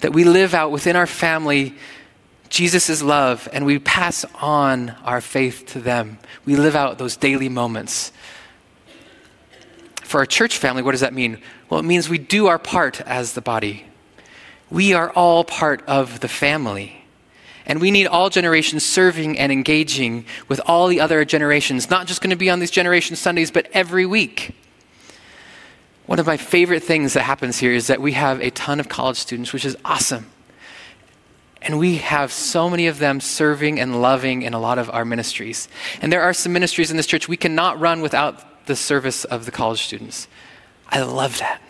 That 0.00 0.12
we 0.12 0.24
live 0.24 0.52
out 0.52 0.70
within 0.70 0.96
our 0.96 1.06
family 1.06 1.74
Jesus' 2.48 3.02
love 3.02 3.48
and 3.52 3.66
we 3.66 3.78
pass 3.78 4.24
on 4.40 4.90
our 5.04 5.20
faith 5.20 5.66
to 5.68 5.80
them. 5.80 6.18
We 6.44 6.56
live 6.56 6.76
out 6.76 6.98
those 6.98 7.16
daily 7.16 7.48
moments. 7.48 8.12
For 10.06 10.20
our 10.20 10.26
church 10.26 10.56
family, 10.56 10.82
what 10.82 10.92
does 10.92 11.00
that 11.00 11.12
mean? 11.12 11.38
Well, 11.68 11.80
it 11.80 11.82
means 11.82 12.08
we 12.08 12.18
do 12.18 12.46
our 12.46 12.60
part 12.60 13.00
as 13.00 13.32
the 13.32 13.40
body. 13.40 13.86
We 14.70 14.94
are 14.94 15.10
all 15.10 15.42
part 15.42 15.82
of 15.88 16.20
the 16.20 16.28
family. 16.28 17.04
And 17.66 17.80
we 17.80 17.90
need 17.90 18.06
all 18.06 18.30
generations 18.30 18.86
serving 18.86 19.36
and 19.36 19.50
engaging 19.50 20.24
with 20.46 20.60
all 20.66 20.86
the 20.86 21.00
other 21.00 21.24
generations, 21.24 21.90
not 21.90 22.06
just 22.06 22.20
going 22.20 22.30
to 22.30 22.36
be 22.36 22.48
on 22.48 22.60
these 22.60 22.70
Generation 22.70 23.16
Sundays, 23.16 23.50
but 23.50 23.68
every 23.72 24.06
week. 24.06 24.54
One 26.06 26.20
of 26.20 26.26
my 26.26 26.36
favorite 26.36 26.84
things 26.84 27.14
that 27.14 27.22
happens 27.22 27.58
here 27.58 27.72
is 27.72 27.88
that 27.88 28.00
we 28.00 28.12
have 28.12 28.40
a 28.40 28.50
ton 28.50 28.78
of 28.78 28.88
college 28.88 29.16
students, 29.16 29.52
which 29.52 29.64
is 29.64 29.76
awesome. 29.84 30.30
And 31.60 31.80
we 31.80 31.96
have 31.96 32.30
so 32.30 32.70
many 32.70 32.86
of 32.86 33.00
them 33.00 33.18
serving 33.18 33.80
and 33.80 34.00
loving 34.00 34.42
in 34.42 34.54
a 34.54 34.60
lot 34.60 34.78
of 34.78 34.88
our 34.88 35.04
ministries. 35.04 35.66
And 36.00 36.12
there 36.12 36.22
are 36.22 36.32
some 36.32 36.52
ministries 36.52 36.92
in 36.92 36.96
this 36.96 37.08
church 37.08 37.26
we 37.28 37.36
cannot 37.36 37.80
run 37.80 38.02
without 38.02 38.55
the 38.66 38.76
service 38.76 39.24
of 39.24 39.44
the 39.44 39.50
college 39.50 39.82
students. 39.82 40.28
I 40.88 41.02
love 41.02 41.38
that. 41.38 41.60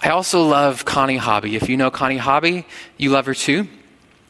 I 0.00 0.10
also 0.10 0.44
love 0.46 0.84
Connie 0.84 1.16
Hobby. 1.16 1.56
If 1.56 1.68
you 1.68 1.76
know 1.76 1.90
Connie 1.90 2.18
Hobby, 2.18 2.66
you 2.96 3.10
love 3.10 3.26
her 3.26 3.34
too. 3.34 3.68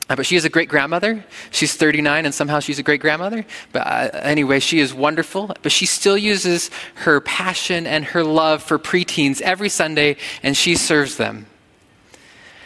Uh, 0.09 0.17
but 0.17 0.25
she 0.25 0.37
is 0.37 0.47
a 0.47 0.49
great 0.49 0.71
grandmother. 0.71 1.23
She's 1.51 1.75
39 1.75 2.25
and 2.25 2.35
somehow 2.35 2.61
she's 2.61 2.79
a 2.79 2.83
great 2.83 3.03
grandmother. 3.03 3.45
But 3.73 3.87
uh, 3.87 4.11
anyway, 4.15 4.61
she 4.61 4.81
is 4.81 4.95
wonderful. 4.95 5.55
But 5.63 5.71
she 5.71 5.85
still 5.85 6.17
uses 6.17 6.71
her 6.95 7.21
passion 7.21 7.87
and 7.87 8.07
her 8.07 8.25
love 8.25 8.63
for 8.63 8.79
preteens 8.79 9.43
every 9.43 9.69
Sunday 9.69 10.17
and 10.43 10.57
she 10.57 10.77
serves 10.77 11.19
them. 11.19 11.47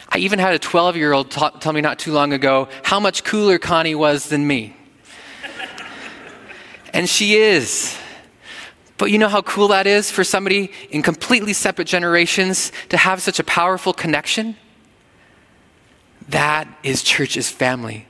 I 0.07 0.19
even 0.19 0.39
had 0.39 0.53
a 0.53 0.59
12 0.59 0.95
year 0.95 1.11
old 1.11 1.31
t- 1.31 1.49
tell 1.59 1.73
me 1.73 1.81
not 1.81 1.99
too 1.99 2.13
long 2.13 2.31
ago 2.31 2.69
how 2.83 3.01
much 3.01 3.25
cooler 3.25 3.59
Connie 3.59 3.95
was 3.95 4.29
than 4.29 4.47
me. 4.47 4.77
and 6.93 7.09
she 7.09 7.35
is. 7.35 7.97
But 9.03 9.11
you 9.11 9.17
know 9.17 9.27
how 9.27 9.41
cool 9.41 9.67
that 9.67 9.85
is 9.85 10.09
for 10.09 10.23
somebody 10.23 10.71
in 10.89 11.01
completely 11.01 11.51
separate 11.51 11.89
generations 11.89 12.71
to 12.87 12.95
have 12.95 13.21
such 13.21 13.37
a 13.37 13.43
powerful 13.43 13.91
connection? 13.91 14.55
That 16.29 16.69
is 16.83 17.03
church's 17.03 17.49
family. 17.49 18.07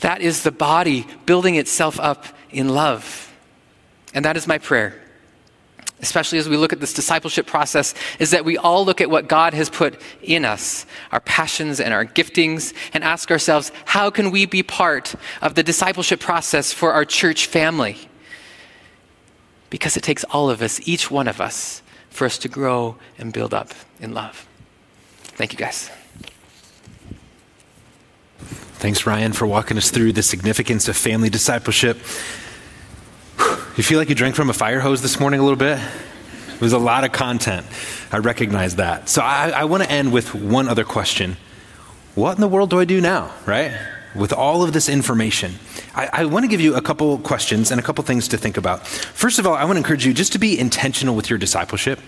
That 0.00 0.20
is 0.20 0.42
the 0.42 0.52
body 0.52 1.06
building 1.24 1.54
itself 1.54 1.98
up 1.98 2.26
in 2.50 2.68
love. 2.68 3.34
And 4.12 4.26
that 4.26 4.36
is 4.36 4.46
my 4.46 4.58
prayer, 4.58 5.00
especially 6.00 6.38
as 6.38 6.50
we 6.50 6.58
look 6.58 6.74
at 6.74 6.80
this 6.80 6.92
discipleship 6.92 7.46
process, 7.46 7.94
is 8.18 8.32
that 8.32 8.44
we 8.44 8.58
all 8.58 8.84
look 8.84 9.00
at 9.00 9.08
what 9.08 9.28
God 9.28 9.54
has 9.54 9.70
put 9.70 9.98
in 10.20 10.44
us, 10.44 10.84
our 11.12 11.20
passions 11.20 11.80
and 11.80 11.94
our 11.94 12.04
giftings, 12.04 12.74
and 12.92 13.02
ask 13.02 13.30
ourselves, 13.30 13.72
how 13.86 14.10
can 14.10 14.30
we 14.30 14.44
be 14.44 14.62
part 14.62 15.14
of 15.40 15.54
the 15.54 15.62
discipleship 15.62 16.20
process 16.20 16.74
for 16.74 16.92
our 16.92 17.06
church 17.06 17.46
family? 17.46 17.96
Because 19.70 19.96
it 19.96 20.02
takes 20.02 20.24
all 20.24 20.48
of 20.50 20.62
us, 20.62 20.80
each 20.86 21.10
one 21.10 21.28
of 21.28 21.40
us, 21.40 21.82
for 22.10 22.24
us 22.24 22.38
to 22.38 22.48
grow 22.48 22.96
and 23.18 23.32
build 23.32 23.52
up 23.52 23.72
in 24.00 24.14
love. 24.14 24.46
Thank 25.22 25.52
you, 25.52 25.58
guys. 25.58 25.90
Thanks, 28.78 29.06
Ryan, 29.06 29.32
for 29.32 29.46
walking 29.46 29.76
us 29.76 29.90
through 29.90 30.12
the 30.12 30.22
significance 30.22 30.88
of 30.88 30.96
family 30.96 31.28
discipleship. 31.28 31.98
You 33.76 33.82
feel 33.82 33.98
like 33.98 34.08
you 34.08 34.14
drank 34.14 34.34
from 34.34 34.48
a 34.48 34.54
fire 34.54 34.80
hose 34.80 35.02
this 35.02 35.20
morning 35.20 35.40
a 35.40 35.42
little 35.42 35.58
bit? 35.58 35.78
It 36.54 36.60
was 36.60 36.72
a 36.72 36.78
lot 36.78 37.04
of 37.04 37.12
content. 37.12 37.66
I 38.10 38.18
recognize 38.18 38.76
that. 38.76 39.10
So 39.10 39.20
I, 39.20 39.50
I 39.50 39.64
want 39.64 39.82
to 39.82 39.90
end 39.90 40.12
with 40.12 40.34
one 40.34 40.68
other 40.68 40.84
question 40.84 41.36
What 42.14 42.34
in 42.36 42.40
the 42.40 42.48
world 42.48 42.70
do 42.70 42.78
I 42.78 42.86
do 42.86 43.00
now, 43.00 43.32
right? 43.44 43.72
With 44.16 44.32
all 44.32 44.62
of 44.62 44.72
this 44.72 44.88
information, 44.88 45.54
I, 45.94 46.08
I 46.12 46.24
want 46.24 46.44
to 46.44 46.48
give 46.48 46.60
you 46.60 46.74
a 46.74 46.82
couple 46.82 47.18
questions 47.18 47.70
and 47.70 47.78
a 47.78 47.82
couple 47.82 48.02
things 48.02 48.28
to 48.28 48.38
think 48.38 48.56
about. 48.56 48.86
First 48.86 49.38
of 49.38 49.46
all, 49.46 49.54
I 49.54 49.64
want 49.64 49.74
to 49.74 49.78
encourage 49.78 50.06
you 50.06 50.14
just 50.14 50.32
to 50.32 50.38
be 50.38 50.58
intentional 50.58 51.14
with 51.14 51.28
your 51.30 51.38
discipleship. 51.38 52.00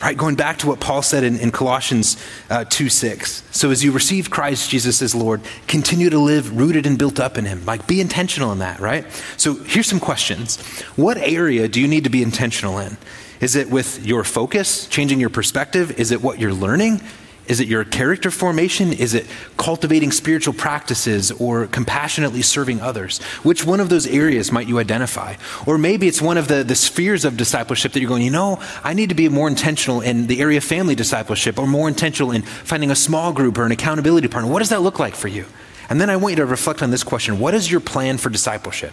Right, 0.00 0.16
going 0.16 0.36
back 0.36 0.58
to 0.58 0.68
what 0.68 0.78
Paul 0.78 1.02
said 1.02 1.24
in, 1.24 1.40
in 1.40 1.50
Colossians 1.50 2.22
uh, 2.50 2.64
2 2.64 2.88
6. 2.88 3.42
So, 3.50 3.72
as 3.72 3.82
you 3.82 3.90
receive 3.90 4.30
Christ 4.30 4.70
Jesus 4.70 5.02
as 5.02 5.12
Lord, 5.12 5.40
continue 5.66 6.08
to 6.08 6.20
live 6.20 6.56
rooted 6.56 6.86
and 6.86 6.96
built 6.96 7.18
up 7.18 7.36
in 7.36 7.44
Him. 7.46 7.64
Like, 7.64 7.88
be 7.88 8.00
intentional 8.00 8.52
in 8.52 8.60
that, 8.60 8.78
right? 8.78 9.04
So, 9.36 9.54
here's 9.54 9.88
some 9.88 9.98
questions. 9.98 10.60
What 10.94 11.16
area 11.16 11.66
do 11.66 11.80
you 11.80 11.88
need 11.88 12.04
to 12.04 12.10
be 12.10 12.22
intentional 12.22 12.78
in? 12.78 12.96
Is 13.40 13.56
it 13.56 13.70
with 13.70 14.06
your 14.06 14.22
focus, 14.22 14.86
changing 14.86 15.18
your 15.18 15.30
perspective? 15.30 15.98
Is 15.98 16.12
it 16.12 16.22
what 16.22 16.38
you're 16.38 16.54
learning? 16.54 17.00
Is 17.48 17.60
it 17.60 17.66
your 17.66 17.82
character 17.84 18.30
formation? 18.30 18.92
Is 18.92 19.14
it 19.14 19.26
cultivating 19.56 20.12
spiritual 20.12 20.52
practices 20.52 21.32
or 21.32 21.66
compassionately 21.66 22.42
serving 22.42 22.80
others? 22.82 23.22
Which 23.42 23.64
one 23.64 23.80
of 23.80 23.88
those 23.88 24.06
areas 24.06 24.52
might 24.52 24.68
you 24.68 24.78
identify? 24.78 25.36
Or 25.66 25.78
maybe 25.78 26.06
it's 26.06 26.20
one 26.20 26.36
of 26.36 26.48
the, 26.48 26.62
the 26.62 26.74
spheres 26.74 27.24
of 27.24 27.38
discipleship 27.38 27.92
that 27.92 28.00
you're 28.00 28.08
going, 28.08 28.22
you 28.22 28.30
know, 28.30 28.62
I 28.84 28.92
need 28.92 29.08
to 29.08 29.14
be 29.14 29.30
more 29.30 29.48
intentional 29.48 30.02
in 30.02 30.26
the 30.26 30.40
area 30.40 30.58
of 30.58 30.64
family 30.64 30.94
discipleship 30.94 31.58
or 31.58 31.66
more 31.66 31.88
intentional 31.88 32.32
in 32.32 32.42
finding 32.42 32.90
a 32.90 32.96
small 32.96 33.32
group 33.32 33.56
or 33.56 33.64
an 33.64 33.72
accountability 33.72 34.28
partner. 34.28 34.50
What 34.50 34.58
does 34.58 34.68
that 34.68 34.82
look 34.82 34.98
like 34.98 35.14
for 35.14 35.28
you? 35.28 35.46
And 35.88 35.98
then 35.98 36.10
I 36.10 36.16
want 36.16 36.32
you 36.32 36.36
to 36.36 36.46
reflect 36.46 36.82
on 36.82 36.90
this 36.90 37.02
question 37.02 37.38
What 37.38 37.54
is 37.54 37.70
your 37.70 37.80
plan 37.80 38.18
for 38.18 38.28
discipleship? 38.28 38.92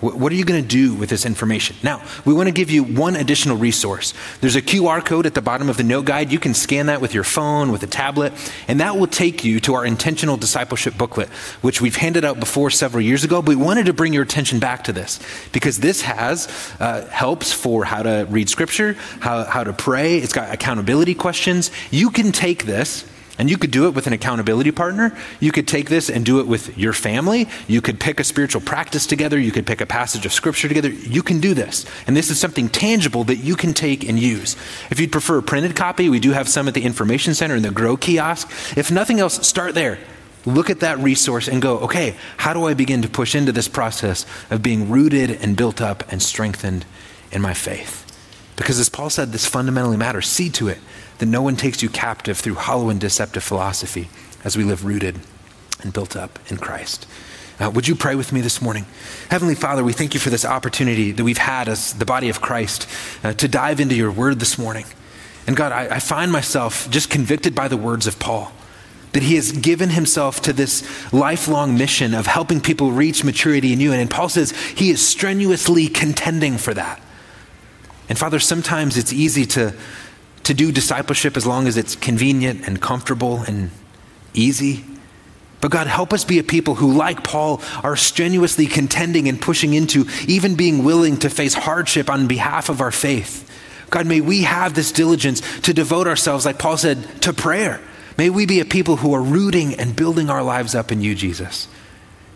What 0.00 0.30
are 0.30 0.34
you 0.34 0.44
going 0.44 0.60
to 0.60 0.68
do 0.68 0.92
with 0.92 1.08
this 1.08 1.24
information? 1.24 1.74
Now, 1.82 2.02
we 2.26 2.34
want 2.34 2.48
to 2.48 2.52
give 2.52 2.70
you 2.70 2.84
one 2.84 3.16
additional 3.16 3.56
resource. 3.56 4.12
There's 4.42 4.54
a 4.54 4.60
QR 4.60 5.02
code 5.02 5.24
at 5.24 5.32
the 5.32 5.40
bottom 5.40 5.70
of 5.70 5.78
the 5.78 5.84
note 5.84 6.04
guide. 6.04 6.30
You 6.30 6.38
can 6.38 6.52
scan 6.52 6.86
that 6.86 7.00
with 7.00 7.14
your 7.14 7.24
phone, 7.24 7.72
with 7.72 7.82
a 7.82 7.86
tablet, 7.86 8.34
and 8.68 8.80
that 8.80 8.98
will 8.98 9.06
take 9.06 9.42
you 9.42 9.58
to 9.60 9.72
our 9.72 9.86
intentional 9.86 10.36
discipleship 10.36 10.98
booklet, 10.98 11.30
which 11.62 11.80
we've 11.80 11.96
handed 11.96 12.26
out 12.26 12.38
before 12.38 12.68
several 12.68 13.00
years 13.00 13.24
ago. 13.24 13.40
But 13.40 13.56
we 13.56 13.56
wanted 13.56 13.86
to 13.86 13.94
bring 13.94 14.12
your 14.12 14.22
attention 14.22 14.58
back 14.58 14.84
to 14.84 14.92
this 14.92 15.18
because 15.52 15.78
this 15.78 16.02
has 16.02 16.46
uh, 16.78 17.06
helps 17.06 17.54
for 17.54 17.86
how 17.86 18.02
to 18.02 18.26
read 18.28 18.50
scripture, 18.50 18.98
how, 19.20 19.44
how 19.44 19.64
to 19.64 19.72
pray. 19.72 20.18
It's 20.18 20.34
got 20.34 20.52
accountability 20.52 21.14
questions. 21.14 21.70
You 21.90 22.10
can 22.10 22.32
take 22.32 22.66
this 22.66 23.06
and 23.38 23.50
you 23.50 23.58
could 23.58 23.70
do 23.70 23.86
it 23.86 23.94
with 23.94 24.06
an 24.06 24.12
accountability 24.12 24.70
partner. 24.70 25.16
You 25.40 25.52
could 25.52 25.68
take 25.68 25.88
this 25.88 26.08
and 26.08 26.24
do 26.24 26.40
it 26.40 26.46
with 26.46 26.76
your 26.78 26.92
family. 26.92 27.48
You 27.66 27.82
could 27.82 28.00
pick 28.00 28.18
a 28.18 28.24
spiritual 28.24 28.62
practice 28.62 29.06
together. 29.06 29.38
You 29.38 29.52
could 29.52 29.66
pick 29.66 29.80
a 29.80 29.86
passage 29.86 30.24
of 30.24 30.32
scripture 30.32 30.68
together. 30.68 30.88
You 30.88 31.22
can 31.22 31.40
do 31.40 31.54
this. 31.54 31.84
And 32.06 32.16
this 32.16 32.30
is 32.30 32.38
something 32.38 32.68
tangible 32.68 33.24
that 33.24 33.36
you 33.36 33.56
can 33.56 33.74
take 33.74 34.08
and 34.08 34.18
use. 34.18 34.56
If 34.90 34.98
you'd 34.98 35.12
prefer 35.12 35.38
a 35.38 35.42
printed 35.42 35.76
copy, 35.76 36.08
we 36.08 36.20
do 36.20 36.32
have 36.32 36.48
some 36.48 36.68
at 36.68 36.74
the 36.74 36.84
Information 36.84 37.34
Center 37.34 37.56
in 37.56 37.62
the 37.62 37.70
Grow 37.70 37.96
kiosk. 37.96 38.50
If 38.76 38.90
nothing 38.90 39.20
else, 39.20 39.46
start 39.46 39.74
there. 39.74 39.98
Look 40.46 40.70
at 40.70 40.80
that 40.80 40.98
resource 41.00 41.48
and 41.48 41.60
go, 41.60 41.78
okay, 41.80 42.14
how 42.36 42.54
do 42.54 42.66
I 42.66 42.74
begin 42.74 43.02
to 43.02 43.08
push 43.08 43.34
into 43.34 43.52
this 43.52 43.68
process 43.68 44.24
of 44.48 44.62
being 44.62 44.88
rooted 44.88 45.30
and 45.42 45.56
built 45.56 45.80
up 45.80 46.10
and 46.10 46.22
strengthened 46.22 46.86
in 47.32 47.42
my 47.42 47.52
faith? 47.52 48.04
Because 48.54 48.78
as 48.78 48.88
Paul 48.88 49.10
said, 49.10 49.32
this 49.32 49.44
fundamentally 49.44 49.96
matters. 49.96 50.28
See 50.28 50.48
to 50.50 50.68
it 50.68 50.78
that 51.18 51.26
no 51.26 51.42
one 51.42 51.56
takes 51.56 51.82
you 51.82 51.88
captive 51.88 52.38
through 52.38 52.54
hollow 52.54 52.88
and 52.88 53.00
deceptive 53.00 53.42
philosophy 53.42 54.08
as 54.44 54.56
we 54.56 54.64
live 54.64 54.84
rooted 54.84 55.18
and 55.82 55.92
built 55.92 56.16
up 56.16 56.38
in 56.48 56.56
Christ. 56.56 57.06
Uh, 57.58 57.70
would 57.70 57.88
you 57.88 57.94
pray 57.94 58.14
with 58.14 58.32
me 58.32 58.40
this 58.42 58.60
morning? 58.60 58.84
Heavenly 59.30 59.54
Father, 59.54 59.82
we 59.82 59.94
thank 59.94 60.12
you 60.12 60.20
for 60.20 60.28
this 60.28 60.44
opportunity 60.44 61.10
that 61.12 61.24
we've 61.24 61.38
had 61.38 61.68
as 61.68 61.94
the 61.94 62.04
body 62.04 62.28
of 62.28 62.40
Christ 62.40 62.86
uh, 63.24 63.32
to 63.34 63.48
dive 63.48 63.80
into 63.80 63.94
your 63.94 64.12
word 64.12 64.40
this 64.40 64.58
morning. 64.58 64.84
And 65.46 65.56
God, 65.56 65.72
I, 65.72 65.96
I 65.96 65.98
find 66.00 66.30
myself 66.30 66.90
just 66.90 67.08
convicted 67.08 67.54
by 67.54 67.68
the 67.68 67.76
words 67.76 68.06
of 68.06 68.18
Paul 68.18 68.52
that 69.12 69.22
he 69.22 69.36
has 69.36 69.50
given 69.52 69.88
himself 69.88 70.42
to 70.42 70.52
this 70.52 70.84
lifelong 71.10 71.78
mission 71.78 72.12
of 72.12 72.26
helping 72.26 72.60
people 72.60 72.92
reach 72.92 73.24
maturity 73.24 73.72
in 73.72 73.80
you. 73.80 73.90
And, 73.90 74.00
and 74.02 74.10
Paul 74.10 74.28
says 74.28 74.50
he 74.50 74.90
is 74.90 75.06
strenuously 75.06 75.88
contending 75.88 76.58
for 76.58 76.74
that. 76.74 77.00
And 78.10 78.18
Father, 78.18 78.38
sometimes 78.38 78.98
it's 78.98 79.14
easy 79.14 79.46
to 79.46 79.74
to 80.46 80.54
do 80.54 80.70
discipleship 80.70 81.36
as 81.36 81.44
long 81.44 81.66
as 81.66 81.76
it's 81.76 81.96
convenient 81.96 82.68
and 82.68 82.80
comfortable 82.80 83.42
and 83.42 83.70
easy. 84.32 84.84
But 85.60 85.72
God, 85.72 85.88
help 85.88 86.12
us 86.12 86.24
be 86.24 86.38
a 86.38 86.44
people 86.44 86.76
who, 86.76 86.92
like 86.92 87.24
Paul, 87.24 87.60
are 87.82 87.96
strenuously 87.96 88.66
contending 88.66 89.28
and 89.28 89.40
pushing 89.42 89.74
into 89.74 90.06
even 90.28 90.54
being 90.54 90.84
willing 90.84 91.16
to 91.18 91.30
face 91.30 91.54
hardship 91.54 92.08
on 92.08 92.28
behalf 92.28 92.68
of 92.68 92.80
our 92.80 92.92
faith. 92.92 93.42
God, 93.90 94.06
may 94.06 94.20
we 94.20 94.42
have 94.42 94.74
this 94.74 94.92
diligence 94.92 95.40
to 95.62 95.74
devote 95.74 96.06
ourselves, 96.06 96.46
like 96.46 96.60
Paul 96.60 96.76
said, 96.76 97.22
to 97.22 97.32
prayer. 97.32 97.80
May 98.16 98.30
we 98.30 98.46
be 98.46 98.60
a 98.60 98.64
people 98.64 98.96
who 98.96 99.14
are 99.14 99.22
rooting 99.22 99.74
and 99.74 99.96
building 99.96 100.30
our 100.30 100.44
lives 100.44 100.76
up 100.76 100.92
in 100.92 101.00
you, 101.00 101.16
Jesus, 101.16 101.66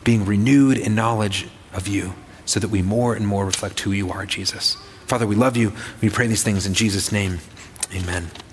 being 0.03 0.25
renewed 0.25 0.79
in 0.79 0.97
knowledge 0.97 1.47
of 1.73 1.87
you 1.87 2.15
so 2.45 2.59
that 2.59 2.71
we 2.71 2.83
more 2.83 3.15
and 3.15 3.25
more 3.25 3.47
reflect 3.47 3.79
who 3.79 3.93
you 3.93 4.11
are, 4.11 4.27
Jesus. 4.27 4.77
Father, 5.07 5.29
we 5.29 5.37
love 5.37 5.57
you. 5.57 5.73
We 6.01 6.11
pray 6.11 6.27
these 6.27 6.43
things 6.43 6.67
in 6.67 6.75
Jesus' 6.75 7.13
name. 7.13 7.39
Amen. 7.93 8.50